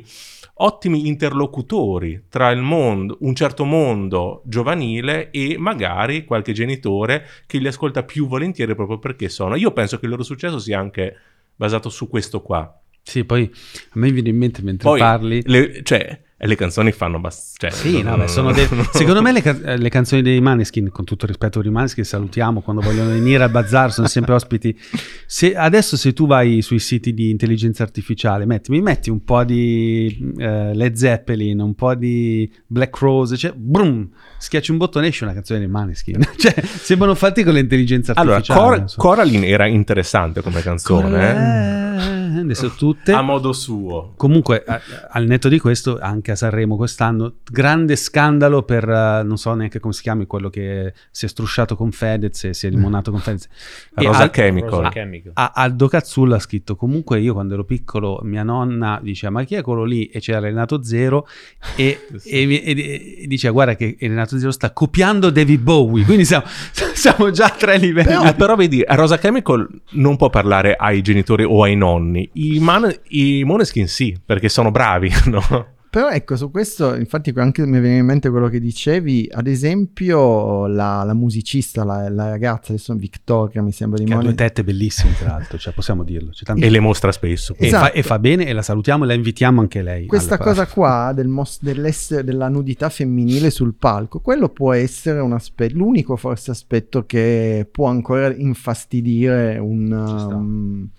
ottimi 0.57 1.07
interlocutori 1.07 2.25
tra 2.29 2.49
il 2.51 2.61
mondo, 2.61 3.17
un 3.21 3.35
certo 3.35 3.65
mondo 3.65 4.41
giovanile 4.45 5.31
e 5.31 5.57
magari 5.57 6.23
qualche 6.23 6.53
genitore 6.53 7.25
che 7.45 7.57
li 7.57 7.67
ascolta 7.67 8.03
più 8.03 8.27
volentieri 8.27 8.75
proprio 8.75 8.99
perché 8.99 9.29
sono. 9.29 9.55
Io 9.55 9.71
penso 9.71 9.97
che 9.97 10.05
il 10.05 10.11
loro 10.11 10.23
successo 10.23 10.59
sia 10.59 10.79
anche 10.79 11.15
basato 11.55 11.89
su 11.89 12.07
questo 12.07 12.41
qua. 12.41 12.79
Sì, 13.01 13.23
poi 13.23 13.43
a 13.89 13.99
me 13.99 14.11
viene 14.11 14.29
in 14.29 14.37
mente 14.37 14.61
mentre 14.61 14.89
Poi, 14.89 14.99
parli... 14.99 15.41
le, 15.45 15.83
cioè, 15.83 16.21
le 16.45 16.55
canzoni 16.55 16.91
fanno 16.91 17.17
abbastanza... 17.17 17.43
Cioè, 17.57 17.71
Sì, 17.71 18.01
no, 18.01 18.17
beh, 18.17 18.27
sono 18.27 18.51
dei- 18.51 18.67
secondo 18.91 19.21
me 19.21 19.31
le, 19.31 19.41
ca- 19.41 19.57
eh, 19.63 19.77
le 19.77 19.89
canzoni 19.89 20.21
dei 20.21 20.39
Maneskin, 20.41 20.89
con 20.91 21.05
tutto 21.05 21.23
il 21.25 21.29
rispetto 21.31 21.59
per 21.59 21.67
i 21.67 21.71
Maneskin, 21.71 22.03
salutiamo 22.03 22.61
quando 22.61 22.81
vogliono 22.81 23.09
venire 23.11 23.43
al 23.43 23.49
bazar, 23.49 23.91
sono 23.93 24.07
sempre 24.07 24.33
ospiti. 24.33 24.77
Se, 25.25 25.55
adesso 25.55 25.95
se 25.97 26.13
tu 26.13 26.27
vai 26.27 26.61
sui 26.61 26.79
siti 26.79 27.13
di 27.13 27.29
intelligenza 27.29 27.83
artificiale, 27.83 28.45
metti, 28.45 28.71
mi 28.71 28.81
metti 28.81 29.09
un 29.09 29.23
po' 29.23 29.43
di 29.43 30.33
eh, 30.37 30.73
Led 30.73 30.95
Zeppelin, 30.95 31.59
un 31.59 31.75
po' 31.75 31.95
di 31.95 32.51
Black 32.67 32.97
Rose, 32.97 33.37
cioè, 33.37 33.53
brum, 33.55 34.09
schiacci 34.37 34.71
un 34.71 34.77
bottone 34.77 35.05
e 35.05 35.09
esce 35.09 35.23
una 35.23 35.33
canzone 35.33 35.59
dei 35.59 35.67
Maneskin. 35.69 36.19
cioè, 36.37 36.53
sembrano 36.63 37.15
fatti 37.15 37.43
con 37.43 37.53
l'intelligenza 37.53 38.13
Allora, 38.15 38.35
artificiale. 38.37 38.67
Cor- 38.67 38.77
non 38.79 38.87
so. 38.89 38.99
Coraline 38.99 39.47
era 39.47 39.65
interessante 39.67 40.41
come 40.41 40.61
canzone, 40.61 41.29
eh? 41.31 41.84
Eh, 41.95 42.39
adesso 42.39 42.69
tutte... 42.71 43.11
a 43.11 43.21
modo 43.21 43.53
suo. 43.53 44.13
Comunque, 44.17 44.63
a- 44.65 44.79
al 45.09 45.25
netto 45.25 45.47
di 45.49 45.59
questo, 45.59 45.97
anche 45.99 46.31
a 46.31 46.35
Sanremo 46.35 46.75
quest'anno, 46.75 47.35
grande 47.49 47.95
scandalo 47.95 48.63
per, 48.63 48.87
eh, 48.89 49.23
non 49.23 49.37
so 49.37 49.53
neanche 49.53 49.79
come 49.79 49.93
si 49.93 50.01
chiami, 50.01 50.25
quello 50.25 50.49
che 50.49 50.93
si 51.11 51.25
è 51.25 51.27
strusciato 51.27 51.75
con 51.75 51.91
Fedez 51.91 52.43
e 52.45 52.53
si 52.53 52.67
è 52.67 52.69
limonato 52.69 53.11
con 53.11 53.19
Fedez. 53.19 53.47
Rosa 53.93 54.23
Al- 54.23 54.29
Chemical. 54.31 54.69
Rosa 54.69 54.87
Ah, 54.87 54.89
Chemical. 54.91 55.31
a- 55.35 55.51
Aldo 55.55 55.87
Cazzulla 55.87 56.35
ha 56.35 56.39
scritto, 56.39 56.75
comunque 56.75 57.19
io 57.19 57.33
quando 57.33 57.53
ero 57.53 57.63
piccolo, 57.65 58.19
mia 58.23 58.43
nonna 58.43 58.99
diceva, 59.01 59.31
ma 59.33 59.43
chi 59.43 59.55
è 59.55 59.61
quello 59.61 59.83
lì? 59.83 60.05
E 60.07 60.19
c'era 60.19 60.39
Renato 60.39 60.83
Zero 60.83 61.27
e, 61.75 62.07
e 62.23 62.43
e- 62.65 63.17
e 63.23 63.27
diceva, 63.27 63.53
guarda 63.53 63.75
che 63.75 63.95
Renato 63.99 64.37
Zero 64.37 64.51
sta 64.51 64.71
copiando 64.71 65.29
David 65.29 65.61
Bowie, 65.61 66.03
quindi 66.05 66.25
siamo, 66.25 66.45
siamo 66.93 67.31
già 67.31 67.45
a 67.45 67.49
tre 67.49 67.77
livelli. 67.77 68.27
Eh, 68.27 68.33
però 68.35 68.55
vedi, 68.55 68.83
Rosa 68.87 69.17
Chemical 69.17 69.67
non 69.91 70.17
può 70.17 70.29
parlare 70.29 70.75
ai 70.75 71.01
genitori 71.01 71.43
o 71.43 71.63
ai 71.63 71.75
nonni. 71.75 71.83
I, 72.33 72.59
man- 72.59 72.93
i 73.09 73.43
Moneskin 73.43 73.87
sì, 73.87 74.17
perché 74.23 74.49
sono 74.49 74.71
bravi, 74.71 75.09
no? 75.27 75.73
Però 75.95 76.09
ecco, 76.09 76.35
su 76.35 76.51
questo, 76.51 76.93
infatti 76.93 77.31
anche 77.37 77.65
mi 77.65 77.79
viene 77.79 77.99
in 77.99 78.05
mente 78.05 78.29
quello 78.29 78.49
che 78.49 78.59
dicevi, 78.59 79.29
ad 79.31 79.47
esempio 79.47 80.67
la, 80.67 81.03
la 81.05 81.13
musicista, 81.13 81.85
la, 81.85 82.09
la 82.09 82.27
ragazza, 82.27 82.73
adesso 82.73 82.93
Victoria 82.95 83.61
mi 83.61 83.71
sembra 83.71 83.97
di 83.99 84.03
Che 84.03 84.13
ha 84.13 84.17
due 84.17 84.35
tette 84.35 84.65
bellissime, 84.65 85.13
tra 85.17 85.29
l'altro, 85.29 85.57
cioè 85.57 85.73
possiamo 85.73 86.03
dirlo. 86.03 86.31
C'è 86.31 86.43
tanto- 86.43 86.65
E 86.65 86.69
le 86.69 86.81
mostra 86.81 87.13
spesso. 87.13 87.55
E, 87.57 87.67
Esatto. 87.67 87.85
fa, 87.85 87.91
e 87.93 88.03
fa 88.03 88.19
bene 88.19 88.45
e 88.45 88.51
la 88.51 88.61
salutiamo 88.61 89.05
e 89.05 89.07
la 89.07 89.13
invitiamo 89.13 89.61
anche 89.61 89.81
lei. 89.81 90.05
Questa 90.05 90.37
cosa 90.37 90.67
qua 90.67 91.13
del 91.15 91.29
mos- 91.29 91.59
dell'essere- 91.61 92.25
della 92.25 92.49
nudità 92.49 92.89
femminile 92.89 93.49
sul 93.49 93.73
palco, 93.73 94.19
quello 94.19 94.49
può 94.49 94.73
essere 94.73 95.21
un 95.21 95.31
aspetto, 95.31 95.77
l'unico 95.77 96.17
forse 96.17 96.51
aspetto 96.51 97.05
che 97.05 97.65
può 97.71 97.87
ancora 97.87 98.33
infastidire 98.35 99.57
un, 99.59 99.85
Ci 99.85 100.19
sta. 100.19 100.35
um, 100.35 100.89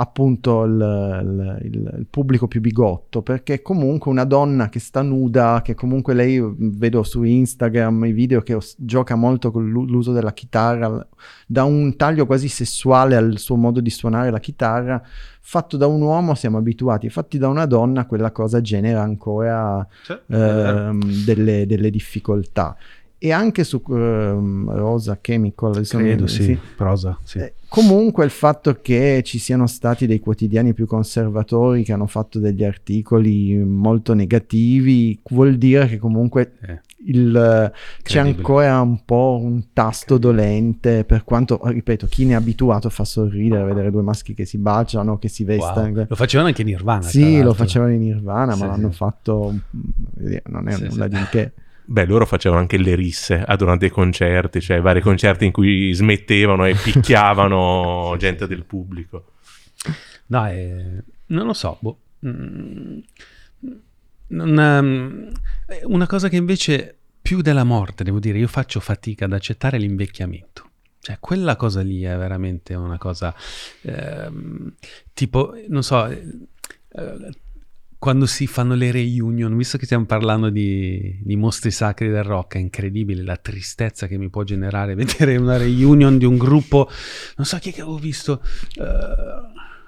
appunto 0.00 0.64
il, 0.64 1.60
il- 1.62 1.70
il- 1.98 2.06
pubblico 2.08 2.48
più 2.48 2.60
bigotto, 2.62 3.20
perché 3.20 3.60
comunque 3.60 4.10
una 4.10 4.24
donna 4.24 4.70
che 4.70 4.78
sta 4.78 5.02
nuda, 5.02 5.60
che 5.62 5.74
comunque 5.74 6.14
lei 6.14 6.42
vedo 6.56 7.02
su 7.02 7.22
Instagram 7.22 8.06
i 8.06 8.12
video 8.12 8.40
che 8.40 8.54
os- 8.54 8.76
gioca 8.78 9.14
molto 9.14 9.50
con 9.50 9.68
l'u- 9.68 9.84
l'uso 9.86 10.12
della 10.12 10.32
chitarra, 10.32 11.06
da 11.46 11.64
un 11.64 11.96
taglio 11.96 12.24
quasi 12.24 12.48
sessuale 12.48 13.14
al 13.14 13.36
suo 13.36 13.56
modo 13.56 13.80
di 13.80 13.90
suonare 13.90 14.30
la 14.30 14.40
chitarra, 14.40 15.02
fatto 15.42 15.76
da 15.76 15.86
un 15.86 16.00
uomo 16.00 16.34
siamo 16.34 16.56
abituati, 16.56 17.10
fatti 17.10 17.36
da 17.36 17.48
una 17.48 17.66
donna 17.66 18.06
quella 18.06 18.30
cosa 18.32 18.62
genera 18.62 19.02
ancora 19.02 19.86
Sì, 20.02 20.16
ehm, 20.28 21.24
delle, 21.24 21.66
delle 21.66 21.90
difficoltà. 21.90 22.74
E 23.22 23.32
anche 23.32 23.64
su 23.64 23.82
ehm, 23.86 24.70
Rosa 24.74 25.18
Chemical. 25.20 25.86
Credo, 25.86 26.26
sì. 26.26 26.58
Prosa, 26.74 27.18
sì. 27.22 27.36
Eh, 27.38 27.52
comunque 27.68 28.24
il 28.24 28.30
fatto 28.30 28.78
che 28.80 29.20
ci 29.24 29.38
siano 29.38 29.66
stati 29.66 30.06
dei 30.06 30.20
quotidiani 30.20 30.72
più 30.72 30.86
conservatori 30.86 31.82
che 31.82 31.92
hanno 31.92 32.06
fatto 32.06 32.38
degli 32.38 32.64
articoli 32.64 33.54
molto 33.58 34.14
negativi 34.14 35.20
vuol 35.28 35.56
dire 35.58 35.86
che 35.86 35.98
comunque 35.98 36.52
Eh. 36.62 36.80
il, 37.08 37.30
c'è 38.02 38.02
Credibile. 38.02 38.36
ancora 38.38 38.80
un 38.80 39.04
po' 39.04 39.38
un 39.42 39.64
tasto 39.74 40.16
dolente 40.16 41.04
per 41.04 41.22
quanto, 41.24 41.60
ripeto, 41.62 42.06
chi 42.06 42.24
ne 42.24 42.32
è 42.32 42.36
abituato 42.36 42.88
fa 42.88 43.04
sorridere 43.04 43.64
vedere 43.64 43.90
due 43.90 44.02
maschi 44.02 44.32
che 44.32 44.46
si 44.46 44.56
baciano, 44.56 45.18
che 45.18 45.28
si 45.28 45.44
vestano. 45.44 45.88
Wow. 45.92 46.06
Lo 46.08 46.16
facevano 46.16 46.48
anche 46.48 46.62
in 46.62 46.68
Nirvana. 46.68 47.02
Sì, 47.02 47.42
lo 47.42 47.52
facevano 47.52 47.92
in 47.92 48.00
Nirvana, 48.00 48.54
Sì, 48.54 48.60
ma 48.62 48.66
l'hanno 48.68 48.90
sì. 48.90 48.96
fatto, 48.96 49.52
mm, 49.52 50.36
non 50.46 50.68
è 50.68 50.72
Sì, 50.72 50.84
nulla 50.88 51.04
sì. 51.04 51.10
di 51.10 51.24
che. 51.30 51.52
Beh, 51.90 52.04
loro 52.04 52.24
facevano 52.24 52.60
anche 52.60 52.76
le 52.76 52.94
risse 52.94 53.42
ah, 53.44 53.56
durante 53.56 53.86
i 53.86 53.90
concerti, 53.90 54.60
cioè 54.60 54.80
vari 54.80 55.00
concerti 55.00 55.44
in 55.44 55.50
cui 55.50 55.92
smettevano 55.92 56.64
e 56.64 56.76
picchiavano 56.80 58.14
gente 58.16 58.46
del 58.46 58.64
pubblico. 58.64 59.32
No, 60.26 60.48
eh, 60.48 61.02
non 61.26 61.46
lo 61.46 61.52
so. 61.52 61.78
boh. 61.80 61.98
Mm, 62.24 62.98
non, 64.28 64.58
ehm, 64.60 65.32
è 65.66 65.80
una 65.82 66.06
cosa 66.06 66.28
che 66.28 66.36
invece 66.36 66.96
più 67.20 67.40
della 67.40 67.64
morte, 67.64 68.04
devo 68.04 68.20
dire, 68.20 68.38
io 68.38 68.46
faccio 68.46 68.78
fatica 68.78 69.24
ad 69.24 69.32
accettare 69.32 69.76
l'invecchiamento. 69.76 70.70
Cioè, 71.00 71.16
quella 71.18 71.56
cosa 71.56 71.80
lì 71.80 72.02
è 72.02 72.16
veramente 72.16 72.74
una 72.74 72.98
cosa 72.98 73.34
ehm, 73.82 74.74
tipo, 75.12 75.54
non 75.66 75.82
so, 75.82 76.06
eh, 76.06 76.24
eh, 76.92 77.30
quando 78.00 78.24
si 78.24 78.46
fanno 78.46 78.74
le 78.74 78.90
reunion, 78.90 79.54
visto 79.54 79.76
che 79.76 79.84
stiamo 79.84 80.06
parlando 80.06 80.48
di, 80.48 81.18
di 81.20 81.36
mostri 81.36 81.70
sacri 81.70 82.08
del 82.08 82.22
rock, 82.24 82.54
è 82.54 82.58
incredibile 82.58 83.22
la 83.22 83.36
tristezza 83.36 84.06
che 84.06 84.16
mi 84.16 84.30
può 84.30 84.42
generare 84.42 84.94
vedere 84.96 85.36
una 85.36 85.58
reunion 85.58 86.16
di 86.16 86.24
un 86.24 86.38
gruppo, 86.38 86.88
non 87.36 87.46
so 87.46 87.58
chi 87.58 87.68
è 87.68 87.72
che 87.74 87.82
avevo 87.82 87.98
visto, 87.98 88.40
eh, 88.76 88.84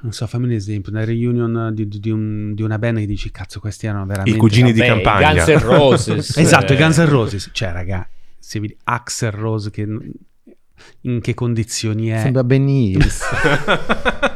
non 0.02 0.12
so, 0.12 0.26
fammi 0.26 0.44
un 0.44 0.50
esempio, 0.50 0.92
una 0.92 1.04
reunion 1.06 1.70
di, 1.72 1.88
di- 1.88 2.00
di 2.00 2.10
un- 2.10 2.52
di 2.54 2.62
una 2.62 2.78
band 2.78 2.98
che 2.98 3.06
dici, 3.06 3.30
cazzo, 3.30 3.60
questi 3.60 3.86
erano 3.86 4.04
veramente... 4.04 4.36
I 4.36 4.40
cugini 4.40 4.74
di 4.74 4.80
Vabbè, 4.80 4.90
campagna. 4.90 5.32
Guns 5.32 5.48
N' 5.48 5.66
Roses. 5.66 6.36
Esatto, 6.36 6.74
i 6.74 6.76
eh, 6.76 6.78
Guns 6.78 6.98
N' 6.98 7.08
Roses. 7.08 7.48
Cioè, 7.50 7.72
raga, 7.72 8.06
se 8.38 8.60
vedi 8.60 8.76
Axel 8.84 9.30
Rose 9.30 9.70
che 9.70 9.88
in 11.02 11.20
che 11.20 11.32
condizioni 11.32 12.08
è... 12.08 12.18
Sembra 12.20 12.44
Benny 12.44 12.90
Hills. 12.90 13.22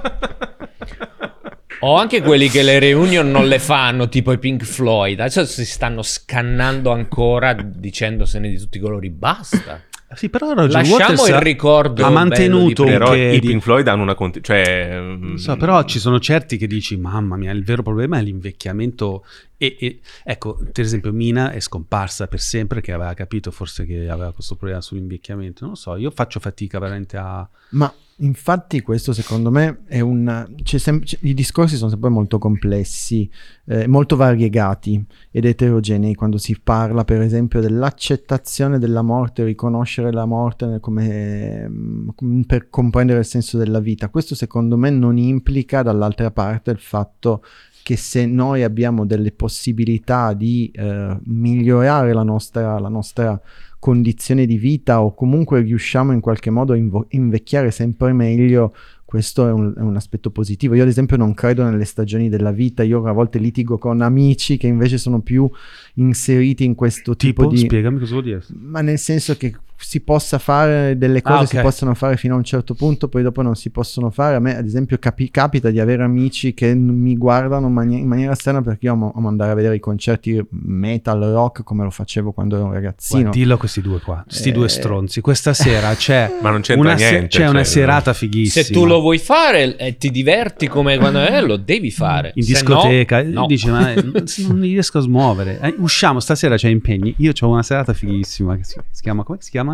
O 1.81 1.97
anche 1.97 2.23
quelli 2.23 2.49
che 2.49 2.63
le 2.63 2.79
reunion 2.79 3.31
non 3.31 3.47
le 3.47 3.59
fanno, 3.59 4.09
tipo 4.09 4.33
i 4.33 4.39
Pink 4.39 4.65
Floyd. 4.65 5.21
Adesso 5.21 5.45
si 5.45 5.65
stanno 5.65 6.03
scannando 6.03 6.91
ancora 6.91 7.53
dicendosene 7.53 8.49
di 8.49 8.59
tutti 8.59 8.79
i 8.79 8.81
colori. 8.81 9.11
Basta. 9.11 9.83
Sì, 10.15 10.31
però 10.31 10.55
Roger 10.55 10.71
Lasciamo 10.71 10.97
Waters 10.99 11.29
il 11.29 11.41
ricordo 11.41 12.05
ha 12.05 12.11
mantenuto 12.11 12.85
di 12.85 12.91
un 12.91 12.97
Però 12.97 13.11
che 13.11 13.33
i 13.35 13.41
Pink 13.41 13.61
Floyd 13.61 13.89
hanno 13.89 14.03
una... 14.03 14.15
conti- 14.15 14.41
cioè... 14.41 14.99
Non 15.01 15.37
so, 15.37 15.57
però 15.57 15.83
ci 15.83 15.99
sono 15.99 16.21
certi 16.21 16.57
che 16.57 16.69
dici, 16.69 16.97
mamma 16.97 17.37
mia, 17.37 17.51
il 17.51 17.65
vero 17.65 17.83
problema 17.83 18.19
è 18.19 18.23
l'invecchiamento. 18.23 19.27
E, 19.57 19.77
e- 19.79 20.01
ecco, 20.23 20.59
per 20.73 20.85
esempio, 20.85 21.13
Mina 21.13 21.51
è 21.51 21.59
scomparsa 21.59 22.29
per 22.29 22.41
sempre, 22.41 22.81
che 22.81 22.93
aveva 22.93 23.13
capito 23.15 23.51
forse 23.51 23.85
che 23.85 24.09
aveva 24.09 24.33
questo 24.33 24.55
problema 24.55 24.81
sull'invecchiamento. 24.81 25.59
Non 25.63 25.71
lo 25.71 25.77
so, 25.77 25.97
io 25.97 26.11
faccio 26.13 26.39
fatica 26.39 26.79
veramente 26.79 27.17
a. 27.17 27.47
Ma 27.71 27.93
infatti 28.19 28.81
questo 28.81 29.13
secondo 29.13 29.51
me 29.51 29.83
è 29.87 30.01
un... 30.01 30.55
c'è 30.63 30.79
sem- 30.79 31.03
c'è- 31.03 31.19
I 31.23 31.35
discorsi 31.35 31.77
sono 31.77 31.91
sempre 31.91 32.09
molto 32.09 32.39
complessi, 32.39 33.29
eh, 33.67 33.87
molto 33.87 34.17
variegati 34.17 35.05
ed 35.31 35.45
eterogenei 35.45 36.15
quando 36.15 36.39
si 36.39 36.59
parla 36.59 37.05
per 37.05 37.21
esempio 37.21 37.61
dell'accettazione 37.61 38.79
della 38.79 39.03
morte, 39.03 39.45
riconoscere 39.45 40.13
la 40.13 40.25
morte 40.25 40.79
come, 40.81 41.69
mm, 41.69 42.43
per 42.43 42.71
comprendere 42.71 43.21
il 43.21 43.27
senso 43.27 43.59
della 43.59 43.81
vita. 43.81 44.09
Questo 44.09 44.35
secondo 44.35 44.77
me 44.77 44.91
non 44.91 45.19
implica 45.19 45.83
dall'altra 45.83 46.31
parte 46.31 46.71
il 46.71 46.79
fatto 46.79 47.43
che 47.83 47.97
se 47.97 48.27
noi 48.27 48.65
abbiamo 48.65 49.07
delle 49.07 49.31
possibilità 49.31 50.33
di 50.33 50.73
eh, 50.75 51.17
migliorare 51.27 52.13
la 52.13 52.25
nostra, 52.25 52.81
la 52.81 52.89
nostra 52.89 53.41
condizione 53.87 54.47
di 54.47 54.59
vita 54.59 55.01
o 55.01 55.15
comunque 55.15 55.61
riusciamo 55.61 56.11
in 56.11 56.19
qualche 56.19 56.51
modo 56.51 56.73
a 56.73 56.77
invo- 56.77 57.07
invecchiare 57.11 57.71
sempre 57.71 58.13
meglio, 58.13 58.75
questo 59.05 59.47
è 59.47 59.53
un, 59.53 59.75
è 59.77 59.81
un 59.81 59.95
aspetto 59.95 60.33
positivo. 60.33 60.75
Io 60.75 60.83
ad 60.83 60.89
esempio 60.89 61.17
non 61.17 61.35
credo 61.35 61.63
nelle 61.63 61.85
stagioni 61.85 62.29
della 62.29 62.51
vita, 62.51 62.83
io 62.83 63.05
a 63.05 63.13
volte 63.13 63.39
litigo 63.39 63.79
con 63.79 64.01
amici 64.01 64.57
che 64.57 64.67
invece 64.67 64.99
sono 64.99 65.21
più 65.21 65.49
inseriti 65.95 66.65
in 66.65 66.75
questo 66.75 67.15
tipo, 67.15 67.43
Tipo, 67.43 67.55
di... 67.55 67.59
spiegami 67.59 68.01
cosa 68.01 68.11
vuol 68.11 68.25
dire. 68.25 68.43
Ma 68.59 68.81
nel 68.81 68.99
senso 68.99 69.37
che 69.37 69.55
si 69.79 70.01
possa 70.01 70.39
fare 70.39 70.97
delle 70.97 71.21
cose, 71.23 71.37
Ah, 71.37 71.41
ok. 71.43 71.49
si 71.49 71.61
possono 71.61 71.95
fare 71.95 72.17
fino 72.17 72.35
a 72.35 72.37
un 72.39 72.45
certo 72.45 72.75
punto, 72.75 73.09
poi 73.09 73.23
dopo 73.23 73.43
non 73.43 73.55
si 73.55 73.71
possono 73.71 74.11
fare. 74.11 74.37
A 74.37 74.39
me, 74.41 74.57
ad 74.57 74.65
esempio, 74.67 74.99
capi- 74.99 75.31
capita 75.31 75.71
di 75.71 75.79
avere 75.81 76.03
amici 76.03 76.55
che 76.55 76.75
mi 76.75 77.17
guardano 77.17 77.69
mani- 77.69 78.01
in 78.01 78.09
maniera 78.09 78.35
strana 78.35 78.63
perché 78.63 78.87
io 78.87 78.93
amo, 78.93 79.13
amo 79.15 79.29
andare 79.29 79.53
a 79.53 79.55
vedere 79.55 79.77
i 79.77 79.81
concerti 79.81 80.43
metal, 80.51 81.21
rock, 81.33 81.63
come 81.63 81.85
lo 81.85 81.91
facevo 81.91 82.33
quando 82.33 82.57
ero 82.57 82.65
un 82.67 82.73
ragazzino. 82.73 83.21
Guarda, 83.23 83.39
dillo 83.39 83.55
a 83.55 83.59
questi 83.59 83.81
due 83.81 84.01
qua, 84.01 84.23
questi 84.27 84.49
Eh. 84.49 84.53
due 84.53 84.69
stronzi. 84.69 85.21
Questa 85.21 85.53
sera 85.55 85.95
c'è, 85.95 86.33
Ma 86.41 86.51
non 86.51 86.61
c'entra 86.63 86.89
una, 86.89 86.97
se- 86.99 87.11
niente, 87.11 87.29
c'è 87.29 87.43
una 87.49 87.53
cioè, 87.63 87.65
serata 87.65 88.13
fighissima. 88.13 88.65
Se 88.65 88.73
tu 88.73 88.85
lo 88.87 89.01
vuoi 89.01 89.19
fare 89.19 89.77
e 89.77 89.97
ti 89.97 90.11
diverti 90.11 90.69
come 90.69 90.97
quando 90.99 91.21
è, 91.21 91.41
lo 91.43 91.57
devi 91.57 91.91
fare. 91.91 92.33
in 92.35 92.43
Se 92.43 92.53
discoteca, 92.53 93.23
no, 93.23 93.41
no. 93.41 93.47
dici 93.47 93.69
ma 93.69 93.93
eh, 93.93 94.03
non 94.03 94.25
non 94.49 94.59
mi 94.59 94.69
riesco 94.69 94.99
a 94.99 95.01
smuovere. 95.01 95.59
Eh, 95.61 95.75
usciamo 95.79 96.21
stasera, 96.21 96.57
c'è 96.57 96.69
impegni. 96.69 97.15
Io 97.19 97.33
ho 97.39 97.49
una 97.49 97.63
serata 97.63 97.93
fighissima 97.93 98.57
che 98.57 98.65
si, 98.65 98.79
si 98.91 99.03
chiama 99.03 99.23
come 99.23 99.39
si 99.41 99.51
chiama? 99.51 99.66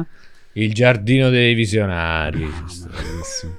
Il 0.55 0.73
giardino 0.75 1.31
dei 1.31 1.55
visionari. 1.55 2.41
Bellissimo. 2.41 3.55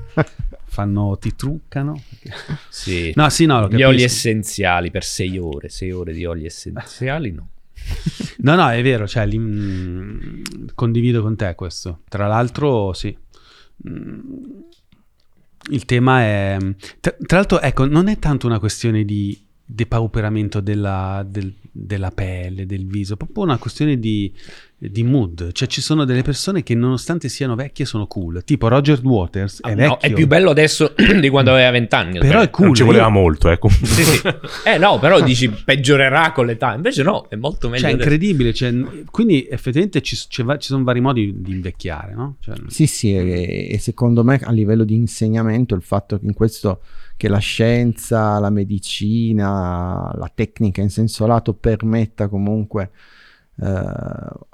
Fanno 0.66 1.18
ti 1.20 1.36
truccano. 1.36 2.04
Sì. 2.70 3.12
No, 3.16 3.30
sì, 3.30 3.46
no, 3.46 3.68
Gli 3.70 3.84
oli 3.84 4.04
essenziali 4.04 4.92
per 4.92 5.04
sei 5.04 5.38
ore. 5.38 5.70
Sei 5.70 5.92
ore 5.92 6.14
di 6.14 6.26
oli 6.26 6.46
essenziali, 6.46 7.32
no. 7.32 7.50
No, 8.38 8.56
no, 8.56 8.70
è 8.70 8.82
vero, 8.82 9.08
cioè, 9.08 9.26
li- 9.26 9.38
mm, 9.38 10.44
condivido 10.76 11.22
con 11.22 11.36
te 11.36 11.54
questo. 11.56 12.02
Tra 12.10 12.28
l'altro, 12.28 12.94
sì. 12.94 13.16
Mm, 13.88 14.20
Il 15.72 15.86
tema 15.86 16.22
è... 16.22 16.58
Tra, 17.00 17.16
tra 17.26 17.38
l'altro, 17.38 17.60
ecco, 17.62 17.86
non 17.86 18.08
è 18.08 18.18
tanto 18.20 18.48
una 18.48 18.60
questione 18.60 19.04
di 19.06 19.40
depauperamento 19.66 20.60
della, 20.60 21.26
del- 21.28 21.54
della 21.72 22.12
pelle, 22.12 22.66
del 22.68 22.86
viso, 22.86 23.16
proprio 23.16 23.44
una 23.44 23.58
questione 23.58 23.98
di, 23.98 24.32
di 24.78 25.04
mood. 25.04 25.52
Cioè, 25.54 25.68
ci 25.68 25.82
sono 25.82 26.06
delle 26.06 26.22
persone 26.22 26.62
che 26.62 26.76
nonostante 26.76 27.30
siano 27.30 27.56
vecchie 27.56 27.86
sono 27.86 28.06
cool. 28.06 28.44
Tipo 28.44 28.68
Roger 28.68 29.00
Waters 29.02 29.62
è 29.62 29.72
Ah, 29.72 29.76
vecchio. 29.76 29.88
no, 29.88 29.98
è 30.00 30.14
più 30.14 30.28
bello 30.28 30.52
adesso 30.52 30.94
di 31.20 31.30
quando 31.30 31.52
aveva 31.52 31.72
vent'anni. 31.72 32.20
Però 32.20 32.42
è 32.42 32.50
cool. 32.52 32.68
Non 32.68 32.76
ci 32.76 32.84
voleva 32.84 33.06
io- 33.06 33.12
molto, 33.12 33.50
ecco. 33.50 33.70
Sì, 33.70 34.04
sì. 34.04 34.22
Eh 34.66 34.78
no, 34.78 35.00
però 35.00 35.20
dici 35.22 35.50
peggiorerà 35.50 36.32
con 36.32 36.46
l'età. 36.46 36.76
Invece 36.76 37.02
no, 37.02 37.26
è 37.30 37.36
molto 37.36 37.70
meglio. 37.70 37.82
Cioè, 37.84 37.92
è 37.92 37.94
incredibile. 37.94 38.54
cioè, 38.54 38.72
quindi, 39.10 39.48
effettivamente, 39.50 40.02
ci, 40.02 40.18
va- 40.44 40.58
ci 40.58 40.68
sono 40.68 40.84
vari 40.84 41.00
modi 41.00 41.34
di 41.42 41.52
invecchiare, 41.54 42.14
no? 42.14 42.36
Cioè, 42.42 42.56
Sì, 42.68 42.86
sì, 42.86 43.16
e, 43.16 43.70
e 43.72 43.78
secondo 43.80 44.24
me 44.24 44.40
a 44.44 44.52
livello 44.52 44.84
di 44.84 44.94
insegnamento 44.96 45.74
il 45.74 45.82
fatto 45.82 46.20
che 46.20 46.26
in 46.26 46.34
questo 46.34 46.82
che 47.16 47.28
la 47.28 47.38
scienza, 47.38 48.40
la 48.40 48.50
medicina, 48.50 50.14
la 50.16 50.32
tecnica 50.34 50.82
in 50.82 50.90
senso 50.90 51.26
lato 51.26 51.54
permetta 51.54 52.28
comunque 52.28 52.92
eh, 53.62 53.84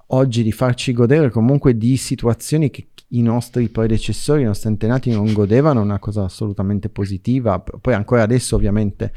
oggi 0.07 0.43
di 0.43 0.51
farci 0.51 0.93
godere 0.93 1.29
comunque 1.29 1.77
di 1.77 1.97
situazioni 1.97 2.69
che 2.69 2.89
i 3.09 3.21
nostri 3.21 3.69
predecessori, 3.69 4.41
i 4.41 4.45
nostri 4.45 4.69
antenati 4.69 5.11
non 5.11 5.33
godevano, 5.33 5.81
una 5.81 5.99
cosa 5.99 6.25
assolutamente 6.25 6.89
positiva. 6.89 7.59
Poi 7.59 7.93
ancora 7.93 8.21
adesso 8.21 8.55
ovviamente 8.55 9.11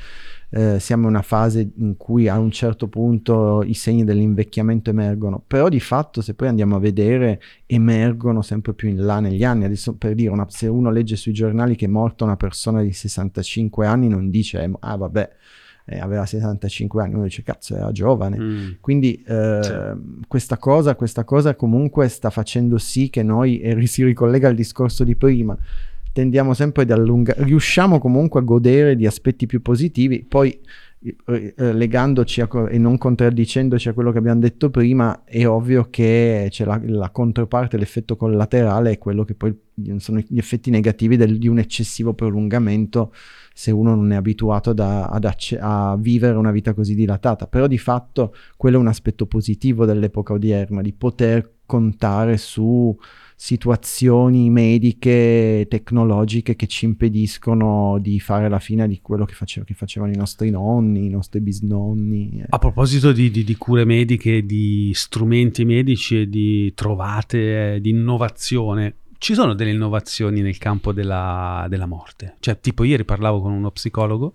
eh, 0.55 0.78
siamo 0.78 1.05
in 1.05 1.09
una 1.09 1.22
fase 1.22 1.70
in 1.76 1.96
cui 1.96 2.28
a 2.28 2.38
un 2.38 2.50
certo 2.50 2.86
punto 2.86 3.62
i 3.62 3.72
segni 3.72 4.05
dell'invecchiamento 4.05 4.90
emergono, 4.90 5.42
però 5.46 5.70
di 5.70 5.80
fatto 5.80 6.20
se 6.20 6.34
poi 6.34 6.48
andiamo 6.48 6.76
a 6.76 6.78
vedere 6.78 7.40
emergono 7.64 8.42
sempre 8.42 8.74
più 8.74 8.90
in 8.90 9.03
là 9.03 9.18
negli 9.18 9.44
anni. 9.44 9.64
Adesso 9.64 9.96
per 9.96 10.14
dire, 10.14 10.30
una- 10.30 10.46
se 10.50 10.66
uno 10.66 10.90
legge 10.90 11.16
sui 11.16 11.32
giornali 11.32 11.74
che 11.74 11.86
è 11.86 11.88
morta 11.88 12.24
una 12.24 12.36
persona 12.36 12.82
di 12.82 12.92
65 12.92 13.86
anni 13.86 14.09
non 14.09 14.28
dice 14.28 14.62
eh, 14.62 14.70
ah 14.80 14.96
vabbè 14.96 15.30
eh, 15.86 15.98
aveva 15.98 16.26
65 16.26 17.03
anni, 17.03 17.14
uno 17.14 17.24
dice 17.24 17.42
cazzo 17.42 17.74
era 17.74 17.90
giovane. 17.90 18.38
mm. 18.38 18.68
Quindi 18.80 19.22
eh, 19.26 19.96
questa, 20.28 20.59
cosa, 20.59 20.94
questa 20.94 21.24
cosa 21.24 21.55
comunque 21.55 22.09
sta 22.09 22.28
facendo 22.30 22.76
sì 22.76 23.09
che 23.09 23.22
noi, 23.22 23.59
e 23.61 23.86
si 23.86 24.05
ricollega 24.05 24.48
al 24.48 24.55
discorso 24.55 25.03
di 25.03 25.16
prima, 25.16 25.57
tendiamo 26.12 26.54
sempre 26.54 26.82
ad 26.82 26.90
allungare, 26.90 27.44
riusciamo 27.44 27.98
comunque 27.98 28.40
a 28.40 28.42
godere 28.42 28.96
di 28.96 29.06
aspetti 29.06 29.46
più 29.46 29.62
positivi, 29.62 30.24
poi 30.24 30.58
eh, 31.04 31.54
eh, 31.56 31.72
legandoci 31.72 32.40
a 32.42 32.48
e 32.68 32.78
non 32.78 32.96
contraddicendoci 32.96 33.88
a 33.88 33.92
quello 33.92 34.12
che 34.12 34.18
abbiamo 34.18 34.38
detto 34.38 34.70
prima, 34.70 35.24
è 35.24 35.44
ovvio 35.48 35.88
che 35.90 36.46
c'è 36.48 36.64
la, 36.64 36.80
la 36.84 37.10
controparte, 37.10 37.76
l'effetto 37.76 38.16
collaterale 38.16 38.92
è 38.92 38.98
quello 38.98 39.24
che 39.24 39.34
poi 39.34 39.52
sono 39.96 40.20
gli 40.24 40.38
effetti 40.38 40.70
negativi 40.70 41.16
del- 41.16 41.38
di 41.38 41.48
un 41.48 41.58
eccessivo 41.58 42.14
prolungamento 42.14 43.12
se 43.52 43.72
uno 43.72 43.96
non 43.96 44.12
è 44.12 44.14
abituato 44.14 44.70
ad- 44.70 44.78
ad 44.78 45.24
acce- 45.24 45.58
a 45.60 45.96
vivere 45.98 46.36
una 46.36 46.52
vita 46.52 46.72
così 46.72 46.94
dilatata. 46.94 47.48
Però 47.48 47.66
di 47.66 47.78
fatto 47.78 48.32
quello 48.56 48.76
è 48.76 48.80
un 48.80 48.86
aspetto 48.86 49.26
positivo 49.26 49.84
dell'epoca 49.84 50.34
odierna, 50.34 50.82
di 50.82 50.92
poter 50.92 51.50
contare 51.66 52.36
su 52.36 52.96
situazioni 53.45 54.51
mediche, 54.51 55.66
tecnologiche 55.68 56.55
che 56.55 56.68
ci 56.68 56.84
impediscono 56.84 57.99
di 57.99 58.20
fare 58.20 58.49
la 58.49 58.61
fine 58.61 58.86
di 58.86 59.01
quello 59.03 59.24
che, 59.24 59.34
face- 59.34 59.64
che 59.64 59.74
facevano 59.74 60.12
i 60.12 60.16
nostri 60.16 60.49
nonni, 60.49 61.07
i 61.07 61.09
nostri 61.09 61.40
bisnonni. 61.40 62.43
eh. 62.43 62.47
A 62.51 62.59
proposito 62.59 63.11
di, 63.11 63.32
di- 63.32 63.43
di 63.43 63.57
cure 63.57 63.84
mediche, 63.84 64.47
di 64.47 64.93
strumenti 64.95 65.64
medici 65.64 66.20
e 66.20 66.28
di 66.28 66.72
trovate, 66.74 67.74
eh, 67.74 67.80
di 67.80 67.90
innovazione, 67.90 68.95
ci 69.18 69.34
sono 69.34 69.55
delle 69.55 69.72
innovazioni 69.72 70.40
nel 70.40 70.59
campo 70.59 70.93
della, 70.93 71.66
della 71.68 71.86
morte? 71.86 72.36
Cioè, 72.38 72.61
tipo 72.61 72.84
ieri 72.84 73.05
parlavo 73.05 73.40
con 73.40 73.51
uno 73.51 73.72
psicologo 73.72 74.34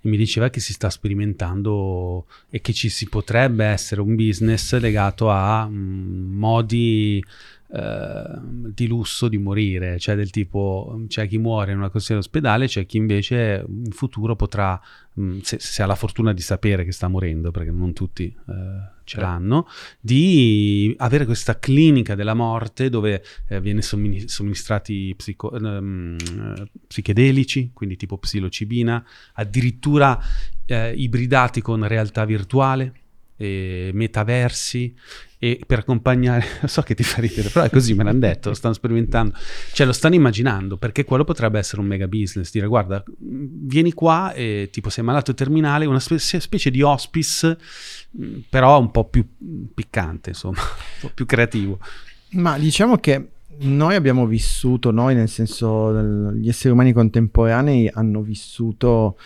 e 0.00 0.08
mi 0.08 0.16
diceva 0.16 0.50
che 0.50 0.60
si 0.60 0.72
sta 0.72 0.90
sperimentando 0.90 2.26
e 2.50 2.60
che 2.60 2.72
ci 2.72 2.88
si 2.88 3.08
potrebbe 3.08 3.64
essere 3.64 4.00
un 4.00 4.14
business 4.14 4.78
legato 4.78 5.28
a 5.30 5.66
mm, 5.66 6.36
modi 6.36 7.24
di 7.76 8.86
lusso 8.86 9.26
di 9.28 9.38
morire, 9.38 9.98
cioè 9.98 10.14
del 10.14 10.30
tipo 10.30 11.02
c'è 11.08 11.26
chi 11.26 11.38
muore 11.38 11.72
in 11.72 11.78
una 11.78 11.90
consiglio 11.90 12.20
d'ospedale, 12.20 12.66
c'è 12.66 12.86
chi 12.86 12.98
invece 12.98 13.64
in 13.66 13.90
futuro 13.90 14.36
potrà, 14.36 14.80
se, 15.42 15.58
se 15.58 15.82
ha 15.82 15.86
la 15.86 15.96
fortuna 15.96 16.32
di 16.32 16.40
sapere 16.40 16.84
che 16.84 16.92
sta 16.92 17.08
morendo, 17.08 17.50
perché 17.50 17.72
non 17.72 17.92
tutti 17.92 18.24
eh, 18.26 18.92
ce 19.02 19.18
Eh. 19.18 19.20
l'hanno, 19.20 19.66
di 20.00 20.94
avere 20.98 21.24
questa 21.24 21.58
clinica 21.58 22.14
della 22.14 22.34
morte 22.34 22.88
dove 22.90 23.24
eh, 23.48 23.60
viene 23.60 23.82
sommini- 23.82 24.28
somministrati 24.28 25.12
psico- 25.16 25.52
ehm, 25.52 26.16
eh, 26.56 26.70
psichedelici, 26.86 27.70
quindi 27.72 27.96
tipo 27.96 28.18
psilocibina, 28.18 29.04
addirittura 29.34 30.16
eh, 30.66 30.92
ibridati 30.96 31.60
con 31.60 31.86
realtà 31.86 32.24
virtuale, 32.24 32.92
e 33.36 33.90
metaversi 33.92 34.94
e 35.38 35.60
per 35.66 35.80
accompagnare, 35.80 36.44
so 36.66 36.82
che 36.82 36.94
ti 36.94 37.02
fa 37.02 37.20
ridere, 37.20 37.48
però 37.48 37.66
è 37.66 37.70
così, 37.70 37.92
me 37.94 38.04
l'hanno 38.04 38.20
detto, 38.20 38.48
lo 38.48 38.54
stanno 38.54 38.74
sperimentando, 38.74 39.36
cioè 39.72 39.86
lo 39.86 39.92
stanno 39.92 40.14
immaginando 40.14 40.76
perché 40.76 41.04
quello 41.04 41.24
potrebbe 41.24 41.58
essere 41.58 41.82
un 41.82 41.86
mega 41.86 42.08
business, 42.08 42.50
dire 42.50 42.66
guarda, 42.66 43.02
vieni 43.18 43.92
qua 43.92 44.32
e 44.32 44.70
tipo 44.72 44.88
sei 44.88 45.04
malato 45.04 45.34
terminale, 45.34 45.84
una 45.84 46.00
spe- 46.00 46.18
specie 46.18 46.70
di 46.70 46.80
hospice, 46.80 47.58
però 48.48 48.80
un 48.80 48.90
po' 48.90 49.04
più 49.04 49.26
piccante, 49.74 50.30
insomma, 50.30 50.60
un 50.62 51.00
po' 51.00 51.10
più 51.12 51.26
creativo. 51.26 51.78
Ma 52.30 52.58
diciamo 52.58 52.96
che 52.98 53.28
noi 53.58 53.94
abbiamo 53.94 54.26
vissuto, 54.26 54.90
noi 54.90 55.14
nel 55.14 55.28
senso 55.28 55.92
gli 56.32 56.48
esseri 56.48 56.72
umani 56.72 56.92
contemporanei 56.92 57.88
hanno 57.92 58.22
vissuto 58.22 59.16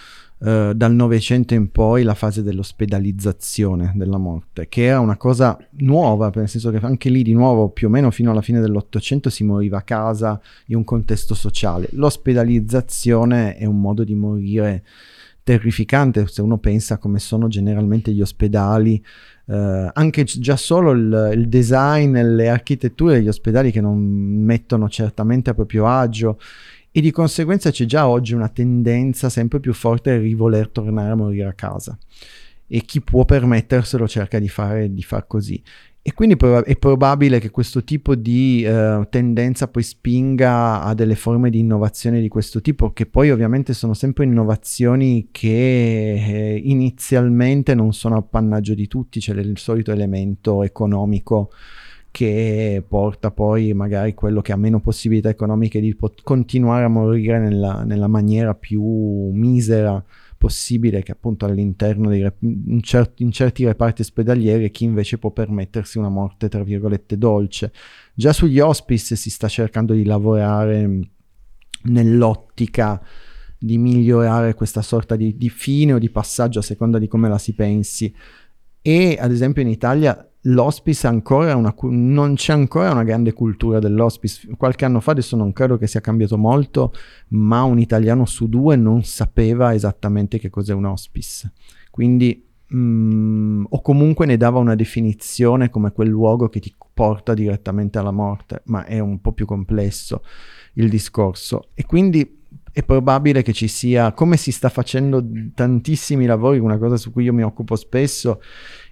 eh, 0.41 0.73
dal 0.75 0.93
Novecento 0.95 1.55
in 1.55 1.71
poi 1.71 2.03
la 2.03 2.15
fase 2.15 2.43
dell'ospedalizzazione 2.43 3.93
della 3.97 4.19
morte, 4.19 4.69
che 4.69 4.85
era 4.85 5.01
una 5.01 5.17
cosa 5.17 5.59
nuova, 5.79 6.31
nel 6.35 6.49
senso 6.49 6.71
che 6.71 6.79
anche 6.81 7.09
lì 7.11 7.23
di 7.23 7.33
nuovo 7.33 7.71
più 7.71 7.89
o 7.89 7.91
meno 7.91 8.11
fino 8.11 8.31
alla 8.31 8.43
fine 8.43 8.61
dell'Ottocento 8.61 9.31
si 9.31 9.45
moriva 9.45 9.79
a 9.79 9.83
casa 9.83 10.41
in 10.67 10.77
un 10.77 10.85
contesto 10.85 11.35
sociale. 11.35 11.89
L'ospedalizzazione 11.93 13.57
è 13.57 13.65
un 13.65 13.81
modo 13.81 14.05
di 14.05 14.15
morire 14.15 14.85
terrificante 15.43 16.27
se 16.27 16.43
uno 16.43 16.59
pensa 16.59 16.99
come 16.99 17.19
sono 17.19 17.49
generalmente 17.49 18.13
gli 18.13 18.21
ospedali 18.21 19.03
eh, 19.47 19.91
anche 19.91 20.25
gi- 20.25 20.41
già 20.41 20.57
solo 20.57 20.91
il, 20.91 21.31
il 21.33 21.49
design 21.49 22.19
le 22.19 22.51
architetture 22.51 23.15
degli 23.15 23.29
ospedali 23.29 23.71
che 23.71 23.81
non 23.81 23.99
mettono 23.99 24.91
certamente 24.91 25.49
a 25.49 25.55
proprio 25.55 25.87
agio 25.87 26.39
e 26.99 27.01
di 27.01 27.13
conseguenza 27.13 27.71
c'è 27.71 27.85
già 27.85 28.09
oggi 28.09 28.35
una 28.35 28.49
tendenza 28.49 29.29
sempre 29.29 29.61
più 29.61 29.73
forte 29.73 30.11
a 30.11 30.19
rivoler 30.19 30.69
tornare 30.69 31.13
a 31.13 31.15
morire 31.15 31.47
a 31.47 31.53
casa. 31.53 31.97
E 32.67 32.81
chi 32.81 33.01
può 33.01 33.25
permetterselo 33.25 34.09
cerca 34.09 34.41
di 34.41 34.49
fare 34.49 34.93
di 34.93 35.05
far 35.05 35.29
così. 35.29 35.63
E 36.03 36.13
quindi 36.13 36.37
è 36.65 36.77
probabile 36.77 37.39
che 37.39 37.51
questo 37.51 37.85
tipo 37.85 38.17
di 38.17 38.65
eh, 38.65 39.07
tendenza 39.11 39.69
poi 39.69 39.85
spinga 39.85 40.83
a 40.83 40.93
delle 40.95 41.15
forme 41.15 41.51
di 41.51 41.61
innovazione 41.61 42.21
di 42.21 42.27
questo 42.27 42.61
tipo, 42.61 42.93
che 42.93 43.07
poi 43.07 43.31
ovviamente 43.31 43.75
sono 43.75 43.95
sempre 43.95 44.25
innovazioni 44.25 45.29
che 45.31 45.47
eh, 45.47 46.61
inizialmente 46.65 47.77
non 47.77 47.93
sono 47.93 48.17
appannaggio 48.17 48.75
di 48.75 48.89
tutti, 48.89 49.21
c'è 49.21 49.35
il 49.35 49.57
solito 49.57 49.93
elemento 49.93 50.65
economico 50.65 51.53
che 52.11 52.83
porta 52.87 53.31
poi 53.31 53.73
magari 53.75 54.15
quello 54.15 54.41
che 54.41 54.53
ha 54.53 54.57
meno 54.57 54.81
possibilità 54.81 55.29
economiche 55.29 55.81
di 55.81 55.95
pot- 55.95 56.23
continuare 56.23 56.85
a 56.85 56.89
morire 56.89 57.39
nella, 57.39 57.85
nella 57.85 58.09
maniera 58.09 58.55
più 58.55 58.83
misera 58.83 60.03
possibile 60.39 61.03
che 61.03 61.13
appunto 61.13 61.45
all'interno 61.45 62.09
dei 62.09 62.23
rep- 62.23 62.43
in, 62.43 62.81
cer- 62.83 63.21
in 63.21 63.33
certi 63.33 63.65
reparti 63.65 64.03
ospedalieri 64.03 64.71
chi 64.71 64.85
invece 64.85 65.19
può 65.19 65.31
permettersi 65.33 65.99
una 65.99 66.09
morte 66.09 66.49
tra 66.49 66.63
virgolette 66.63 67.19
dolce. 67.19 67.73
Già 68.15 68.33
sugli 68.33 68.61
hospice 68.61 69.17
si 69.17 69.31
sta 69.31 69.49
cercando 69.49 69.93
di 69.93 70.05
lavorare 70.05 70.87
mh, 70.87 71.09
nell'ottica 71.85 73.03
di 73.59 73.77
migliorare 73.77 74.55
questa 74.55 74.83
sorta 74.83 75.17
di, 75.17 75.37
di 75.37 75.49
fine 75.49 75.95
o 75.95 75.99
di 75.99 76.11
passaggio 76.11 76.61
a 76.61 76.63
seconda 76.63 76.99
di 76.99 77.09
come 77.09 77.29
la 77.29 77.39
si 77.39 77.55
pensi. 77.55 78.15
E 78.81 79.17
ad 79.21 79.33
esempio 79.33 79.63
in 79.63 79.69
Italia 79.69 80.28
l'hospice 80.43 81.07
ancora 81.07 81.57
una, 81.57 81.75
non 81.83 82.35
c'è 82.35 82.53
ancora 82.53 82.93
una 82.93 83.05
grande 83.05 83.33
cultura 83.33 83.79
dell'hospice. 83.79 84.49
Qualche 84.57 84.85
anno 84.85 85.01
fa, 85.01 85.13
adesso 85.13 85.37
non 85.37 85.53
credo 85.53 85.77
che 85.77 85.87
sia 85.87 86.01
cambiato 86.01 86.39
molto, 86.39 86.93
ma 87.29 87.63
un 87.63 87.79
italiano 87.79 88.25
su 88.25 88.49
due 88.49 88.77
non 88.77 89.03
sapeva 89.05 89.75
esattamente 89.75 90.39
che 90.39 90.51
cos'è 90.51 90.73
un 90.73 90.87
hospice. 90.87 91.53
Quindi, 91.91 92.47
mm, 92.75 93.65
o 93.69 93.81
comunque 93.81 94.27
ne 94.27 94.37
dava 94.37 94.59
una 94.59 94.75
definizione 94.75 95.71
come 95.71 95.93
quel 95.93 96.09
luogo 96.09 96.49
che 96.49 96.61
ti 96.61 96.75
porta 96.95 97.35
direttamente 97.35 97.99
alla 97.99 98.13
morte, 98.13 98.63
ma 98.67 98.85
è 98.85 98.99
un 98.99 99.21
po' 99.21 99.33
più 99.33 99.47
complesso 99.47 100.23
il 100.75 100.89
discorso. 100.89 101.69
E 101.75 101.85
quindi 101.85 102.37
è 102.73 102.85
probabile 102.85 103.43
che 103.43 103.53
ci 103.53 103.67
sia, 103.67 104.13
come 104.13 104.37
si 104.37 104.53
sta 104.53 104.69
facendo 104.69 105.25
tantissimi 105.55 106.27
lavori, 106.27 106.59
una 106.59 106.79
cosa 106.79 106.97
su 106.97 107.11
cui 107.11 107.25
io 107.25 107.33
mi 107.33 107.43
occupo 107.43 107.75
spesso, 107.75 108.41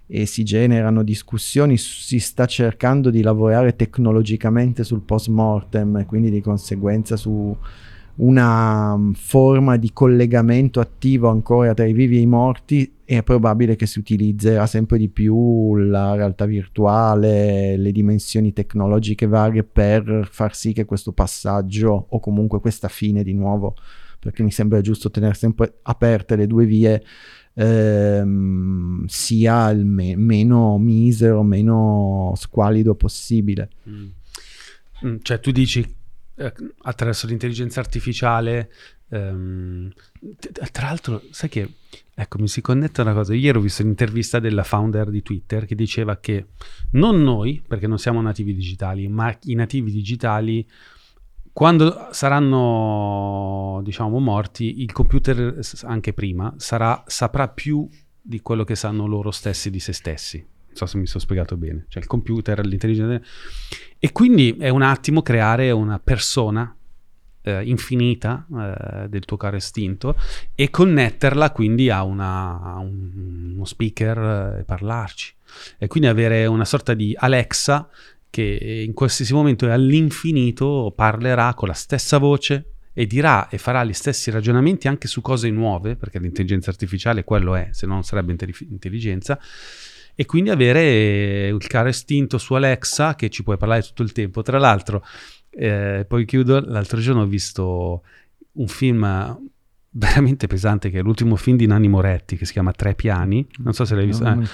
e 0.06 0.26
si 0.26 0.44
generano 0.44 1.02
discussioni, 1.02 1.76
si 1.76 2.18
sta 2.20 2.46
cercando 2.46 3.10
di 3.10 3.22
lavorare 3.22 3.74
tecnologicamente 3.74 4.84
sul 4.84 5.00
post 5.00 5.28
mortem 5.28 5.96
e 5.96 6.06
quindi 6.06 6.30
di 6.30 6.40
conseguenza 6.40 7.16
su 7.16 7.56
una 8.16 8.94
um, 8.94 9.12
forma 9.12 9.76
di 9.76 9.92
collegamento 9.92 10.80
attivo 10.80 11.28
ancora 11.28 11.74
tra 11.74 11.84
i 11.84 11.92
vivi 11.92 12.16
e 12.16 12.20
i 12.20 12.26
morti 12.26 12.90
è 13.04 13.22
probabile 13.22 13.76
che 13.76 13.86
si 13.86 13.98
utilizzerà 13.98 14.66
sempre 14.66 14.98
di 14.98 15.08
più 15.08 15.76
la 15.76 16.14
realtà 16.14 16.44
virtuale, 16.44 17.76
le 17.76 17.92
dimensioni 17.92 18.52
tecnologiche 18.52 19.26
varie 19.26 19.64
per 19.64 20.28
far 20.30 20.54
sì 20.56 20.72
che 20.72 20.84
questo 20.84 21.12
passaggio 21.12 22.06
o 22.08 22.18
comunque 22.18 22.60
questa 22.60 22.88
fine 22.88 23.22
di 23.22 23.32
nuovo, 23.32 23.74
perché 24.18 24.42
mi 24.42 24.50
sembra 24.50 24.80
giusto 24.80 25.10
tenere 25.10 25.34
sempre 25.34 25.78
aperte 25.82 26.34
le 26.36 26.46
due 26.46 26.64
vie, 26.64 27.00
ehm, 27.58 29.06
sia 29.06 29.70
il 29.70 29.84
me- 29.84 30.16
meno 30.16 30.78
misero, 30.78 31.42
meno 31.42 32.32
squalido 32.36 32.94
possibile. 32.94 33.70
Mm. 33.88 34.06
Mm, 35.06 35.16
Cioè 35.22 35.40
tu 35.40 35.50
dici 35.50 35.94
eh, 36.36 36.52
attraverso 36.82 37.26
l'intelligenza 37.26 37.80
artificiale, 37.80 38.70
t- 39.08 40.70
tra 40.70 40.86
l'altro 40.86 41.22
sai 41.30 41.48
che, 41.48 41.74
ecco 42.14 42.38
mi 42.38 42.48
si 42.48 42.60
connette 42.60 43.00
una 43.02 43.12
cosa, 43.14 43.34
ieri 43.34 43.56
ho 43.56 43.60
visto 43.60 43.82
un'intervista 43.82 44.38
della 44.40 44.64
founder 44.64 45.10
di 45.10 45.22
Twitter 45.22 45.64
che 45.64 45.74
diceva 45.74 46.16
che 46.18 46.46
non 46.92 47.22
noi, 47.22 47.62
perché 47.66 47.86
non 47.86 47.98
siamo 47.98 48.20
nativi 48.20 48.54
digitali, 48.54 49.06
ma 49.08 49.34
i 49.44 49.54
nativi 49.54 49.90
digitali 49.92 50.66
quando 51.56 52.08
saranno 52.10 53.80
diciamo 53.82 54.18
morti 54.18 54.82
il 54.82 54.92
computer 54.92 55.58
anche 55.84 56.12
prima 56.12 56.52
sarà, 56.58 57.02
saprà 57.06 57.48
più 57.48 57.88
di 58.20 58.42
quello 58.42 58.62
che 58.62 58.74
sanno 58.74 59.06
loro 59.06 59.30
stessi 59.30 59.70
di 59.70 59.80
se 59.80 59.94
stessi. 59.94 60.36
Non 60.36 60.74
so 60.76 60.84
se 60.84 60.98
mi 60.98 61.06
sono 61.06 61.22
spiegato 61.22 61.56
bene. 61.56 61.86
Cioè 61.88 62.02
il 62.02 62.08
computer 62.08 62.62
l'intelligenza 62.62 63.26
e 63.98 64.12
quindi 64.12 64.54
è 64.58 64.68
un 64.68 64.82
attimo 64.82 65.22
creare 65.22 65.70
una 65.70 65.98
persona 65.98 66.76
eh, 67.40 67.62
infinita 67.64 68.46
eh, 68.54 69.08
del 69.08 69.24
tuo 69.24 69.38
caro 69.38 69.56
istinto 69.56 70.14
e 70.54 70.68
connetterla 70.68 71.52
quindi 71.52 71.88
a, 71.88 72.02
una- 72.02 72.60
a 72.60 72.78
un- 72.80 73.52
uno 73.54 73.64
speaker 73.64 74.18
eh, 74.18 74.60
e 74.60 74.64
parlarci. 74.64 75.34
E 75.78 75.86
quindi 75.86 76.10
avere 76.10 76.44
una 76.44 76.66
sorta 76.66 76.92
di 76.92 77.16
Alexa 77.18 77.88
che 78.36 78.84
in 78.86 78.92
qualsiasi 78.92 79.32
momento 79.32 79.66
e 79.66 79.70
all'infinito 79.70 80.92
parlerà 80.94 81.54
con 81.54 81.68
la 81.68 81.74
stessa 81.74 82.18
voce 82.18 82.72
e 82.92 83.06
dirà 83.06 83.48
e 83.48 83.56
farà 83.56 83.82
gli 83.82 83.94
stessi 83.94 84.30
ragionamenti 84.30 84.88
anche 84.88 85.08
su 85.08 85.22
cose 85.22 85.48
nuove, 85.48 85.96
perché 85.96 86.18
l'intelligenza 86.18 86.68
artificiale 86.68 87.24
quello 87.24 87.54
è, 87.54 87.68
se 87.70 87.86
no 87.86 87.94
non 87.94 88.02
sarebbe 88.02 88.32
intelli- 88.32 88.54
intelligenza, 88.68 89.40
e 90.14 90.26
quindi 90.26 90.50
avere 90.50 91.48
il 91.48 91.66
caro 91.66 91.88
istinto 91.88 92.36
su 92.36 92.52
Alexa 92.52 93.14
che 93.14 93.30
ci 93.30 93.42
puoi 93.42 93.56
parlare 93.56 93.80
tutto 93.80 94.02
il 94.02 94.12
tempo. 94.12 94.42
Tra 94.42 94.58
l'altro, 94.58 95.02
eh, 95.50 96.04
poi 96.06 96.26
chiudo, 96.26 96.60
l'altro 96.60 97.00
giorno 97.00 97.22
ho 97.22 97.26
visto 97.26 98.02
un 98.52 98.68
film 98.68 99.48
veramente 99.90 100.46
pesante 100.46 100.90
che 100.90 100.98
è 100.98 101.02
l'ultimo 101.02 101.36
film 101.36 101.56
di 101.56 101.66
Nanni 101.66 101.88
Moretti 101.88 102.36
che 102.36 102.44
si 102.44 102.52
chiama 102.52 102.72
Tre 102.72 102.94
piani, 102.94 103.46
non 103.58 103.72
so 103.72 103.86
se 103.86 103.94
l'hai 103.94 104.04
visto. 104.04 104.24
No, 104.24 104.42
eh. 104.42 104.46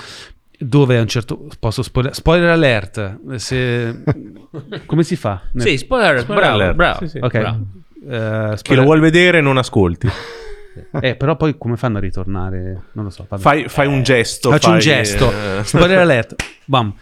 Dove 0.64 0.98
a 0.98 1.00
un 1.00 1.08
certo 1.08 1.46
posso 1.58 1.82
spoiler, 1.82 2.14
spoiler 2.14 2.48
alert 2.50 3.34
se, 3.36 4.02
come 4.86 5.02
si 5.02 5.16
fa? 5.16 5.42
Sì, 5.56 5.76
spoiler, 5.78 6.20
Spoiler 6.20 6.42
bravo, 6.44 6.54
alert, 6.62 6.74
bravo. 6.76 6.98
sì, 7.00 7.08
sì. 7.08 7.18
ok 7.20 7.38
bravo. 7.38 7.66
Eh, 8.08 8.56
Chi 8.62 8.74
lo 8.74 8.82
vuol 8.82 9.00
vedere 9.00 9.40
non 9.40 9.56
ascolti. 9.58 10.08
eh, 11.00 11.14
però 11.16 11.36
poi 11.36 11.56
come 11.58 11.76
fanno 11.76 11.98
a 11.98 12.00
ritornare 12.00 12.82
non 12.92 13.04
lo 13.04 13.10
so 13.10 13.26
vabbè. 13.28 13.42
Fai, 13.42 13.68
fai 13.68 13.86
un 13.86 14.02
gesto. 14.02 14.50
faccio 14.50 14.68
un 14.68 14.74
fai, 14.74 14.82
gesto 14.82 15.30
eh, 15.30 15.62
spoiler 15.64 15.98
alert 15.98 16.34
bam 16.64 16.94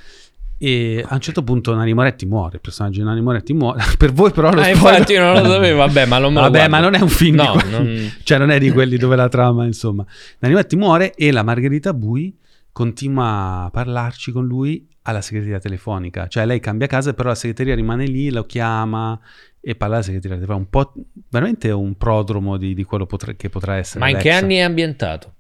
e 0.62 1.02
a 1.08 1.14
un 1.14 1.20
certo 1.20 1.42
punto 1.42 1.74
Nani 1.74 1.94
Moretti 1.94 2.26
muore 2.26 2.56
il 2.56 2.60
personaggio 2.60 2.98
di 3.00 3.06
Nani 3.06 3.22
Moretti 3.22 3.54
muore 3.54 3.82
per 3.96 4.12
voi 4.12 4.30
però 4.32 4.50
lo 4.50 4.60
Ah, 4.60 4.64
spoiler 4.74 4.98
infatti 4.98 5.12
io 5.12 5.22
non 5.22 5.42
lo 5.42 5.48
sapevo, 5.48 5.78
vabbè, 5.78 6.04
ma 6.06 6.18
non 6.18 6.32
me 6.32 6.40
lo 6.40 6.50
Vabbè, 6.50 6.56
guardo. 6.68 6.74
ma 6.76 6.80
non 6.82 6.94
è 6.94 7.00
un 7.00 7.08
film 7.08 7.36
No, 7.36 7.54
non- 7.70 8.12
cioè 8.24 8.36
non 8.38 8.50
è 8.50 8.58
di 8.58 8.70
quelli 8.70 8.96
dove 8.98 9.16
la 9.16 9.28
trama, 9.28 9.64
insomma. 9.64 10.04
Nani 10.40 10.52
Moretti 10.54 10.76
muore 10.76 11.14
e 11.14 11.30
la 11.32 11.42
Margherita 11.42 11.94
Bui 11.94 12.36
continua 12.80 13.64
a 13.64 13.70
parlarci 13.70 14.32
con 14.32 14.46
lui 14.46 14.88
alla 15.02 15.20
segreteria 15.20 15.58
telefonica. 15.58 16.28
Cioè 16.28 16.46
lei 16.46 16.60
cambia 16.60 16.86
casa, 16.86 17.12
però 17.12 17.28
la 17.28 17.34
segreteria 17.34 17.74
rimane 17.74 18.06
lì, 18.06 18.30
lo 18.30 18.44
chiama 18.44 19.20
e 19.60 19.74
parla 19.74 19.96
alla 19.96 20.04
segreteria 20.04 20.38
telefonica. 20.38 20.64
Un 20.64 20.70
po' 20.70 20.92
veramente 21.28 21.70
un 21.70 21.94
prodromo 21.98 22.56
di, 22.56 22.72
di 22.72 22.82
quello 22.84 23.04
potre- 23.04 23.36
che 23.36 23.50
potrà 23.50 23.76
essere. 23.76 24.00
Ma 24.00 24.08
in 24.08 24.16
che 24.16 24.30
Alexa. 24.30 24.44
anni 24.46 24.54
è 24.56 24.60
ambientato? 24.60 25.34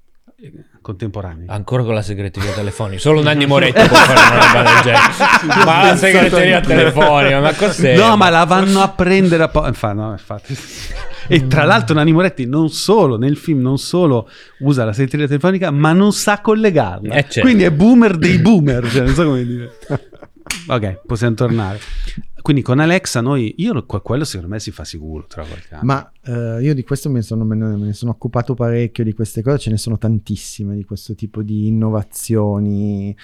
Contemporanei. 0.82 1.46
Ancora 1.48 1.82
con 1.82 1.94
la 1.94 2.02
segreteria 2.02 2.52
telefonica. 2.52 3.00
Solo 3.00 3.22
Nanni 3.22 3.46
Moretti 3.46 3.88
può 3.88 3.96
fare 3.96 4.20
una 4.20 4.46
roba 4.46 4.72
del 4.72 4.82
genere. 4.82 5.64
Ma 5.64 5.84
la 5.86 5.96
segreteria 5.96 6.60
telefonica, 6.60 7.40
ma 7.40 7.54
cos'è? 7.54 7.96
No, 7.96 8.16
ma 8.18 8.28
la 8.28 8.44
vanno 8.44 8.80
a 8.80 8.88
prendere 8.90 9.42
a 9.42 9.48
po'. 9.48 9.66
Infatti, 9.66 9.96
no, 9.96 10.12
infatti. 10.12 10.56
E 11.30 11.46
tra 11.46 11.64
l'altro 11.64 11.94
Nani 11.94 12.12
Moretti 12.12 12.44
non 12.46 12.68
solo 12.70 13.16
nel 13.16 13.36
film 13.36 13.60
non 13.60 13.78
solo 13.78 14.28
usa 14.60 14.84
la 14.84 14.92
segreteria 14.92 15.26
telefonica, 15.26 15.70
ma 15.70 15.92
non 15.92 16.12
sa 16.12 16.40
collegarla. 16.40 17.14
Eh, 17.14 17.22
certo. 17.22 17.40
Quindi 17.40 17.62
è 17.62 17.70
boomer 17.70 18.16
dei 18.16 18.38
boomer, 18.42 18.86
cioè, 18.90 19.04
non 19.04 19.14
so 19.14 19.24
come 19.24 19.44
dire. 19.44 19.70
Ok, 20.66 21.00
possiamo 21.06 21.34
tornare. 21.34 21.78
Quindi 22.42 22.62
con 22.62 22.78
Alexa 22.80 23.20
noi, 23.20 23.54
io 23.58 23.84
que- 23.84 24.00
quello 24.00 24.24
secondo 24.24 24.52
me 24.52 24.60
si 24.60 24.70
fa 24.70 24.82
sicuro 24.84 25.26
tra 25.28 25.44
qualche 25.44 25.74
anno. 25.74 25.84
Ma 25.84 26.12
eh, 26.24 26.62
io 26.62 26.74
di 26.74 26.82
questo 26.82 27.08
me 27.08 27.16
ne, 27.16 27.22
sono, 27.22 27.44
me 27.44 27.54
ne- 27.54 27.92
sono 27.92 28.10
occupato 28.12 28.54
parecchio 28.54 29.04
di 29.04 29.12
queste 29.12 29.42
cose, 29.42 29.58
ce 29.58 29.70
ne 29.70 29.76
sono 29.76 29.98
tantissime 29.98 30.74
di 30.74 30.84
questo 30.84 31.14
tipo 31.14 31.42
di 31.42 31.66
innovazioni. 31.68 33.14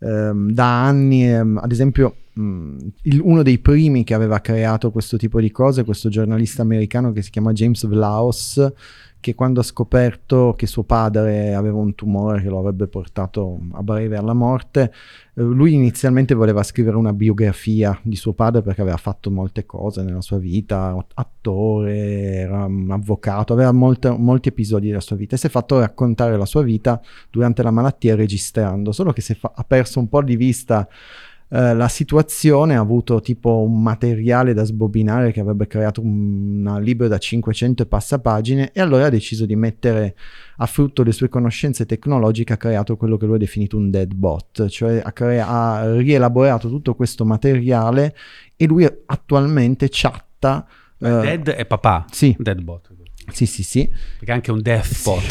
Ehm, 0.00 0.50
da 0.52 0.84
anni, 0.84 1.26
ehm, 1.28 1.58
ad 1.62 1.72
esempio, 1.72 2.16
mh, 2.36 2.76
il- 3.02 3.20
uno 3.22 3.42
dei 3.42 3.58
primi 3.58 4.04
che 4.04 4.14
aveva 4.14 4.40
creato 4.40 4.90
questo 4.90 5.16
tipo 5.16 5.40
di 5.40 5.50
cose, 5.50 5.84
questo 5.84 6.08
giornalista 6.08 6.62
americano 6.62 7.12
che 7.12 7.22
si 7.22 7.30
chiama 7.30 7.52
James 7.52 7.86
Vlaus, 7.86 8.72
che 9.18 9.34
quando 9.34 9.58
ha 9.58 9.64
scoperto 9.64 10.54
che 10.56 10.68
suo 10.68 10.84
padre 10.84 11.54
aveva 11.54 11.78
un 11.78 11.96
tumore 11.96 12.42
che 12.42 12.48
lo 12.48 12.58
avrebbe 12.60 12.86
portato 12.86 13.58
a 13.72 13.82
breve 13.82 14.16
alla 14.16 14.34
morte, 14.34 14.92
eh, 15.34 15.42
lui 15.42 15.72
inizialmente 15.72 16.32
voleva 16.34 16.62
scrivere 16.62 16.96
una 16.96 17.12
biografia 17.12 17.98
di 18.02 18.14
suo 18.14 18.34
padre 18.34 18.62
perché 18.62 18.82
aveva 18.82 18.98
fatto 18.98 19.30
molte 19.32 19.66
cose 19.66 20.02
nella 20.02 20.20
sua 20.20 20.38
vita, 20.38 20.94
attore, 21.14 21.96
era 22.34 22.66
un 22.66 22.88
avvocato, 22.90 23.52
aveva 23.52 23.72
molte- 23.72 24.10
molti 24.16 24.50
episodi 24.50 24.88
della 24.88 25.00
sua 25.00 25.16
vita 25.16 25.34
e 25.34 25.38
si 25.38 25.46
è 25.46 25.50
fatto 25.50 25.80
raccontare 25.80 26.36
la 26.36 26.46
sua 26.46 26.62
vita 26.62 27.00
durante 27.30 27.62
la 27.64 27.72
malattia 27.72 28.14
registrando, 28.14 28.92
solo 28.92 29.12
che 29.12 29.22
si 29.22 29.34
fa- 29.34 29.52
ha 29.54 29.64
perso 29.64 29.98
un 29.98 30.08
po' 30.08 30.22
di 30.22 30.36
vista 30.36 30.86
eh, 31.48 31.74
la 31.74 31.88
situazione, 31.88 32.76
ha 32.76 32.80
avuto 32.80 33.20
tipo 33.20 33.60
un 33.62 33.80
materiale 33.82 34.52
da 34.52 34.64
sbobinare 34.64 35.30
che 35.30 35.40
avrebbe 35.40 35.66
creato 35.66 36.00
un 36.00 36.78
libro 36.80 37.06
da 37.06 37.18
500 37.18 37.84
e 37.84 37.86
passa 37.86 38.18
pagine 38.18 38.72
e 38.72 38.80
allora 38.80 39.06
ha 39.06 39.10
deciso 39.10 39.46
di 39.46 39.54
mettere 39.54 40.16
a 40.56 40.66
frutto 40.66 41.02
le 41.02 41.12
sue 41.12 41.28
conoscenze 41.28 41.86
tecnologiche 41.86 42.52
ha 42.54 42.56
creato 42.56 42.96
quello 42.96 43.16
che 43.16 43.26
lui 43.26 43.36
ha 43.36 43.38
definito 43.38 43.76
un 43.76 43.90
dead 43.90 44.12
bot, 44.14 44.66
cioè 44.66 45.00
ha, 45.04 45.12
crea- 45.12 45.46
ha 45.46 45.94
rielaborato 45.96 46.68
tutto 46.68 46.94
questo 46.94 47.24
materiale 47.24 48.16
e 48.56 48.66
lui 48.66 48.84
attualmente 49.06 49.88
chatta. 49.90 50.66
eh, 50.98 51.08
Dead 51.08 51.48
è 51.50 51.66
papà. 51.66 52.06
Sì. 52.10 52.34
Deadbot. 52.38 52.95
Sì, 53.30 53.46
sì, 53.46 53.62
sì. 53.62 53.90
Perché 54.18 54.32
anche 54.32 54.50
un 54.50 54.60
deathbot. 54.60 55.22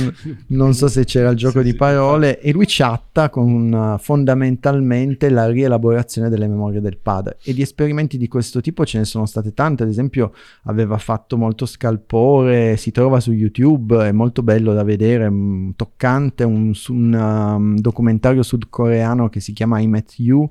Non, 0.00 0.14
non 0.48 0.74
so 0.74 0.88
se 0.88 1.04
c'era 1.04 1.30
il 1.30 1.36
gioco 1.36 1.62
di 1.62 1.74
parole. 1.74 2.40
E 2.40 2.52
lui 2.52 2.64
chatta 2.66 3.30
con 3.30 3.72
uh, 3.72 3.98
fondamentalmente 3.98 5.28
la 5.30 5.48
rielaborazione 5.48 6.28
delle 6.28 6.48
memorie 6.48 6.80
del 6.80 6.98
padre. 6.98 7.38
E 7.42 7.54
di 7.54 7.62
esperimenti 7.62 8.18
di 8.18 8.28
questo 8.28 8.60
tipo 8.60 8.84
ce 8.84 8.98
ne 8.98 9.04
sono 9.04 9.26
state 9.26 9.54
tante. 9.54 9.82
Ad 9.82 9.88
esempio 9.88 10.32
aveva 10.64 10.98
fatto 10.98 11.36
molto 11.36 11.66
scalpore 11.66 12.76
si 12.76 12.90
trova 12.90 13.20
su 13.20 13.32
youtube 13.32 14.08
è 14.08 14.12
molto 14.12 14.42
bello 14.42 14.72
da 14.72 14.82
vedere 14.82 15.28
mm, 15.30 15.70
toccante 15.76 16.44
un, 16.44 16.72
un, 16.88 17.12
um, 17.14 17.78
documentario 17.78 18.42
sudcoreano 18.42 19.28
che 19.28 19.40
si 19.40 19.52
chiama 19.52 19.78
I 19.80 19.86
Met 19.86 20.14
You 20.18 20.48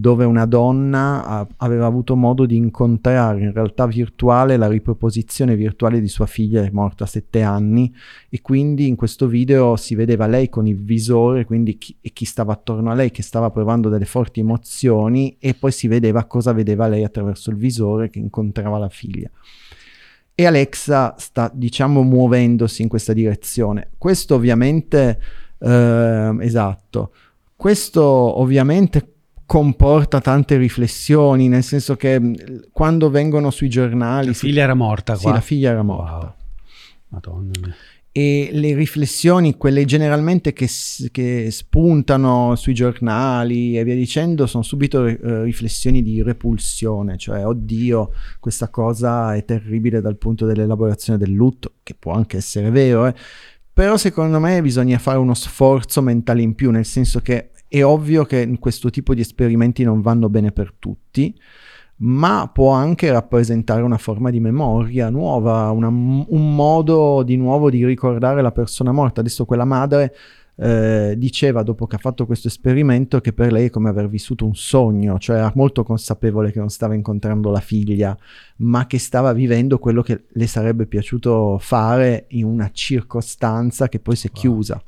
dove 0.00 0.24
una 0.24 0.46
donna 0.46 1.24
ha- 1.24 1.46
aveva 1.56 1.86
avuto 1.86 2.14
modo 2.14 2.46
di 2.46 2.54
incontrare 2.54 3.40
in 3.40 3.52
realtà 3.52 3.84
virtuale 3.84 4.56
la 4.56 4.68
riproposizione 4.68 5.56
virtuale 5.56 6.00
di 6.00 6.06
sua 6.06 6.26
figlia 6.26 6.68
morta 6.70 7.02
a 7.02 7.08
sette 7.08 7.42
anni 7.42 7.92
e 8.28 8.40
quindi 8.40 8.86
in 8.86 8.94
questo 8.94 9.26
video 9.26 9.74
si 9.74 9.96
vedeva 9.96 10.28
lei 10.28 10.48
con 10.48 10.68
il 10.68 10.80
visore 10.80 11.44
quindi 11.44 11.78
chi, 11.78 11.96
e 12.00 12.12
chi 12.12 12.24
stava 12.24 12.52
attorno 12.52 12.92
a 12.92 12.94
lei 12.94 13.10
che 13.10 13.22
stava 13.22 13.50
provando 13.50 13.88
delle 13.88 14.04
forti 14.04 14.38
emozioni 14.38 15.36
e 15.40 15.54
poi 15.54 15.72
si 15.72 15.88
vedeva 15.88 16.26
cosa 16.26 16.52
vedeva 16.52 16.86
lei 16.86 17.02
attraverso 17.02 17.50
il 17.50 17.56
visore 17.56 18.08
che 18.08 18.20
incontrava 18.20 18.78
la 18.78 18.88
figlia. 18.88 19.28
E 20.32 20.46
Alexa 20.46 21.16
sta 21.18 21.50
diciamo 21.52 22.04
muovendosi 22.04 22.82
in 22.82 22.88
questa 22.88 23.12
direzione. 23.12 23.90
Questo 23.98 24.36
ovviamente 24.36 25.20
ehm, 25.58 26.40
esatto. 26.40 27.12
Questo 27.56 28.02
ovviamente 28.04 29.14
comporta 29.48 30.20
tante 30.20 30.58
riflessioni 30.58 31.48
nel 31.48 31.62
senso 31.62 31.96
che 31.96 32.20
mh, 32.20 32.68
quando 32.70 33.08
vengono 33.08 33.50
sui 33.50 33.70
giornali 33.70 34.26
La 34.26 34.32
si- 34.34 34.46
figlia 34.48 34.62
era 34.64 34.74
morta 34.74 35.14
sì, 35.14 35.22
qua. 35.22 35.32
la 35.32 35.40
figlia 35.40 35.70
era 35.70 35.82
morta 35.82 36.12
Wow. 36.12 36.32
Madonna 37.08 37.50
mia. 37.62 37.74
e 38.12 38.50
le 38.52 38.74
riflessioni, 38.74 39.56
quelle 39.56 39.86
generalmente 39.86 40.52
che, 40.52 40.68
che 41.10 41.50
spuntano 41.50 42.54
sui 42.56 42.74
giornali 42.74 43.78
e 43.78 43.84
via 43.84 43.94
dicendo, 43.94 44.46
sono 44.46 44.62
subito 44.62 45.06
eh, 45.06 45.42
riflessioni 45.44 46.02
di 46.02 46.20
repulsione, 46.22 47.16
cioè 47.16 47.46
oddio, 47.46 48.10
questa 48.40 48.68
cosa 48.68 49.34
è 49.34 49.44
terribile 49.46 50.02
dal 50.02 50.18
punto 50.18 50.44
dell'elaborazione 50.44 51.18
del 51.18 51.30
lutto, 51.32 51.76
che 51.82 51.94
può 51.98 52.12
anche 52.12 52.36
essere 52.36 52.68
vero, 52.70 53.06
eh. 53.06 53.14
però 53.72 53.96
secondo 53.96 54.38
me 54.40 54.60
bisogna 54.60 54.98
fare 54.98 55.16
uno 55.16 55.32
sforzo 55.32 56.02
mentale 56.02 56.42
in 56.42 56.54
più, 56.54 56.70
nel 56.70 56.84
senso 56.84 57.20
che 57.20 57.52
è 57.68 57.84
ovvio 57.84 58.24
che 58.24 58.56
questo 58.58 58.90
tipo 58.90 59.14
di 59.14 59.20
esperimenti 59.20 59.84
non 59.84 60.00
vanno 60.00 60.28
bene 60.28 60.50
per 60.52 60.72
tutti, 60.78 61.38
ma 62.00 62.48
può 62.52 62.70
anche 62.70 63.10
rappresentare 63.10 63.82
una 63.82 63.98
forma 63.98 64.30
di 64.30 64.40
memoria 64.40 65.10
nuova, 65.10 65.70
una- 65.70 65.88
un 65.88 66.54
modo 66.54 67.22
di 67.24 67.36
nuovo 67.36 67.70
di 67.70 67.84
ricordare 67.84 68.40
la 68.40 68.52
persona 68.52 68.92
morta. 68.92 69.20
Adesso 69.20 69.44
quella 69.44 69.64
madre 69.64 70.14
eh, 70.60 71.14
diceva 71.16 71.62
dopo 71.62 71.86
che 71.86 71.94
ha 71.94 72.00
fatto 72.00 72.26
questo 72.26 72.48
esperimento 72.48 73.20
che 73.20 73.32
per 73.32 73.52
lei 73.52 73.66
è 73.66 73.70
come 73.70 73.88
aver 73.90 74.08
vissuto 74.08 74.44
un 74.44 74.56
sogno, 74.56 75.16
cioè 75.20 75.36
era 75.36 75.52
molto 75.54 75.84
consapevole 75.84 76.50
che 76.50 76.58
non 76.58 76.68
stava 76.68 76.94
incontrando 76.94 77.50
la 77.52 77.60
figlia, 77.60 78.16
ma 78.56 78.86
che 78.88 78.98
stava 78.98 79.32
vivendo 79.32 79.78
quello 79.78 80.02
che 80.02 80.24
le 80.28 80.46
sarebbe 80.48 80.86
piaciuto 80.86 81.58
fare 81.60 82.24
in 82.30 82.44
una 82.44 82.70
circostanza 82.72 83.88
che 83.88 84.00
poi 84.00 84.16
si 84.16 84.26
è 84.26 84.30
Wow. 84.32 84.40
chiusa. 84.42 84.82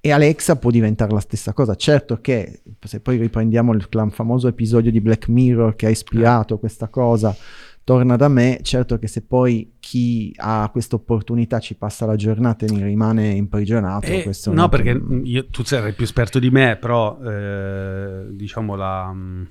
E 0.00 0.12
Alexa 0.12 0.56
può 0.56 0.70
diventare 0.70 1.12
la 1.12 1.20
stessa 1.20 1.52
cosa. 1.52 1.74
Certo 1.74 2.20
che 2.20 2.62
se 2.84 3.00
poi 3.00 3.16
riprendiamo 3.18 3.72
il 3.72 3.88
clam- 3.88 4.10
famoso 4.10 4.46
episodio 4.48 4.90
di 4.90 5.00
Black 5.00 5.28
Mirror 5.28 5.74
che 5.74 5.86
ha 5.86 5.90
ispirato 5.90 6.58
questa 6.58 6.88
cosa, 6.88 7.34
torna 7.82 8.16
da 8.16 8.28
me, 8.28 8.60
certo 8.62 8.98
che 8.98 9.08
se 9.08 9.22
poi 9.22 9.72
chi 9.80 10.32
ha 10.36 10.68
questa 10.70 10.94
opportunità 10.96 11.58
ci 11.58 11.74
passa 11.74 12.06
la 12.06 12.16
giornata 12.16 12.64
e 12.66 12.70
ne 12.70 12.84
rimane 12.84 13.30
imprigionato, 13.30 14.06
Eh, 14.06 14.22
no, 14.52 14.68
perché 14.68 14.94
mm, 14.94 15.24
io- 15.24 15.46
tu 15.46 15.64
sarai 15.64 15.92
più 15.94 16.04
esperto 16.04 16.38
di 16.38 16.50
me, 16.50 16.76
però 16.76 17.18
eh, 17.20 18.26
diciamo 18.30 18.76
la 18.76 19.10
mm, 19.12 19.42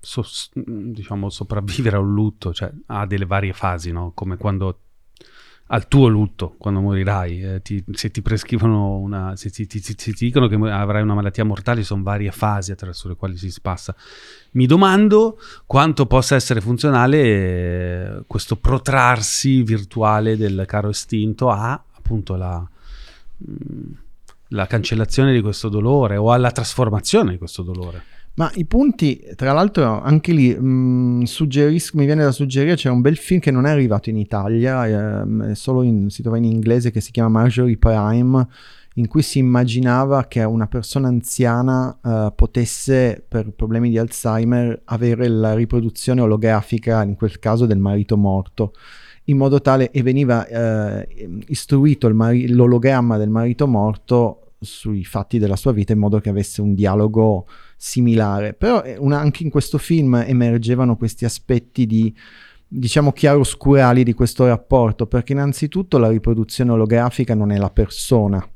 so- 0.00 0.24
mm, 0.58 0.92
diciamo 0.92 1.28
sopravvivere 1.28 1.96
a 1.96 1.98
un 2.00 2.14
lutto, 2.14 2.52
cioè 2.54 2.72
ha 2.86 3.04
delle 3.06 3.26
varie 3.26 3.52
fasi, 3.52 3.90
no? 3.92 4.12
Come 4.14 4.36
quando 4.36 4.78
al 5.72 5.88
tuo 5.88 6.06
lutto, 6.08 6.54
quando 6.58 6.80
morirai, 6.80 7.42
eh, 7.42 7.62
ti- 7.62 7.82
se 7.92 8.10
ti 8.10 8.20
prescrivono 8.20 8.98
una, 8.98 9.36
se 9.36 9.48
ti, 9.50 9.66
ti- 9.66 9.80
ti- 9.80 10.12
dicono 10.12 10.46
che 10.46 10.54
avrai 10.54 11.00
una 11.00 11.14
malattia 11.14 11.44
mortale, 11.44 11.82
sono 11.82 12.02
varie 12.02 12.30
fasi 12.30 12.72
attraverso 12.72 13.08
le 13.08 13.16
quali 13.16 13.38
si 13.38 13.50
passa. 13.62 13.94
Mi 14.52 14.66
domando 14.66 15.38
quanto 15.64 16.04
possa 16.04 16.34
essere 16.34 16.60
funzionale 16.60 17.18
eh, 17.22 18.22
questo 18.26 18.56
protrarsi 18.56 19.62
virtuale 19.62 20.36
del 20.36 20.64
caro 20.66 20.90
estinto 20.90 21.48
a 21.48 21.82
appunto 21.94 22.36
la, 22.36 22.58
mm, 23.50 23.92
la 24.48 24.66
cancellazione 24.66 25.32
di 25.32 25.40
questo 25.40 25.70
dolore 25.70 26.18
o 26.18 26.32
alla 26.32 26.50
trasformazione 26.50 27.30
di 27.30 27.38
questo 27.38 27.62
dolore. 27.62 28.02
Ma 28.34 28.50
i 28.54 28.64
punti, 28.64 29.22
tra 29.36 29.52
l'altro, 29.52 30.00
anche 30.00 30.32
lì 30.32 30.54
mh, 30.58 31.24
suggerisco, 31.24 31.98
mi 31.98 32.06
viene 32.06 32.24
da 32.24 32.32
suggerire, 32.32 32.76
c'è 32.76 32.88
un 32.88 33.02
bel 33.02 33.18
film 33.18 33.40
che 33.40 33.50
non 33.50 33.66
è 33.66 33.70
arrivato 33.70 34.08
in 34.08 34.16
Italia, 34.16 34.86
è 34.86 35.54
solo 35.54 35.82
in- 35.82 36.08
si 36.08 36.22
trova 36.22 36.38
in 36.38 36.44
inglese, 36.44 36.90
che 36.90 37.02
si 37.02 37.10
chiama 37.10 37.28
Marjorie 37.28 37.76
Prime, 37.76 38.46
in 38.94 39.06
cui 39.06 39.20
si 39.20 39.38
immaginava 39.38 40.24
che 40.28 40.42
una 40.44 40.66
persona 40.66 41.08
anziana 41.08 41.98
eh, 42.02 42.32
potesse, 42.34 43.22
per 43.26 43.50
problemi 43.52 43.90
di 43.90 43.98
Alzheimer, 43.98 44.80
avere 44.86 45.28
la 45.28 45.54
riproduzione 45.54 46.22
olografica, 46.22 47.02
in 47.02 47.16
quel 47.16 47.38
caso 47.38 47.66
del 47.66 47.78
marito 47.78 48.16
morto, 48.16 48.72
in 49.24 49.36
modo 49.36 49.60
tale 49.60 49.90
e 49.90 50.02
veniva 50.02 50.46
eh, 50.46 51.06
istruito 51.48 52.12
mari- 52.14 52.48
l'ologramma 52.48 53.18
del 53.18 53.30
marito 53.30 53.66
morto 53.66 54.38
sui 54.58 55.04
fatti 55.04 55.38
della 55.38 55.56
sua 55.56 55.72
vita 55.72 55.92
in 55.92 55.98
modo 55.98 56.18
che 56.20 56.28
avesse 56.28 56.60
un 56.60 56.74
dialogo 56.74 57.46
similare. 57.82 58.54
Però 58.54 58.80
eh, 58.82 58.96
una, 58.96 59.18
anche 59.18 59.42
in 59.42 59.50
questo 59.50 59.76
film 59.76 60.14
emergevano 60.24 60.96
questi 60.96 61.24
aspetti 61.24 61.84
di 61.84 62.14
diciamo 62.68 63.12
chiaroscurali 63.12 64.04
di 64.04 64.12
questo 64.14 64.46
rapporto, 64.46 65.06
perché 65.06 65.32
innanzitutto 65.32 65.98
la 65.98 66.08
riproduzione 66.08 66.70
olografica 66.70 67.34
non 67.34 67.50
è 67.50 67.58
la 67.58 67.70
persona 67.70 68.46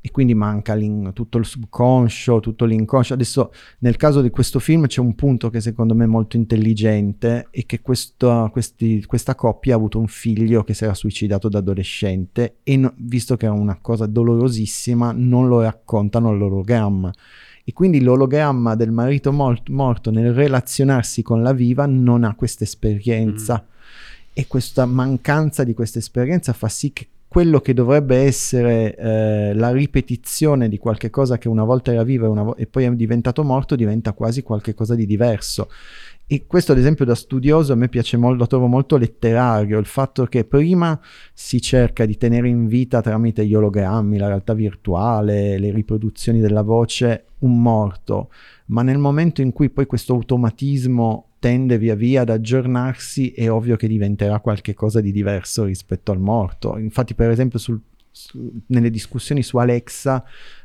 e 0.00 0.10
quindi 0.10 0.34
manca 0.34 0.76
tutto 1.14 1.38
il 1.38 1.46
subconscio, 1.46 2.40
tutto 2.40 2.64
l'inconscio. 2.66 3.14
Adesso 3.14 3.52
nel 3.78 3.96
caso 3.96 4.20
di 4.20 4.28
questo 4.28 4.58
film 4.58 4.86
c'è 4.86 5.00
un 5.00 5.14
punto 5.14 5.48
che 5.50 5.60
secondo 5.60 5.94
me 5.94 6.04
è 6.04 6.08
molto 6.08 6.36
intelligente 6.36 7.46
e 7.50 7.64
che 7.64 7.80
questo, 7.80 8.50
questi, 8.52 9.02
questa 9.06 9.36
coppia 9.36 9.74
ha 9.74 9.76
avuto 9.76 10.00
un 10.00 10.08
figlio 10.08 10.64
che 10.64 10.74
si 10.74 10.84
era 10.84 10.94
suicidato 10.94 11.48
da 11.48 11.58
adolescente 11.58 12.56
e 12.64 12.76
no, 12.76 12.92
visto 12.96 13.36
che 13.36 13.46
era 13.46 13.54
una 13.54 13.78
cosa 13.80 14.04
dolorosissima 14.04 15.12
non 15.16 15.46
lo 15.46 15.62
raccontano 15.62 16.28
all'ologramma 16.28 17.10
e 17.64 17.72
quindi 17.72 18.00
l'ologramma 18.00 18.74
del 18.74 18.90
marito 18.90 19.32
mort- 19.32 19.70
morto 19.70 20.10
nel 20.10 20.34
relazionarsi 20.34 21.22
con 21.22 21.42
la 21.42 21.52
viva 21.52 21.86
non 21.86 22.22
ha 22.22 22.34
questa 22.34 22.64
esperienza 22.64 23.64
mm. 23.64 23.70
e 24.34 24.46
questa 24.46 24.84
mancanza 24.84 25.64
di 25.64 25.72
questa 25.72 25.98
esperienza 25.98 26.52
fa 26.52 26.68
sì 26.68 26.92
che 26.92 27.08
quello 27.34 27.60
che 27.60 27.74
dovrebbe 27.74 28.18
essere 28.18 28.94
eh, 28.94 29.54
la 29.54 29.72
ripetizione 29.72 30.68
di 30.68 30.78
qualche 30.78 31.10
cosa 31.10 31.36
che 31.36 31.48
una 31.48 31.64
volta 31.64 31.90
era 31.90 32.04
viva 32.04 32.26
e, 32.26 32.30
vo- 32.30 32.54
e 32.54 32.66
poi 32.66 32.84
è 32.84 32.90
diventato 32.92 33.42
morto 33.42 33.74
diventa 33.74 34.12
quasi 34.12 34.42
qualcosa 34.42 34.94
di 34.94 35.04
diverso 35.04 35.68
e 36.26 36.46
questo 36.46 36.72
ad 36.72 36.78
esempio 36.78 37.04
da 37.04 37.14
studioso 37.14 37.74
a 37.74 37.76
me 37.76 37.88
piace 37.88 38.16
molto, 38.16 38.38
lo 38.38 38.46
trovo 38.46 38.66
molto 38.66 38.96
letterario, 38.96 39.78
il 39.78 39.86
fatto 39.86 40.24
che 40.24 40.44
prima 40.44 40.98
si 41.32 41.60
cerca 41.60 42.06
di 42.06 42.16
tenere 42.16 42.48
in 42.48 42.66
vita 42.66 43.02
tramite 43.02 43.44
gli 43.46 43.54
ologrammi, 43.54 44.16
la 44.16 44.28
realtà 44.28 44.54
virtuale, 44.54 45.58
le 45.58 45.70
riproduzioni 45.70 46.40
della 46.40 46.62
voce, 46.62 47.26
un 47.40 47.60
morto, 47.60 48.30
ma 48.66 48.82
nel 48.82 48.98
momento 48.98 49.42
in 49.42 49.52
cui 49.52 49.68
poi 49.68 49.84
questo 49.86 50.14
automatismo 50.14 51.28
tende 51.38 51.76
via 51.76 51.94
via 51.94 52.22
ad 52.22 52.30
aggiornarsi 52.30 53.32
è 53.32 53.50
ovvio 53.50 53.76
che 53.76 53.86
diventerà 53.86 54.40
qualcosa 54.40 55.02
di 55.02 55.12
diverso 55.12 55.64
rispetto 55.64 56.10
al 56.10 56.18
morto. 56.18 56.78
Infatti 56.78 57.12
per 57.14 57.28
esempio 57.28 57.58
sul, 57.58 57.78
su, 58.10 58.50
nelle 58.68 58.88
discussioni 58.88 59.42
su 59.42 59.58
Alexa 59.58 60.24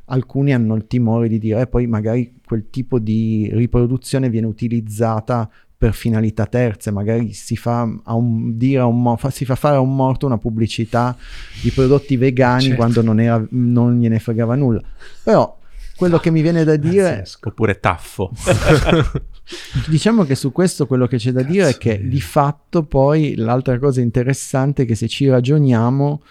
alcuni 0.10 0.54
hanno 0.54 0.76
il 0.76 0.88
timore 0.88 1.28
di 1.28 1.40
dire 1.40 1.62
eh, 1.62 1.68
poi 1.68 1.88
magari 1.88 2.40
quel 2.46 2.70
tipo 2.70 3.00
di 3.00 3.50
riproduzione 3.52 4.30
viene 4.30 4.48
utilizzata 4.48 5.50
per 5.80 5.94
finalità 5.94 6.46
terze, 6.46 6.92
magari 6.92 7.32
si 7.32 7.56
fa, 7.56 7.88
a 8.04 8.14
un, 8.14 8.58
dire 8.58 8.82
a 8.82 8.86
un, 8.86 9.16
si 9.30 9.46
fa 9.46 9.56
fare 9.56 9.78
a 9.78 9.80
un 9.80 9.96
morto 9.96 10.26
una 10.26 10.38
pubblicità 10.38 11.16
di 11.62 11.72
prodotti 11.72 12.18
vegani 12.18 12.64
certo. 12.64 12.76
quando 12.76 13.02
non, 13.02 13.22
era, 13.22 13.42
non 13.52 13.98
gliene 13.98 14.20
fregava 14.20 14.56
nulla. 14.56 14.82
Però 15.24 15.58
quello 15.96 16.18
che 16.18 16.32
mi 16.32 16.42
viene 16.42 16.66
da 16.66 16.76
dire... 16.76 17.24
Oppure 17.42 17.80
taffo. 17.80 18.30
diciamo 19.88 20.26
che 20.26 20.36
su 20.36 20.52
questo 20.52 20.86
quello 20.86 21.08
che 21.08 21.18
c'è 21.18 21.32
da 21.32 21.42
Cazzo 21.42 21.54
dire 21.54 21.70
è 21.70 21.78
che 21.78 22.08
di 22.08 22.22
fatto 22.22 22.84
poi 22.84 23.36
l'altra 23.36 23.80
cosa 23.80 24.02
interessante 24.02 24.84
è 24.84 24.86
che 24.86 24.96
se 24.96 25.08
ci 25.08 25.28
ragioniamo 25.28 26.22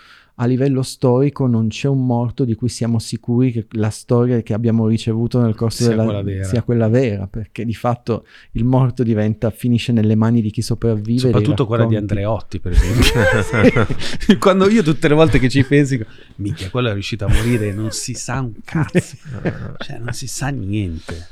a 0.41 0.47
livello 0.47 0.82
storico 0.82 1.47
non 1.47 1.68
c'è 1.68 1.89
un 1.89 2.07
morto 2.07 2.45
di 2.45 2.55
cui 2.55 2.68
siamo 2.68 3.01
sicuri 3.01 3.51
che 3.51 3.66
la 3.72 3.91
storia 3.91 4.41
che 4.41 4.55
abbiamo 4.55 4.86
ricevuto 4.86 5.41
nel 5.41 5.57
corso 5.57 5.82
sia 5.82 5.89
della 5.89 6.05
quella 6.05 6.45
sia 6.45 6.62
quella 6.62 6.89
vera, 6.89 7.26
perché 7.26 7.64
di 7.64 7.74
fatto 7.74 8.24
il 8.53 8.64
morto 8.64 9.03
diventa, 9.03 9.51
finisce 9.51 9.91
nelle 9.91 10.14
mani 10.14 10.41
di 10.41 10.51
chi 10.51 10.62
sopravvive. 10.62 11.18
Soprattutto 11.18 11.66
quella 11.66 11.86
di 11.86 11.97
Andreotti, 11.97 12.61
per 12.61 12.72
esempio. 12.72 13.86
Quando 14.39 14.68
io 14.68 14.82
tutte 14.82 15.09
le 15.09 15.14
volte 15.14 15.41
che 15.41 15.49
ci 15.49 15.64
pensi, 15.64 16.01
mica 16.36 16.70
quello 16.70 16.91
è 16.91 16.93
riuscito 16.93 17.24
a 17.24 17.28
morire, 17.28 17.72
non 17.72 17.91
si 17.91 18.14
sa 18.14 18.41
un 18.41 18.55
cazzo, 18.64 19.16
cioè 19.78 19.99
non 19.99 20.12
si 20.12 20.28
sa 20.28 20.49
niente. 20.49 21.26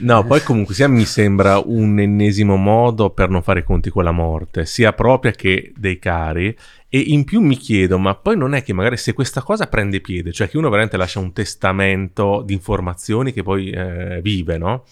No, 0.00 0.24
poi 0.24 0.42
comunque 0.42 0.74
sia 0.74 0.88
mi 0.88 1.04
sembra 1.04 1.58
un 1.64 1.98
ennesimo 1.98 2.56
modo 2.56 3.10
per 3.10 3.30
non 3.30 3.42
fare 3.42 3.62
conti 3.62 3.88
con 3.88 4.04
la 4.04 4.10
morte, 4.10 4.66
sia 4.66 4.92
propria 4.92 5.32
che 5.32 5.72
dei 5.76 5.98
cari 5.98 6.54
e 6.88 6.98
in 6.98 7.24
più 7.24 7.40
mi 7.40 7.56
chiedo, 7.56 7.98
ma 7.98 8.14
poi 8.14 8.36
non 8.36 8.52
è 8.54 8.62
che 8.62 8.74
magari 8.74 8.98
se 8.98 9.14
questa 9.14 9.40
cosa 9.42 9.66
prende 9.66 10.00
piede, 10.00 10.30
cioè 10.30 10.48
che 10.48 10.58
uno 10.58 10.68
veramente 10.68 10.98
lascia 10.98 11.20
un 11.20 11.32
testamento 11.32 12.42
di 12.44 12.52
informazioni 12.52 13.32
che 13.32 13.42
poi 13.42 13.70
eh, 13.70 14.20
vive, 14.22 14.58
no? 14.58 14.84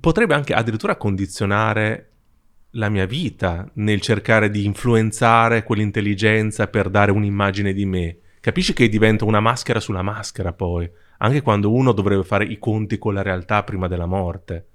Potrebbe 0.00 0.34
anche 0.34 0.54
addirittura 0.54 0.96
condizionare 0.96 2.08
la 2.70 2.88
mia 2.88 3.06
vita 3.06 3.70
nel 3.74 4.00
cercare 4.00 4.50
di 4.50 4.64
influenzare 4.64 5.62
quell'intelligenza 5.62 6.66
per 6.66 6.88
dare 6.88 7.12
un'immagine 7.12 7.72
di 7.72 7.86
me. 7.86 8.18
Capisci 8.40 8.72
che 8.72 8.88
diventa 8.88 9.24
una 9.24 9.40
maschera 9.40 9.78
sulla 9.78 10.02
maschera 10.02 10.52
poi, 10.52 10.90
anche 11.18 11.42
quando 11.42 11.72
uno 11.72 11.92
dovrebbe 11.92 12.24
fare 12.24 12.44
i 12.44 12.58
conti 12.58 12.98
con 12.98 13.14
la 13.14 13.22
realtà 13.22 13.62
prima 13.62 13.88
della 13.88 14.06
morte. 14.06 14.66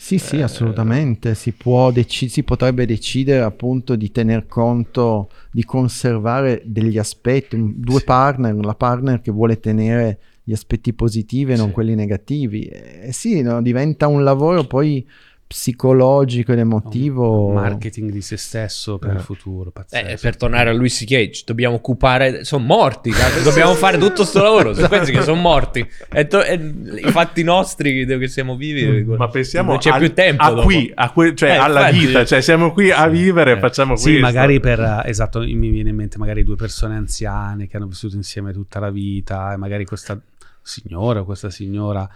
Sì, 0.00 0.18
sì, 0.18 0.36
eh, 0.36 0.42
assolutamente. 0.42 1.34
Si, 1.34 1.52
dec- 1.92 2.28
si, 2.28 2.42
potrebbe 2.44 2.86
decidere 2.86 3.42
appunto 3.42 3.96
di 3.96 4.12
tener 4.12 4.46
conto, 4.46 5.28
di 5.50 5.64
conservare 5.64 6.62
degli 6.64 6.98
aspetti, 6.98 7.56
due 7.76 7.98
sì. 7.98 8.04
partner, 8.04 8.54
la 8.54 8.76
partner 8.76 9.20
che 9.20 9.32
vuole 9.32 9.58
tenere 9.58 10.20
gli 10.44 10.52
aspetti 10.52 10.94
positivi 10.94 11.52
e 11.52 11.56
non 11.56 11.66
sì. 11.66 11.72
quelli 11.72 11.96
negativi. 11.96 12.62
Eh, 12.66 13.12
sì, 13.12 13.42
no, 13.42 13.60
diventa 13.60 14.06
un 14.06 14.22
lavoro 14.22 14.64
poi 14.64 15.04
psicologico 15.48 16.52
ed 16.52 16.58
emotivo. 16.58 17.46
Un 17.46 17.54
marketing 17.54 18.12
di 18.12 18.20
se 18.20 18.36
stesso 18.36 18.98
per 18.98 19.12
eh. 19.12 19.14
il 19.14 19.20
futuro. 19.20 19.72
Eh, 19.90 20.18
per 20.20 20.36
tornare 20.36 20.68
a 20.68 20.72
Luis 20.74 21.02
Cage, 21.06 21.42
dobbiamo 21.46 21.76
occupare. 21.76 22.44
Sono 22.44 22.64
morti, 22.64 23.10
dobbiamo 23.42 23.74
fare 23.74 23.96
tutto 23.96 24.16
questo 24.16 24.42
lavoro. 24.42 24.74
Sono 24.74 24.86
questi 24.88 25.10
che 25.10 25.22
sono 25.22 25.40
morti. 25.40 25.84
E, 26.12 26.26
to- 26.26 26.42
e 26.42 26.54
i 26.54 27.10
fatti 27.10 27.42
nostri 27.42 28.04
che 28.04 28.28
siamo 28.28 28.56
vivi. 28.56 29.04
Mm. 29.04 29.14
Ma 29.14 29.28
pensiamo 29.28 29.70
non 29.70 29.78
c'è 29.78 29.90
al, 29.90 29.98
più 30.00 30.12
tempo. 30.12 30.42
A 30.42 30.62
qui, 30.62 30.92
a 30.94 31.10
que- 31.10 31.34
cioè 31.34 31.50
eh, 31.52 31.56
alla 31.56 31.88
infatti, 31.88 32.06
vita, 32.06 32.24
cioè 32.26 32.40
siamo 32.42 32.72
qui 32.72 32.90
a 32.90 33.08
vivere, 33.08 33.52
eh. 33.52 33.58
facciamo 33.58 33.96
sì, 33.96 34.02
questo. 34.02 34.18
Sì, 34.18 34.34
magari 34.34 34.60
per 34.60 35.02
esatto, 35.06 35.40
mi 35.40 35.70
viene 35.70 35.88
in 35.88 35.96
mente 35.96 36.18
magari 36.18 36.44
due 36.44 36.56
persone 36.56 36.94
anziane 36.94 37.66
che 37.66 37.78
hanno 37.78 37.86
vissuto 37.86 38.16
insieme 38.16 38.52
tutta 38.52 38.78
la 38.80 38.90
vita, 38.90 39.54
e 39.54 39.56
magari 39.56 39.86
questa 39.86 40.20
signora 40.60 41.20
o 41.20 41.24
questa 41.24 41.48
signora. 41.48 42.06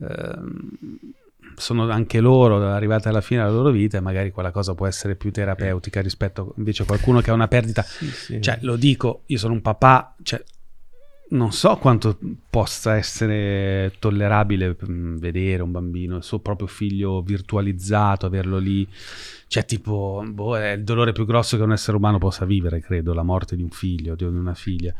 Ehm, 0.00 0.68
sono 1.56 1.88
anche 1.90 2.20
loro 2.20 2.66
arrivati 2.68 3.08
alla 3.08 3.20
fine 3.20 3.42
della 3.42 3.52
loro 3.52 3.70
vita 3.70 3.98
e 3.98 4.00
magari 4.00 4.30
quella 4.30 4.50
cosa 4.50 4.74
può 4.74 4.86
essere 4.86 5.16
più 5.16 5.30
terapeutica 5.30 6.00
rispetto 6.00 6.54
invece 6.56 6.82
a 6.82 6.86
qualcuno 6.86 7.20
che 7.20 7.30
ha 7.30 7.34
una 7.34 7.48
perdita. 7.48 7.82
Sì, 7.82 8.06
sì. 8.06 8.40
Cioè, 8.40 8.58
lo 8.62 8.76
dico, 8.76 9.22
io 9.26 9.38
sono 9.38 9.54
un 9.54 9.62
papà, 9.62 10.14
cioè, 10.22 10.42
non 11.28 11.52
so 11.52 11.76
quanto 11.76 12.18
possa 12.48 12.96
essere 12.96 13.94
tollerabile 13.98 14.76
mm, 14.88 15.16
vedere 15.16 15.62
un 15.62 15.72
bambino, 15.72 16.16
il 16.16 16.22
suo 16.22 16.38
proprio 16.38 16.68
figlio 16.68 17.22
virtualizzato, 17.22 18.26
averlo 18.26 18.58
lì. 18.58 18.86
Cioè, 19.48 19.64
tipo, 19.64 20.22
boh, 20.26 20.56
è 20.56 20.72
il 20.72 20.84
dolore 20.84 21.12
più 21.12 21.24
grosso 21.24 21.56
che 21.56 21.62
un 21.62 21.72
essere 21.72 21.96
umano 21.96 22.18
possa 22.18 22.44
vivere, 22.44 22.80
credo, 22.80 23.12
la 23.12 23.22
morte 23.22 23.56
di 23.56 23.62
un 23.62 23.70
figlio, 23.70 24.14
di 24.14 24.24
una 24.24 24.54
figlia. 24.54 24.94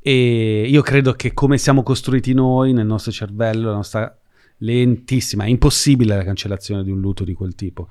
E 0.00 0.66
io 0.68 0.82
credo 0.82 1.14
che 1.14 1.32
come 1.32 1.58
siamo 1.58 1.82
costruiti 1.82 2.32
noi, 2.32 2.72
nel 2.72 2.86
nostro 2.86 3.10
cervello, 3.10 3.68
la 3.68 3.74
nostra 3.74 4.16
lentissima, 4.58 5.44
è 5.44 5.48
impossibile 5.48 6.16
la 6.16 6.24
cancellazione 6.24 6.82
di 6.82 6.90
un 6.90 7.00
lutto 7.00 7.24
di 7.24 7.34
quel 7.34 7.54
tipo. 7.54 7.88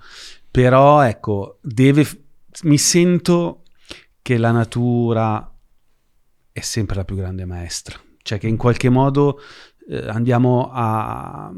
Però 0.49 1.01
ecco, 1.01 1.59
deve, 1.61 2.07
mi 2.63 2.77
sento 2.77 3.63
che 4.21 4.37
la 4.37 4.51
natura 4.51 5.53
è 6.51 6.61
sempre 6.61 6.95
la 6.95 7.05
più 7.05 7.15
grande 7.15 7.45
maestra, 7.45 7.99
cioè 8.21 8.39
che 8.39 8.47
in 8.47 8.57
qualche 8.57 8.89
modo 8.89 9.39
eh, 9.89 10.07
andiamo 10.07 10.71
a, 10.71 11.51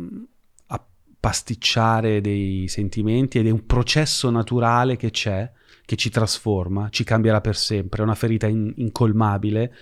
a 0.65 0.85
pasticciare 1.19 2.19
dei 2.19 2.67
sentimenti 2.67 3.37
ed 3.37 3.47
è 3.47 3.51
un 3.51 3.65
processo 3.65 4.29
naturale 4.29 4.97
che 4.97 5.11
c'è, 5.11 5.49
che 5.85 5.95
ci 5.95 6.09
trasforma, 6.09 6.89
ci 6.89 7.03
cambierà 7.03 7.39
per 7.39 7.55
sempre, 7.55 8.01
è 8.01 8.03
una 8.03 8.15
ferita 8.15 8.47
in, 8.47 8.73
incolmabile 8.75 9.73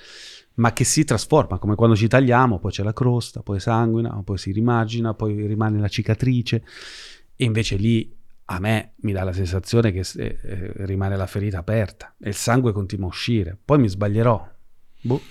ma 0.55 0.73
che 0.73 0.83
si 0.83 1.03
trasforma, 1.03 1.57
come 1.57 1.75
quando 1.75 1.95
ci 1.95 2.07
tagliamo, 2.07 2.59
poi 2.59 2.71
c'è 2.71 2.83
la 2.83 2.93
crosta, 2.93 3.41
poi 3.41 3.59
sanguina, 3.59 4.21
poi 4.23 4.37
si 4.37 4.51
rimagina, 4.51 5.13
poi 5.13 5.45
rimane 5.47 5.79
la 5.79 5.87
cicatrice 5.87 6.63
e 7.35 7.43
invece 7.43 7.75
lì 7.75 8.13
a 8.45 8.59
me 8.59 8.93
mi 8.97 9.11
dà 9.11 9.23
la 9.23 9.33
sensazione 9.33 9.91
che 9.91 10.05
eh, 10.17 10.37
eh, 10.41 10.71
rimane 10.85 11.17
la 11.17 11.25
ferita 11.25 11.57
aperta 11.57 12.13
e 12.19 12.29
il 12.29 12.35
sangue 12.35 12.71
continua 12.71 13.05
a 13.05 13.09
uscire, 13.09 13.57
poi 13.63 13.79
mi 13.79 13.89
sbaglierò. 13.89 14.47
Boh. 15.01 15.21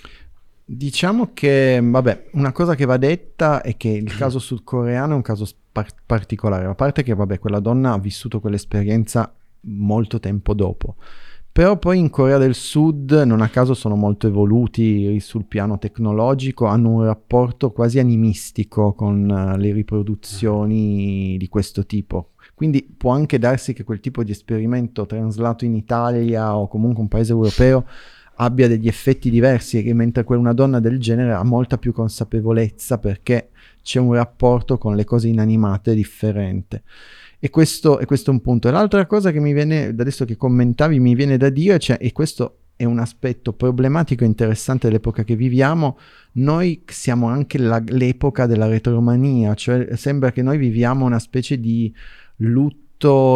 Diciamo 0.67 1.31
che, 1.33 1.79
vabbè, 1.81 2.29
una 2.33 2.51
cosa 2.51 2.75
che 2.75 2.85
va 2.85 2.97
detta 2.97 3.61
è 3.61 3.77
che 3.77 3.89
il 3.89 4.13
caso 4.17 4.39
sudcoreano 4.39 5.13
è 5.13 5.15
un 5.15 5.21
caso 5.21 5.47
par- 5.71 5.93
particolare, 6.05 6.65
a 6.65 6.75
parte 6.75 7.03
che, 7.03 7.13
vabbè, 7.13 7.39
quella 7.39 7.59
donna 7.59 7.93
ha 7.93 7.99
vissuto 7.99 8.39
quell'esperienza 8.39 9.33
molto 9.61 10.19
tempo 10.19 10.53
dopo 10.53 10.95
Però 11.55 11.77
poi 11.77 11.99
in 11.99 12.09
Corea 12.09 12.37
del 12.37 12.53
Sud, 12.53 13.13
non 13.13 13.39
a 13.39 13.47
caso, 13.47 13.73
sono 13.73 13.95
molto 13.95 14.27
evoluti 14.27 15.17
sul 15.21 15.45
piano 15.45 15.79
tecnologico, 15.79 16.65
hanno 16.65 16.89
un 16.89 17.05
rapporto 17.05 17.71
quasi 17.71 17.97
animistico 17.97 18.91
con 18.91 19.29
uh, 19.29 19.57
le 19.57 19.71
riproduzioni 19.71 21.37
di 21.37 21.47
questo 21.47 21.85
tipo. 21.85 22.31
Quindi 22.53 22.83
può 22.83 23.13
anche 23.13 23.39
darsi 23.39 23.71
che 23.71 23.85
quel 23.85 24.01
tipo 24.01 24.21
di 24.21 24.31
esperimento 24.31 25.05
traslato 25.05 25.63
in 25.63 25.75
Italia 25.75 26.57
o 26.57 26.67
comunque 26.67 27.01
un 27.01 27.07
paese 27.07 27.31
europeo 27.31 27.85
abbia 28.35 28.67
degli 28.67 28.89
effetti 28.89 29.29
diversi, 29.29 29.81
mentre 29.93 30.25
una 30.27 30.51
donna 30.51 30.81
del 30.81 30.99
genere 30.99 31.31
ha 31.31 31.43
molta 31.45 31.77
più 31.77 31.93
consapevolezza 31.93 32.97
perché 32.97 33.51
c'è 33.81 34.01
un 34.01 34.13
rapporto 34.13 34.77
con 34.77 34.93
le 34.97 35.05
cose 35.05 35.29
inanimate 35.29 35.95
differente. 35.95 36.83
E 37.39 37.49
questo, 37.49 37.99
e 37.99 38.05
questo 38.05 38.31
è 38.31 38.33
un 38.33 38.41
punto. 38.41 38.71
L'altra 38.71 39.05
cosa 39.05 39.31
che 39.31 39.39
mi 39.39 39.53
viene, 39.53 39.87
adesso 39.87 40.25
che 40.25 40.35
commentavi, 40.35 40.99
mi 40.99 41.15
viene 41.15 41.37
da 41.37 41.49
dire, 41.49 41.77
cioè, 41.79 41.97
e 41.99 42.11
questo 42.11 42.59
è 42.75 42.83
un 42.83 42.99
aspetto 42.99 43.53
problematico 43.53 44.23
e 44.23 44.27
interessante 44.27 44.87
dell'epoca 44.87 45.23
che 45.23 45.35
viviamo, 45.35 45.97
noi 46.33 46.83
siamo 46.85 47.27
anche 47.27 47.57
la, 47.57 47.81
l'epoca 47.85 48.45
della 48.45 48.67
retromania, 48.67 49.53
cioè 49.53 49.95
sembra 49.95 50.31
che 50.31 50.41
noi 50.41 50.57
viviamo 50.57 51.05
una 51.05 51.19
specie 51.19 51.59
di 51.59 51.93
lutto 52.37 52.84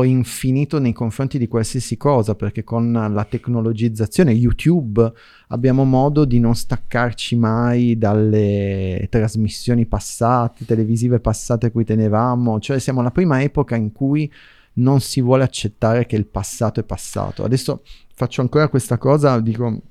infinito 0.03 0.79
nei 0.79 0.93
confronti 0.93 1.37
di 1.37 1.47
qualsiasi 1.47 1.97
cosa, 1.97 2.35
perché 2.35 2.63
con 2.63 2.91
la 2.91 3.25
tecnologizzazione, 3.25 4.31
YouTube, 4.31 5.11
abbiamo 5.49 5.83
modo 5.83 6.25
di 6.25 6.39
non 6.39 6.55
staccarci 6.55 7.35
mai 7.35 7.97
dalle 7.97 9.07
trasmissioni 9.09 9.85
passate, 9.85 10.65
televisive 10.65 11.19
passate 11.19 11.67
a 11.67 11.71
cui 11.71 11.85
tenevamo, 11.85 12.59
cioè 12.59 12.79
siamo 12.79 12.99
alla 12.99 13.11
prima 13.11 13.41
epoca 13.41 13.75
in 13.75 13.91
cui 13.91 14.31
non 14.73 15.01
si 15.01 15.21
vuole 15.21 15.43
accettare 15.43 16.05
che 16.05 16.15
il 16.15 16.25
passato 16.25 16.79
è 16.79 16.83
passato. 16.83 17.43
Adesso 17.43 17.83
faccio 18.13 18.41
ancora 18.41 18.67
questa 18.69 18.97
cosa, 18.97 19.39
dico 19.39 19.81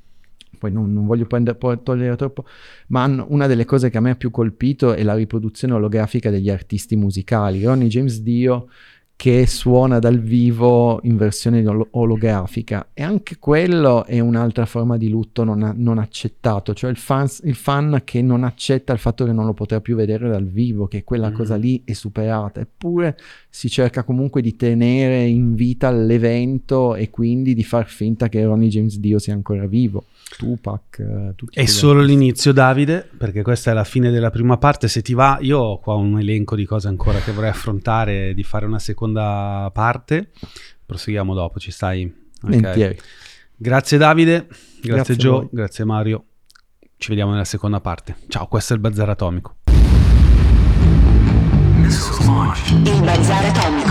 poi 0.59 0.73
non, 0.73 0.93
non 0.93 1.07
voglio 1.07 1.27
prendere, 1.27 1.57
togliere 1.83 2.17
troppo, 2.17 2.45
ma 2.89 3.05
una 3.29 3.47
delle 3.47 3.65
cose 3.65 3.91
che 3.91 3.97
a 3.97 4.01
me 4.01 4.11
ha 4.11 4.17
più 4.17 4.31
colpito 4.31 4.93
è 4.93 5.03
la 5.03 5.15
riproduzione 5.15 5.73
olografica 5.73 6.31
degli 6.31 6.51
artisti 6.51 6.97
musicali. 6.97 7.65
Ronnie 7.65 7.89
James 7.89 8.21
Dio 8.21 8.69
che 9.19 9.49
suona 9.49 9.99
dal 9.99 10.21
vivo 10.21 11.01
in 11.03 11.17
versione 11.17 11.65
olografica 11.91 12.91
e 12.95 13.03
anche 13.03 13.39
quello 13.41 14.05
è 14.05 14.21
un'altra 14.21 14.65
forma 14.65 14.97
di 14.97 15.09
lutto 15.09 15.43
non, 15.43 15.75
non 15.77 15.99
accettato, 15.99 16.73
cioè 16.73 16.89
il, 16.89 16.97
fans, 16.97 17.41
il, 17.43 17.57
fan 17.57 18.03
che 18.05 18.23
non 18.23 18.45
accetta 18.45 18.93
il 18.93 19.01
fatto 19.01 19.25
che 19.25 19.33
non 19.33 19.45
lo 19.45 19.55
potrà 19.55 19.81
più 19.81 19.97
vedere 19.97 20.29
dal 20.29 20.47
vivo, 20.47 20.87
che 20.87 21.03
quella 21.03 21.31
mm. 21.31 21.35
cosa 21.35 21.57
lì 21.57 21.83
è 21.85 21.95
superata, 21.95 22.61
eppure 22.61 23.19
si 23.51 23.69
cerca 23.69 24.05
comunque 24.05 24.41
di 24.41 24.55
tenere 24.55 25.25
in 25.25 25.57
vita 25.57 25.91
l'evento 25.91 26.95
e 26.95 27.11
quindi 27.11 27.55
di 27.55 27.65
far 27.65 27.89
finta 27.89 28.29
che 28.29 28.45
Ronnie 28.45 28.69
James 28.69 29.01
Dio 29.01 29.19
sia 29.19 29.35
ancora 29.35 29.67
vivo. 29.67 30.05
Tupac, 30.37 30.99
eh, 30.99 31.33
tutti 31.35 31.59
È 31.59 31.65
solo 31.67 32.03
l'inizio, 32.03 32.53
Davide, 32.53 33.09
perché 33.17 33.43
questa 33.43 33.71
è 33.71 33.75
la 33.75 33.85
fine 33.85 34.11
della 34.11 34.31
prima 34.31 34.59
parte. 34.59 34.89
Se 34.89 35.03
ti 35.03 35.15
va, 35.15 35.39
io 35.41 35.59
ho 35.59 35.79
qua 35.79 35.95
un 35.95 36.19
elenco 36.19 36.55
di 36.55 36.65
cose 36.65 36.89
ancora 36.89 37.19
che 37.19 37.33
vorrei 37.33 37.51
affrontare, 37.51 38.35
di 38.35 38.43
fare 38.43 38.67
una 38.67 38.79
seconda 38.79 39.71
parte. 39.73 40.31
Proseguiamo 40.85 41.35
dopo, 41.35 41.59
ci 41.59 41.71
stai? 41.71 42.13
Okay. 42.41 42.97
Grazie 43.57 43.99
Davide, 43.99 44.47
grazie, 44.47 44.81
grazie 44.83 45.17
Joe, 45.17 45.49
grazie 45.51 45.85
Mario. 45.85 46.25
Ci 46.97 47.09
vediamo 47.09 47.33
nella 47.33 47.45
seconda 47.45 47.81
parte. 47.81 48.17
Ciao, 48.29 48.47
questo 48.47 48.73
è 48.73 48.77
il 48.77 48.83
Bazar 48.83 49.09
Atomico. 49.09 49.57
Il 52.85 53.01
Bazar 53.03 53.45
Atomico. 53.45 53.88